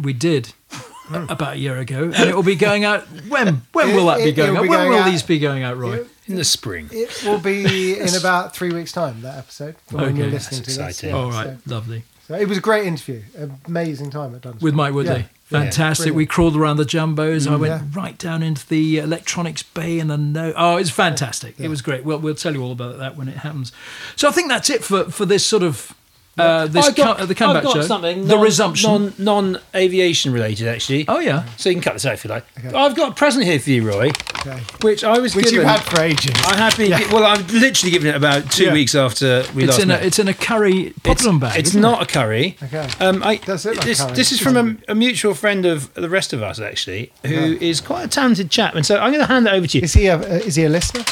We 0.00 0.12
did 0.12 0.52
hmm. 0.70 1.26
about 1.28 1.54
a 1.54 1.58
year 1.58 1.78
ago, 1.78 2.04
and 2.14 2.28
it 2.30 2.34
will 2.34 2.42
be 2.42 2.54
going 2.56 2.84
out. 2.84 3.02
When 3.28 3.62
when 3.72 3.94
will 3.94 4.06
that 4.06 4.18
be 4.18 4.24
It- 4.24 4.28
it- 4.28 4.32
going 4.36 4.56
out? 4.56 4.62
be 4.62 4.68
When 4.68 4.78
going 4.78 4.90
will 4.90 4.98
out- 5.00 5.10
these 5.10 5.22
be 5.22 5.38
going 5.38 5.62
out, 5.62 5.76
Roy? 5.78 6.06
in 6.26 6.36
the 6.36 6.44
spring. 6.44 6.88
It 6.92 7.22
will 7.24 7.38
be 7.40 7.98
in 7.98 8.14
about 8.14 8.54
three 8.54 8.72
weeks' 8.72 8.92
time. 8.92 9.22
That 9.22 9.36
episode 9.38 9.74
from 9.88 10.00
when 10.00 10.08
Okay. 10.10 10.18
you're 10.18 10.30
That's 10.30 10.52
listening 10.52 10.62
to 10.62 10.70
exciting. 10.84 11.10
Yeah, 11.10 11.16
All 11.16 11.30
right, 11.30 11.56
So, 11.66 11.74
lovely. 11.74 12.04
so 12.28 12.34
it 12.36 12.48
was 12.48 12.56
a 12.58 12.60
great 12.60 12.86
interview. 12.86 13.22
Amazing 13.66 14.10
time 14.10 14.34
at 14.36 14.42
Dunsfold. 14.42 14.62
With 14.62 14.74
Mike 14.74 14.94
Woodley. 14.94 15.16
Yeah. 15.16 15.24
Fantastic. 15.46 16.04
brilliant. 16.04 16.16
we 16.16 16.26
crawled 16.26 16.56
around 16.56 16.76
the 16.76 16.84
jumbos. 16.84 17.48
I 17.48 17.56
mm, 17.56 17.58
went 17.58 17.72
Yeah. 17.72 17.88
right 18.00 18.16
down 18.16 18.44
into 18.44 18.64
the 18.68 18.98
electronics 18.98 19.64
bay 19.64 19.98
and 19.98 20.08
the 20.08 20.16
no. 20.16 20.52
Oh, 20.56 20.76
it's 20.76 20.90
fantastic. 20.90 21.58
It 21.58 21.66
was 21.66 21.82
great. 21.82 22.04
Well, 22.04 22.20
we'll 22.20 22.36
tell 22.36 22.54
you 22.54 22.62
all 22.62 22.70
about 22.70 22.98
that 22.98 23.16
when 23.16 23.26
it 23.28 23.38
happens. 23.38 23.72
So 24.14 24.28
I 24.28 24.30
think 24.30 24.48
that's 24.48 24.70
it 24.70 24.84
for, 24.84 25.10
for 25.10 25.26
this 25.26 25.44
sort 25.44 25.64
of 25.64 25.92
uh, 26.40 26.66
this 26.66 26.88
I've 26.88 26.96
got, 26.96 27.18
co- 27.18 27.26
the 27.26 27.34
comeback 27.34 27.58
I've 27.58 27.64
got 27.64 27.74
show. 27.74 27.82
something 27.82 28.22
the 28.26 28.34
non- 28.34 28.42
resumption. 28.42 28.90
non 28.90 29.12
non 29.18 29.58
aviation 29.74 30.32
related 30.32 30.68
actually. 30.68 31.04
oh 31.08 31.18
yeah. 31.18 31.44
So 31.56 31.68
you 31.68 31.74
can 31.76 31.82
cut 31.82 31.92
this 31.94 32.06
out 32.06 32.14
if 32.14 32.24
you 32.24 32.30
like. 32.30 32.44
Okay. 32.58 32.76
I've 32.76 32.96
got 32.96 33.12
a 33.12 33.14
present 33.14 33.44
here 33.44 33.58
for 33.60 33.70
you, 33.70 33.86
Roy, 33.86 34.10
Okay. 34.40 34.60
which 34.82 35.04
I 35.04 35.18
was 35.18 35.34
Which 35.34 35.46
given. 35.46 35.60
you've 35.60 35.68
had 35.68 35.80
for 35.82 36.00
ages. 36.00 36.32
I 36.46 36.56
have 36.56 36.76
been. 36.76 36.96
gi- 36.98 37.12
Well, 37.12 37.24
I've 37.24 37.50
literally 37.52 37.90
given 37.90 38.08
it 38.08 38.16
about 38.16 38.50
two 38.50 38.64
Yeah. 38.64 38.72
weeks 38.72 38.94
after 38.94 39.44
we 39.54 39.64
It's 39.64 39.72
last 39.72 39.82
in 39.82 39.90
a 39.90 39.94
met. 39.94 40.04
it's 40.04 40.18
in 40.18 40.28
a 40.28 40.34
curry 40.34 40.86
It's- 40.86 41.00
popcorn 41.02 41.38
bag. 41.38 41.58
It's 41.58 41.70
isn't 41.70 41.80
not 41.80 42.02
It? 42.02 42.10
a 42.10 42.12
curry. 42.12 42.56
Okay. 42.62 42.88
Um, 43.00 43.22
I, 43.22 43.36
Does 43.36 43.64
look 43.64 43.76
like 43.76 43.84
this, 43.86 44.00
curry, 44.00 44.12
this 44.14 44.32
is 44.32 44.40
from 44.40 44.56
a, 44.56 44.92
a 44.92 44.94
mutual 44.94 45.34
friend 45.34 45.66
of 45.66 45.92
the 45.94 46.08
rest 46.08 46.32
of 46.32 46.42
us, 46.42 46.58
actually, 46.60 47.12
who 47.24 47.56
is 47.60 47.80
Yeah. 47.80 47.86
quite 47.86 48.04
a 48.04 48.08
talented 48.08 48.50
chap. 48.50 48.74
And 48.74 48.84
so 48.86 48.96
I'm 48.98 49.10
going 49.12 49.20
to 49.26 49.32
hand 49.32 49.46
that 49.46 49.54
over 49.54 49.66
to 49.66 49.78
you. 49.78 49.84
Is 49.84 49.92
he 49.94 50.06
a 50.06 50.16
uh, 50.16 50.22
is 50.48 50.54
he 50.56 50.64
a 50.64 50.68
listener? 50.68 51.04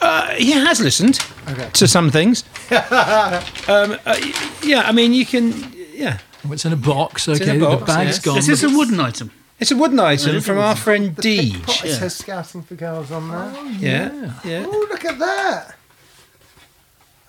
Uh, 0.00 0.30
he 0.34 0.50
has 0.50 0.80
listened 0.80 1.20
Okay. 1.48 1.68
to 1.74 1.86
some 1.86 2.10
things. 2.10 2.42
um, 3.68 3.98
uh, 4.06 4.16
yeah, 4.62 4.82
I 4.82 4.92
mean, 4.92 5.12
you 5.12 5.26
can. 5.26 5.52
Yeah, 5.92 6.18
Oh, 6.44 6.52
It's 6.52 6.64
in 6.64 6.72
a 6.72 6.76
box. 6.76 7.28
Okay, 7.28 7.56
in 7.56 7.62
a 7.62 7.64
box, 7.66 7.80
the 7.80 7.86
bag's 7.86 8.08
yes. 8.16 8.18
gone. 8.20 8.38
is 8.38 8.46
this 8.46 8.62
a 8.62 8.68
wooden 8.68 8.98
item? 9.00 9.30
it's 9.60 9.70
a 9.70 9.76
wooden 9.76 10.00
item 10.00 10.40
from 10.40 10.58
our 10.58 10.74
friend 10.74 11.14
The 11.14 11.22
big 11.22 11.52
Deej. 11.54 11.84
it 11.84 11.90
yeah. 11.90 11.94
says 11.98 12.16
scouting 12.16 12.62
for 12.62 12.74
girls 12.74 13.12
on 13.12 13.28
there. 13.28 13.72
Yeah, 13.78 14.32
yeah. 14.44 14.64
Oh, 14.66 14.86
look 14.90 15.04
at 15.04 15.18
that. 15.20 15.76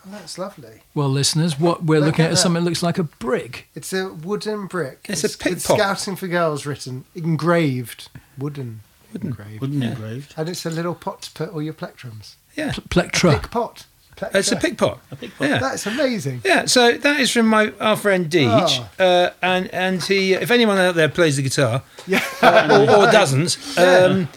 Oh, 0.05 0.09
that's 0.11 0.37
lovely. 0.37 0.81
Well, 0.95 1.09
listeners, 1.09 1.59
what 1.59 1.83
we're 1.83 1.99
Look 1.99 2.07
looking 2.07 2.25
at 2.25 2.31
at 2.31 2.33
is 2.33 2.41
something 2.41 2.63
that 2.63 2.69
looks 2.69 2.81
like 2.83 2.97
a 2.97 3.03
brick. 3.03 3.69
It's 3.75 3.93
a 3.93 4.09
wooden 4.09 4.65
brick. 4.67 5.05
It's 5.07 5.23
a 5.23 5.27
with 5.27 5.39
pick 5.39 5.63
pot. 5.63 5.77
Scouting 5.77 6.15
for 6.15 6.27
girls 6.27 6.65
written, 6.65 7.05
engraved, 7.15 8.09
wooden, 8.37 8.81
Wooden 9.13 9.29
engraved. 9.29 9.61
Wooden 9.61 9.81
Yeah. 9.81 9.89
engraved. 9.91 10.33
And 10.35 10.49
it's 10.49 10.65
a 10.65 10.69
little 10.71 10.95
pot 10.95 11.21
to 11.21 11.31
put 11.31 11.49
all 11.53 11.61
your 11.61 11.73
plectrums. 11.75 12.33
yeah. 12.55 12.73
Plectra. 12.89 13.33
Pick 13.39 13.51
pot. 13.51 13.85
Plectra. 14.15 14.39
It's 14.39 14.51
a 14.51 14.55
pick 14.55 14.77
pot. 14.77 14.99
Yeah. 15.39 15.57
That's 15.59 15.85
amazing. 15.85 16.41
Yeah, 16.45 16.65
so 16.65 16.91
that 16.97 17.19
is 17.19 17.31
from 17.31 17.47
my 17.47 17.71
our 17.79 17.95
friend 17.97 18.29
Deej, 18.29 18.85
Oh. 18.99 19.03
uh, 19.03 19.29
and 19.41 19.73
and 19.73 20.03
he, 20.03 20.33
if 20.33 20.51
anyone 20.51 20.77
out 20.77 20.95
there 20.95 21.09
plays 21.09 21.35
the 21.37 21.41
guitar 21.43 21.83
Yeah. 22.07 22.21
or, 22.41 22.81
or 23.07 23.11
doesn't, 23.11 23.57
um, 23.77 24.29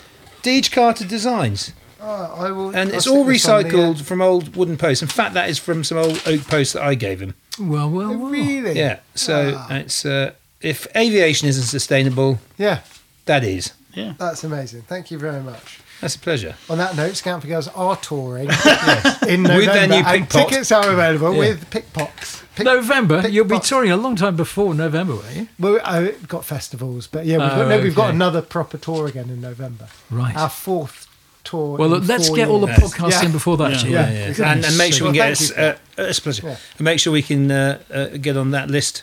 Deej 0.42 0.70
Carter 0.72 1.04
Designs, 1.06 1.72
Oh, 2.00 2.34
I 2.46 2.50
will, 2.52 2.68
and 2.68 2.90
I'll 2.90 2.94
it's 2.96 3.06
all 3.06 3.24
this 3.24 3.44
the, 3.44 3.52
uh, 3.54 3.62
recycled 3.62 4.02
from 4.02 4.22
old 4.22 4.54
wooden 4.56 4.76
posts. 4.76 5.02
In 5.02 5.08
fact, 5.08 5.34
that 5.34 5.48
is 5.48 5.58
from 5.58 5.82
some 5.84 5.98
old 5.98 6.22
oak 6.26 6.42
posts 6.46 6.72
that 6.74 6.82
I 6.82 6.94
gave 6.94 7.20
him. 7.20 7.34
Well, 7.58 7.90
well, 7.90 8.10
uh, 8.12 8.16
well. 8.18 8.30
really? 8.30 8.78
Yeah. 8.78 8.98
So 9.14 9.54
Ah. 9.58 9.74
it's 9.76 10.04
uh, 10.06 10.32
if 10.60 10.86
aviation 10.96 11.48
isn't 11.48 11.64
sustainable, 11.64 12.38
Yeah, 12.58 12.80
that 13.26 13.42
is. 13.44 13.72
Yeah. 13.94 14.12
that's 14.18 14.44
amazing. 14.44 14.82
Thank 14.82 15.10
you 15.10 15.18
very 15.18 15.40
much. 15.42 15.80
That's 16.00 16.14
a 16.14 16.18
pleasure. 16.18 16.54
On 16.68 16.78
that 16.78 16.94
note, 16.96 17.16
Scout 17.16 17.40
for 17.40 17.48
Girls 17.48 17.68
are 17.68 17.96
touring 17.96 18.48
in 19.28 19.42
November, 19.42 19.56
With 19.56 19.66
their 19.66 19.87
new 19.88 19.94
and 19.94 20.28
pickpock. 20.28 20.48
tickets 20.48 20.70
are 20.72 20.90
available 20.90 21.32
Yeah. 21.32 21.38
with 21.38 21.70
pickpocks. 21.70 22.42
Pick, 22.54 22.64
November. 22.66 23.22
pick 23.22 23.32
You'll 23.32 23.44
be 23.46 23.59
touring 23.61 23.90
a 23.90 23.96
long 23.96 24.16
time 24.16 24.37
before 24.37 24.74
November, 24.74 25.14
won't 25.14 25.35
you? 25.37 25.48
Well, 25.59 25.80
I 25.85 26.12
got 26.28 26.44
festivals, 26.44 27.06
but 27.06 27.24
yeah, 27.26 27.38
we've, 27.38 27.46
Oh, 27.46 27.56
got, 27.56 27.68
no, 27.68 27.80
we've 27.80 27.94
got 27.94 28.11
another 28.14 28.42
proper 28.42 28.78
tour 28.78 29.06
again 29.06 29.30
in 29.30 29.40
November. 29.40 29.88
Right. 30.11 30.37
Our 30.37 30.48
fourth 30.50 31.06
tour. 31.44 31.76
Well, 31.78 31.94
in 31.94 32.06
let's 32.06 32.28
four 32.28 32.37
get 32.37 32.48
all 32.48 32.61
the 32.61 32.66
years. 32.68 32.78
podcasts 32.78 33.11
Yeah. 33.12 33.24
in 33.26 33.32
before 33.32 33.56
that. 33.59 33.72
Yeah. 33.72 33.78
Jim. 33.78 33.90
Yeah. 33.92 34.11
Yeah, 34.11 34.35
yeah. 34.38 34.52
And, 34.52 34.64
and 34.64 34.78
make 34.78 34.92
sure 34.92 35.11
we 35.11 35.18
Well, 35.18 35.28
get 35.28 35.32
us. 35.32 35.50
Uh, 35.52 35.76
uh, 35.98 36.02
it's 36.02 36.18
a 36.18 36.22
pleasure. 36.22 36.46
Yeah. 36.48 36.56
And 36.78 36.85
make 36.85 36.98
sure 37.00 37.12
we 37.12 37.22
can 37.22 37.50
uh, 37.50 37.78
uh, 37.92 38.06
get 38.18 38.37
on 38.37 38.50
that 38.52 38.68
list 38.70 39.02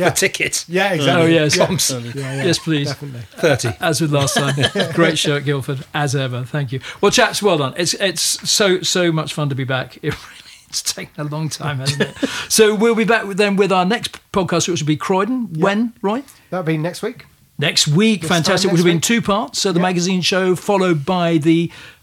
Yeah. 0.00 0.10
for 0.10 0.16
tickets. 0.16 0.68
Yeah, 0.68 0.88
oh, 0.90 0.94
exactly. 0.94 1.22
Oh, 1.22 1.26
yes. 1.26 1.56
Yeah. 1.56 1.70
Yeah, 1.70 2.10
yeah, 2.14 2.44
Yes, 2.44 2.58
please. 2.58 2.88
Definitely. 2.88 3.20
thirty. 3.32 3.68
As 3.80 4.00
with 4.00 4.12
last 4.12 4.34
time, 4.36 4.54
great 4.94 5.18
show 5.18 5.36
at 5.36 5.44
Guildford 5.44 5.84
as 5.94 6.14
ever. 6.16 6.44
Thank 6.44 6.72
you. 6.72 6.80
Well, 7.00 7.10
chaps, 7.10 7.42
well 7.42 7.58
done. 7.58 7.74
It's 7.76 7.94
it's 7.94 8.22
so 8.50 8.82
so 8.82 9.12
much 9.12 9.32
fun 9.34 9.48
to 9.48 9.54
be 9.54 9.64
back. 9.64 9.96
It 9.98 10.02
really, 10.28 10.44
it's 10.68 10.82
taken 10.82 11.20
a 11.20 11.24
long 11.24 11.48
time, 11.48 11.78
hasn't 11.78 12.00
it? 12.02 12.16
so 12.48 12.74
we'll 12.74 12.94
be 12.94 13.04
back 13.04 13.26
with, 13.26 13.36
then 13.38 13.56
with 13.56 13.72
our 13.72 13.84
next 13.84 14.18
podcast, 14.32 14.68
which 14.68 14.80
will 14.80 14.86
be 14.86 14.96
Croydon. 14.96 15.52
When, 15.60 15.94
right? 16.02 16.24
That'll 16.50 16.64
be 16.64 16.78
next 16.78 17.02
week. 17.02 17.26
Next 17.58 17.88
week, 17.88 18.22
This 18.22 18.30
fantastic. 18.30 18.68
time 18.70 18.72
Which 18.74 18.80
will 18.82 18.86
be 18.86 18.92
in 18.92 19.00
two 19.02 19.20
parts. 19.20 19.60
So 19.60 19.70
the 19.72 19.80
Yeah. 19.80 19.82
magazine 19.82 20.22
show 20.22 20.56
followed 20.56 21.04
by 21.04 21.36
the 21.38 21.66
Full 21.68 21.99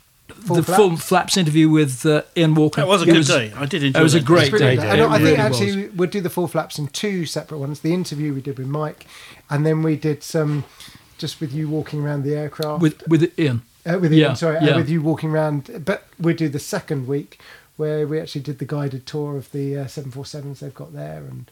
the 0.56 0.64
Flaps. 0.64 0.78
full 0.78 0.98
flaps 0.98 1.38
interview 1.38 1.70
with 1.70 2.06
uh, 2.06 2.22
Ian 2.36 2.56
Walker. 2.56 2.82
That 2.82 2.88
was 2.88 3.02
a 3.02 3.10
It 3.10 3.14
good 3.14 3.26
day. 3.28 3.54
I 3.56 3.66
did 3.66 3.84
enjoy 3.84 4.00
It 4.00 4.04
was 4.04 4.14
a 4.16 4.22
great 4.22 4.52
It's 4.54 4.60
day. 4.60 4.76
good. 4.76 4.82
day. 4.82 4.90
And 4.90 5.02
I 5.02 5.18
think 5.18 5.22
really 5.24 5.36
actually 5.38 5.88
was. 5.88 5.96
we'll 5.96 6.10
do 6.10 6.22
the 6.22 6.30
full 6.30 6.48
flaps 6.48 6.78
in 6.80 6.88
two 6.88 7.26
separate 7.26 7.58
ones. 7.60 7.80
The 7.82 7.94
interview 7.94 8.34
we 8.34 8.42
did 8.42 8.58
with 8.58 8.68
Mike, 8.68 9.06
and 9.50 9.66
then 9.66 9.84
we 9.84 9.96
did 9.96 10.24
some 10.24 10.64
just 11.18 11.40
with 11.42 11.52
you 11.54 11.68
walking 11.70 12.02
around 12.02 12.24
the 12.24 12.36
aircraft 12.36 12.82
with 12.82 13.08
with 13.08 13.38
Ian. 13.40 13.62
uh, 13.86 13.98
with 14.00 14.12
yeah, 14.14 14.28
Ian, 14.28 14.36
sorry, 14.36 14.58
yeah. 14.66 14.72
uh, 14.74 14.78
with 14.78 14.90
you 14.90 15.02
walking 15.02 15.30
around. 15.32 15.84
But 15.86 16.06
we'd 16.20 16.38
do 16.38 16.50
the 16.50 16.60
second 16.60 17.08
week 17.08 17.40
where 17.78 18.08
we 18.08 18.20
actually 18.20 18.42
did 18.42 18.60
the 18.60 18.66
guided 18.66 19.06
tour 19.06 19.38
of 19.38 19.52
the 19.52 19.78
uh, 19.78 19.88
seven 19.88 20.12
four 20.12 20.26
sevens 20.26 20.60
they've 20.60 20.74
got 20.74 20.94
there, 20.94 21.24
and 21.30 21.50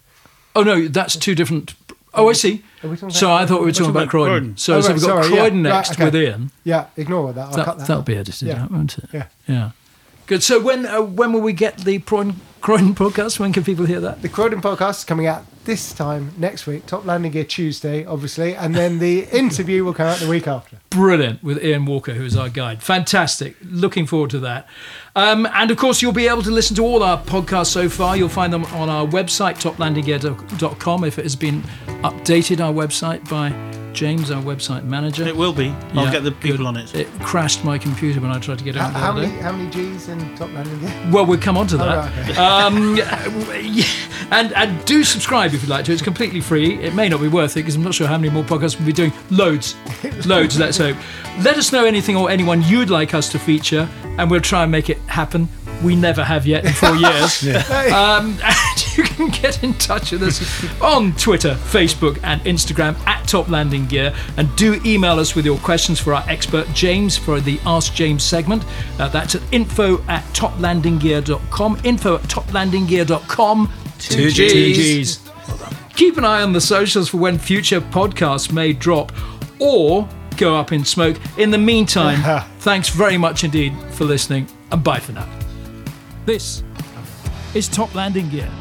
Oh 0.55 0.63
no, 0.63 0.87
that's 0.87 1.15
two 1.15 1.35
different. 1.35 1.75
Oh, 2.15 2.29
I 2.29 2.33
see. 2.33 2.63
Are 2.83 2.89
we 2.89 2.95
talking 2.95 3.09
So 3.13 3.31
I 3.31 3.45
thought 3.45 3.59
we 3.59 3.65
were 3.67 3.71
talking 3.71 3.89
about 3.91 4.03
about 4.03 4.09
Croydon. 4.11 4.31
Croydon. 4.39 4.57
So, 4.57 4.75
Oh, 4.75 4.81
so 4.81 4.87
right, 4.87 4.93
we've 4.95 5.01
got 5.03 5.07
sorry, 5.07 5.23
yeah. 5.29 5.35
Croydon 5.41 5.63
Right, 5.63 5.69
next 5.71 5.91
okay. 5.91 6.05
with 6.05 6.15
Ian. 6.15 6.51
yeah, 6.63 6.85
ignore 6.97 7.33
that. 7.33 7.47
I'll 7.47 7.53
cut 7.53 7.65
That, 7.65 7.65
that. 7.65 7.87
that'll 7.87 7.97
out. 7.99 8.05
be 8.05 8.15
edited 8.17 8.47
Yeah. 8.47 8.63
out, 8.63 8.71
won't 8.71 8.97
it? 8.97 9.09
Yeah. 9.13 9.25
Yeah. 9.47 9.71
Good. 10.27 10.41
So 10.43 10.59
when 10.61 10.85
uh, 10.85 11.01
when 11.01 11.33
will 11.33 11.41
we 11.41 11.53
get 11.53 11.77
the 11.79 11.99
Croydon, 11.99 12.39
Croydon 12.65 12.95
podcast? 12.95 13.37
When 13.39 13.53
can 13.53 13.63
people 13.63 13.85
hear 13.85 13.99
that? 13.99 14.23
The 14.23 14.27
Croydon 14.27 14.59
podcast 14.59 14.97
is 14.97 15.03
coming 15.03 15.27
out 15.27 15.43
this 15.65 15.93
time 15.93 16.31
next 16.35 16.65
week. 16.65 16.87
Top 16.87 17.05
Landing 17.05 17.31
Gear 17.31 17.43
Tuesday, 17.43 18.03
obviously, 18.03 18.55
and 18.55 18.73
then 18.73 18.97
the 18.97 19.25
interview 19.31 19.83
will 19.85 19.93
come 19.93 20.07
out 20.07 20.17
the 20.17 20.27
week 20.27 20.47
after. 20.47 20.79
Brilliant 20.89 21.43
with 21.43 21.63
Ian 21.63 21.85
Walker, 21.85 22.13
who 22.15 22.25
is 22.25 22.35
our 22.35 22.49
guide. 22.49 22.81
Fantastic. 22.81 23.55
Looking 23.63 24.07
forward 24.07 24.31
to 24.31 24.39
that. 24.39 24.67
Um, 25.15 25.45
and 25.53 25.69
of 25.69 25.77
course, 25.77 26.01
you'll 26.01 26.11
be 26.11 26.27
able 26.27 26.41
to 26.41 26.49
listen 26.49 26.75
to 26.77 26.83
all 26.83 27.03
our 27.03 27.21
podcasts 27.21 27.67
so 27.67 27.87
far. 27.87 28.17
You'll 28.17 28.29
find 28.29 28.51
them 28.51 28.65
on 28.65 28.89
our 28.89 29.05
website, 29.05 29.61
toplandinggear.com, 29.61 31.03
if 31.03 31.19
it 31.19 31.23
has 31.23 31.35
been 31.35 31.61
updated, 32.01 32.61
our 32.65 32.73
website 32.73 33.29
by 33.29 33.53
James, 33.93 34.29
our 34.29 34.43
website 34.43 34.83
manager. 34.83 35.25
It 35.25 35.37
will 35.37 35.53
be. 35.53 35.69
I'll 35.93 36.03
Yeah, 36.07 36.11
get 36.11 36.23
the 36.25 36.31
people 36.33 36.57
good. 36.57 36.65
on 36.67 36.75
it. 36.75 36.93
It 36.93 37.07
crashed 37.21 37.63
my 37.63 37.77
computer 37.77 38.19
when 38.19 38.29
I 38.29 38.39
tried 38.39 38.57
to 38.57 38.65
get 38.65 38.75
it 38.75 38.79
How, 38.79 38.87
on 38.87 38.93
how 38.93 39.13
many 39.13 39.27
how 39.37 39.53
many 39.53 39.69
G's 39.69 40.09
in 40.09 40.35
Top 40.35 40.51
Landing 40.51 40.77
Gear? 40.81 41.09
Well, 41.13 41.25
we'll 41.25 41.39
come 41.39 41.57
on 41.57 41.65
to 41.67 41.77
that. 41.77 41.95
right, 41.95 42.29
okay. 42.29 42.33
Um, 42.55 42.97
and 44.31 44.53
and 44.53 44.85
do 44.85 45.03
subscribe 45.03 45.53
if 45.53 45.61
you'd 45.61 45.69
like 45.69 45.85
to. 45.85 45.93
It's 45.93 46.01
completely 46.01 46.41
free. 46.41 46.75
It 46.81 46.93
may 46.93 47.09
not 47.09 47.21
be 47.21 47.27
worth 47.27 47.53
it 47.57 47.61
because 47.61 47.75
I'm 47.75 47.83
not 47.83 47.93
sure 47.93 48.07
how 48.07 48.17
many 48.17 48.31
more 48.31 48.43
podcasts 48.43 48.77
we'll 48.77 48.85
be 48.87 48.93
doing. 48.93 49.13
Loads, 49.29 49.75
loads. 50.25 50.57
Let's 50.59 50.77
hope. 50.77 50.97
Let 51.41 51.57
us 51.57 51.71
know 51.71 51.85
anything 51.85 52.15
or 52.15 52.29
anyone 52.29 52.61
you'd 52.63 52.89
like 52.89 53.13
us 53.13 53.29
to 53.29 53.39
feature, 53.39 53.87
and 54.17 54.29
we'll 54.31 54.41
try 54.41 54.63
and 54.63 54.71
make 54.71 54.89
it 54.89 54.97
happen. 55.07 55.47
We 55.83 55.95
never 55.95 56.23
have 56.23 56.47
yet 56.47 56.65
in 56.65 56.71
four 56.73 56.95
years. 56.95 57.43
um, 57.91 58.37
and 58.41 58.74
you 58.97 59.03
can 59.03 59.29
get 59.29 59.63
in 59.63 59.73
touch 59.75 60.11
with 60.11 60.23
us 60.23 60.81
on 60.81 61.13
Twitter, 61.13 61.55
Facebook, 61.55 62.19
and 62.23 62.41
Instagram 62.41 62.95
at 63.07 63.27
Top 63.27 63.49
Landing 63.49 63.85
Gear. 63.85 64.13
And 64.37 64.53
do 64.55 64.79
email 64.85 65.19
us 65.19 65.35
with 65.35 65.45
your 65.45 65.57
questions 65.59 65.99
for 65.99 66.13
our 66.13 66.23
expert 66.29 66.67
James 66.73 67.17
for 67.17 67.39
the 67.39 67.59
Ask 67.65 67.93
James 67.93 68.23
segment. 68.23 68.63
Uh, 68.99 69.07
that's 69.09 69.35
at 69.35 69.41
info 69.51 70.01
at 70.07 70.23
toplandinggear.com. 70.33 71.81
Info 71.83 72.15
at 72.15 72.21
toplandinggear.com. 72.23 73.71
Two 73.99 74.29
Gs. 74.31 75.19
Keep 75.95 76.17
an 76.17 76.25
eye 76.25 76.41
on 76.41 76.51
the 76.51 76.61
socials 76.61 77.09
for 77.09 77.17
when 77.17 77.37
future 77.37 77.79
podcasts 77.79 78.51
may 78.51 78.73
drop 78.73 79.13
or 79.59 80.07
go 80.37 80.55
up 80.55 80.71
in 80.71 80.83
smoke. 80.83 81.17
In 81.37 81.51
the 81.51 81.57
meantime, 81.57 82.43
thanks 82.59 82.89
very 82.89 83.17
much 83.17 83.43
indeed 83.43 83.73
for 83.91 84.03
listening 84.03 84.47
and 84.71 84.83
bye 84.83 84.99
for 84.99 85.13
now. 85.13 85.29
This 86.25 86.63
is 87.53 87.67
Top 87.69 87.93
Landing 87.95 88.29
Gear. 88.29 88.51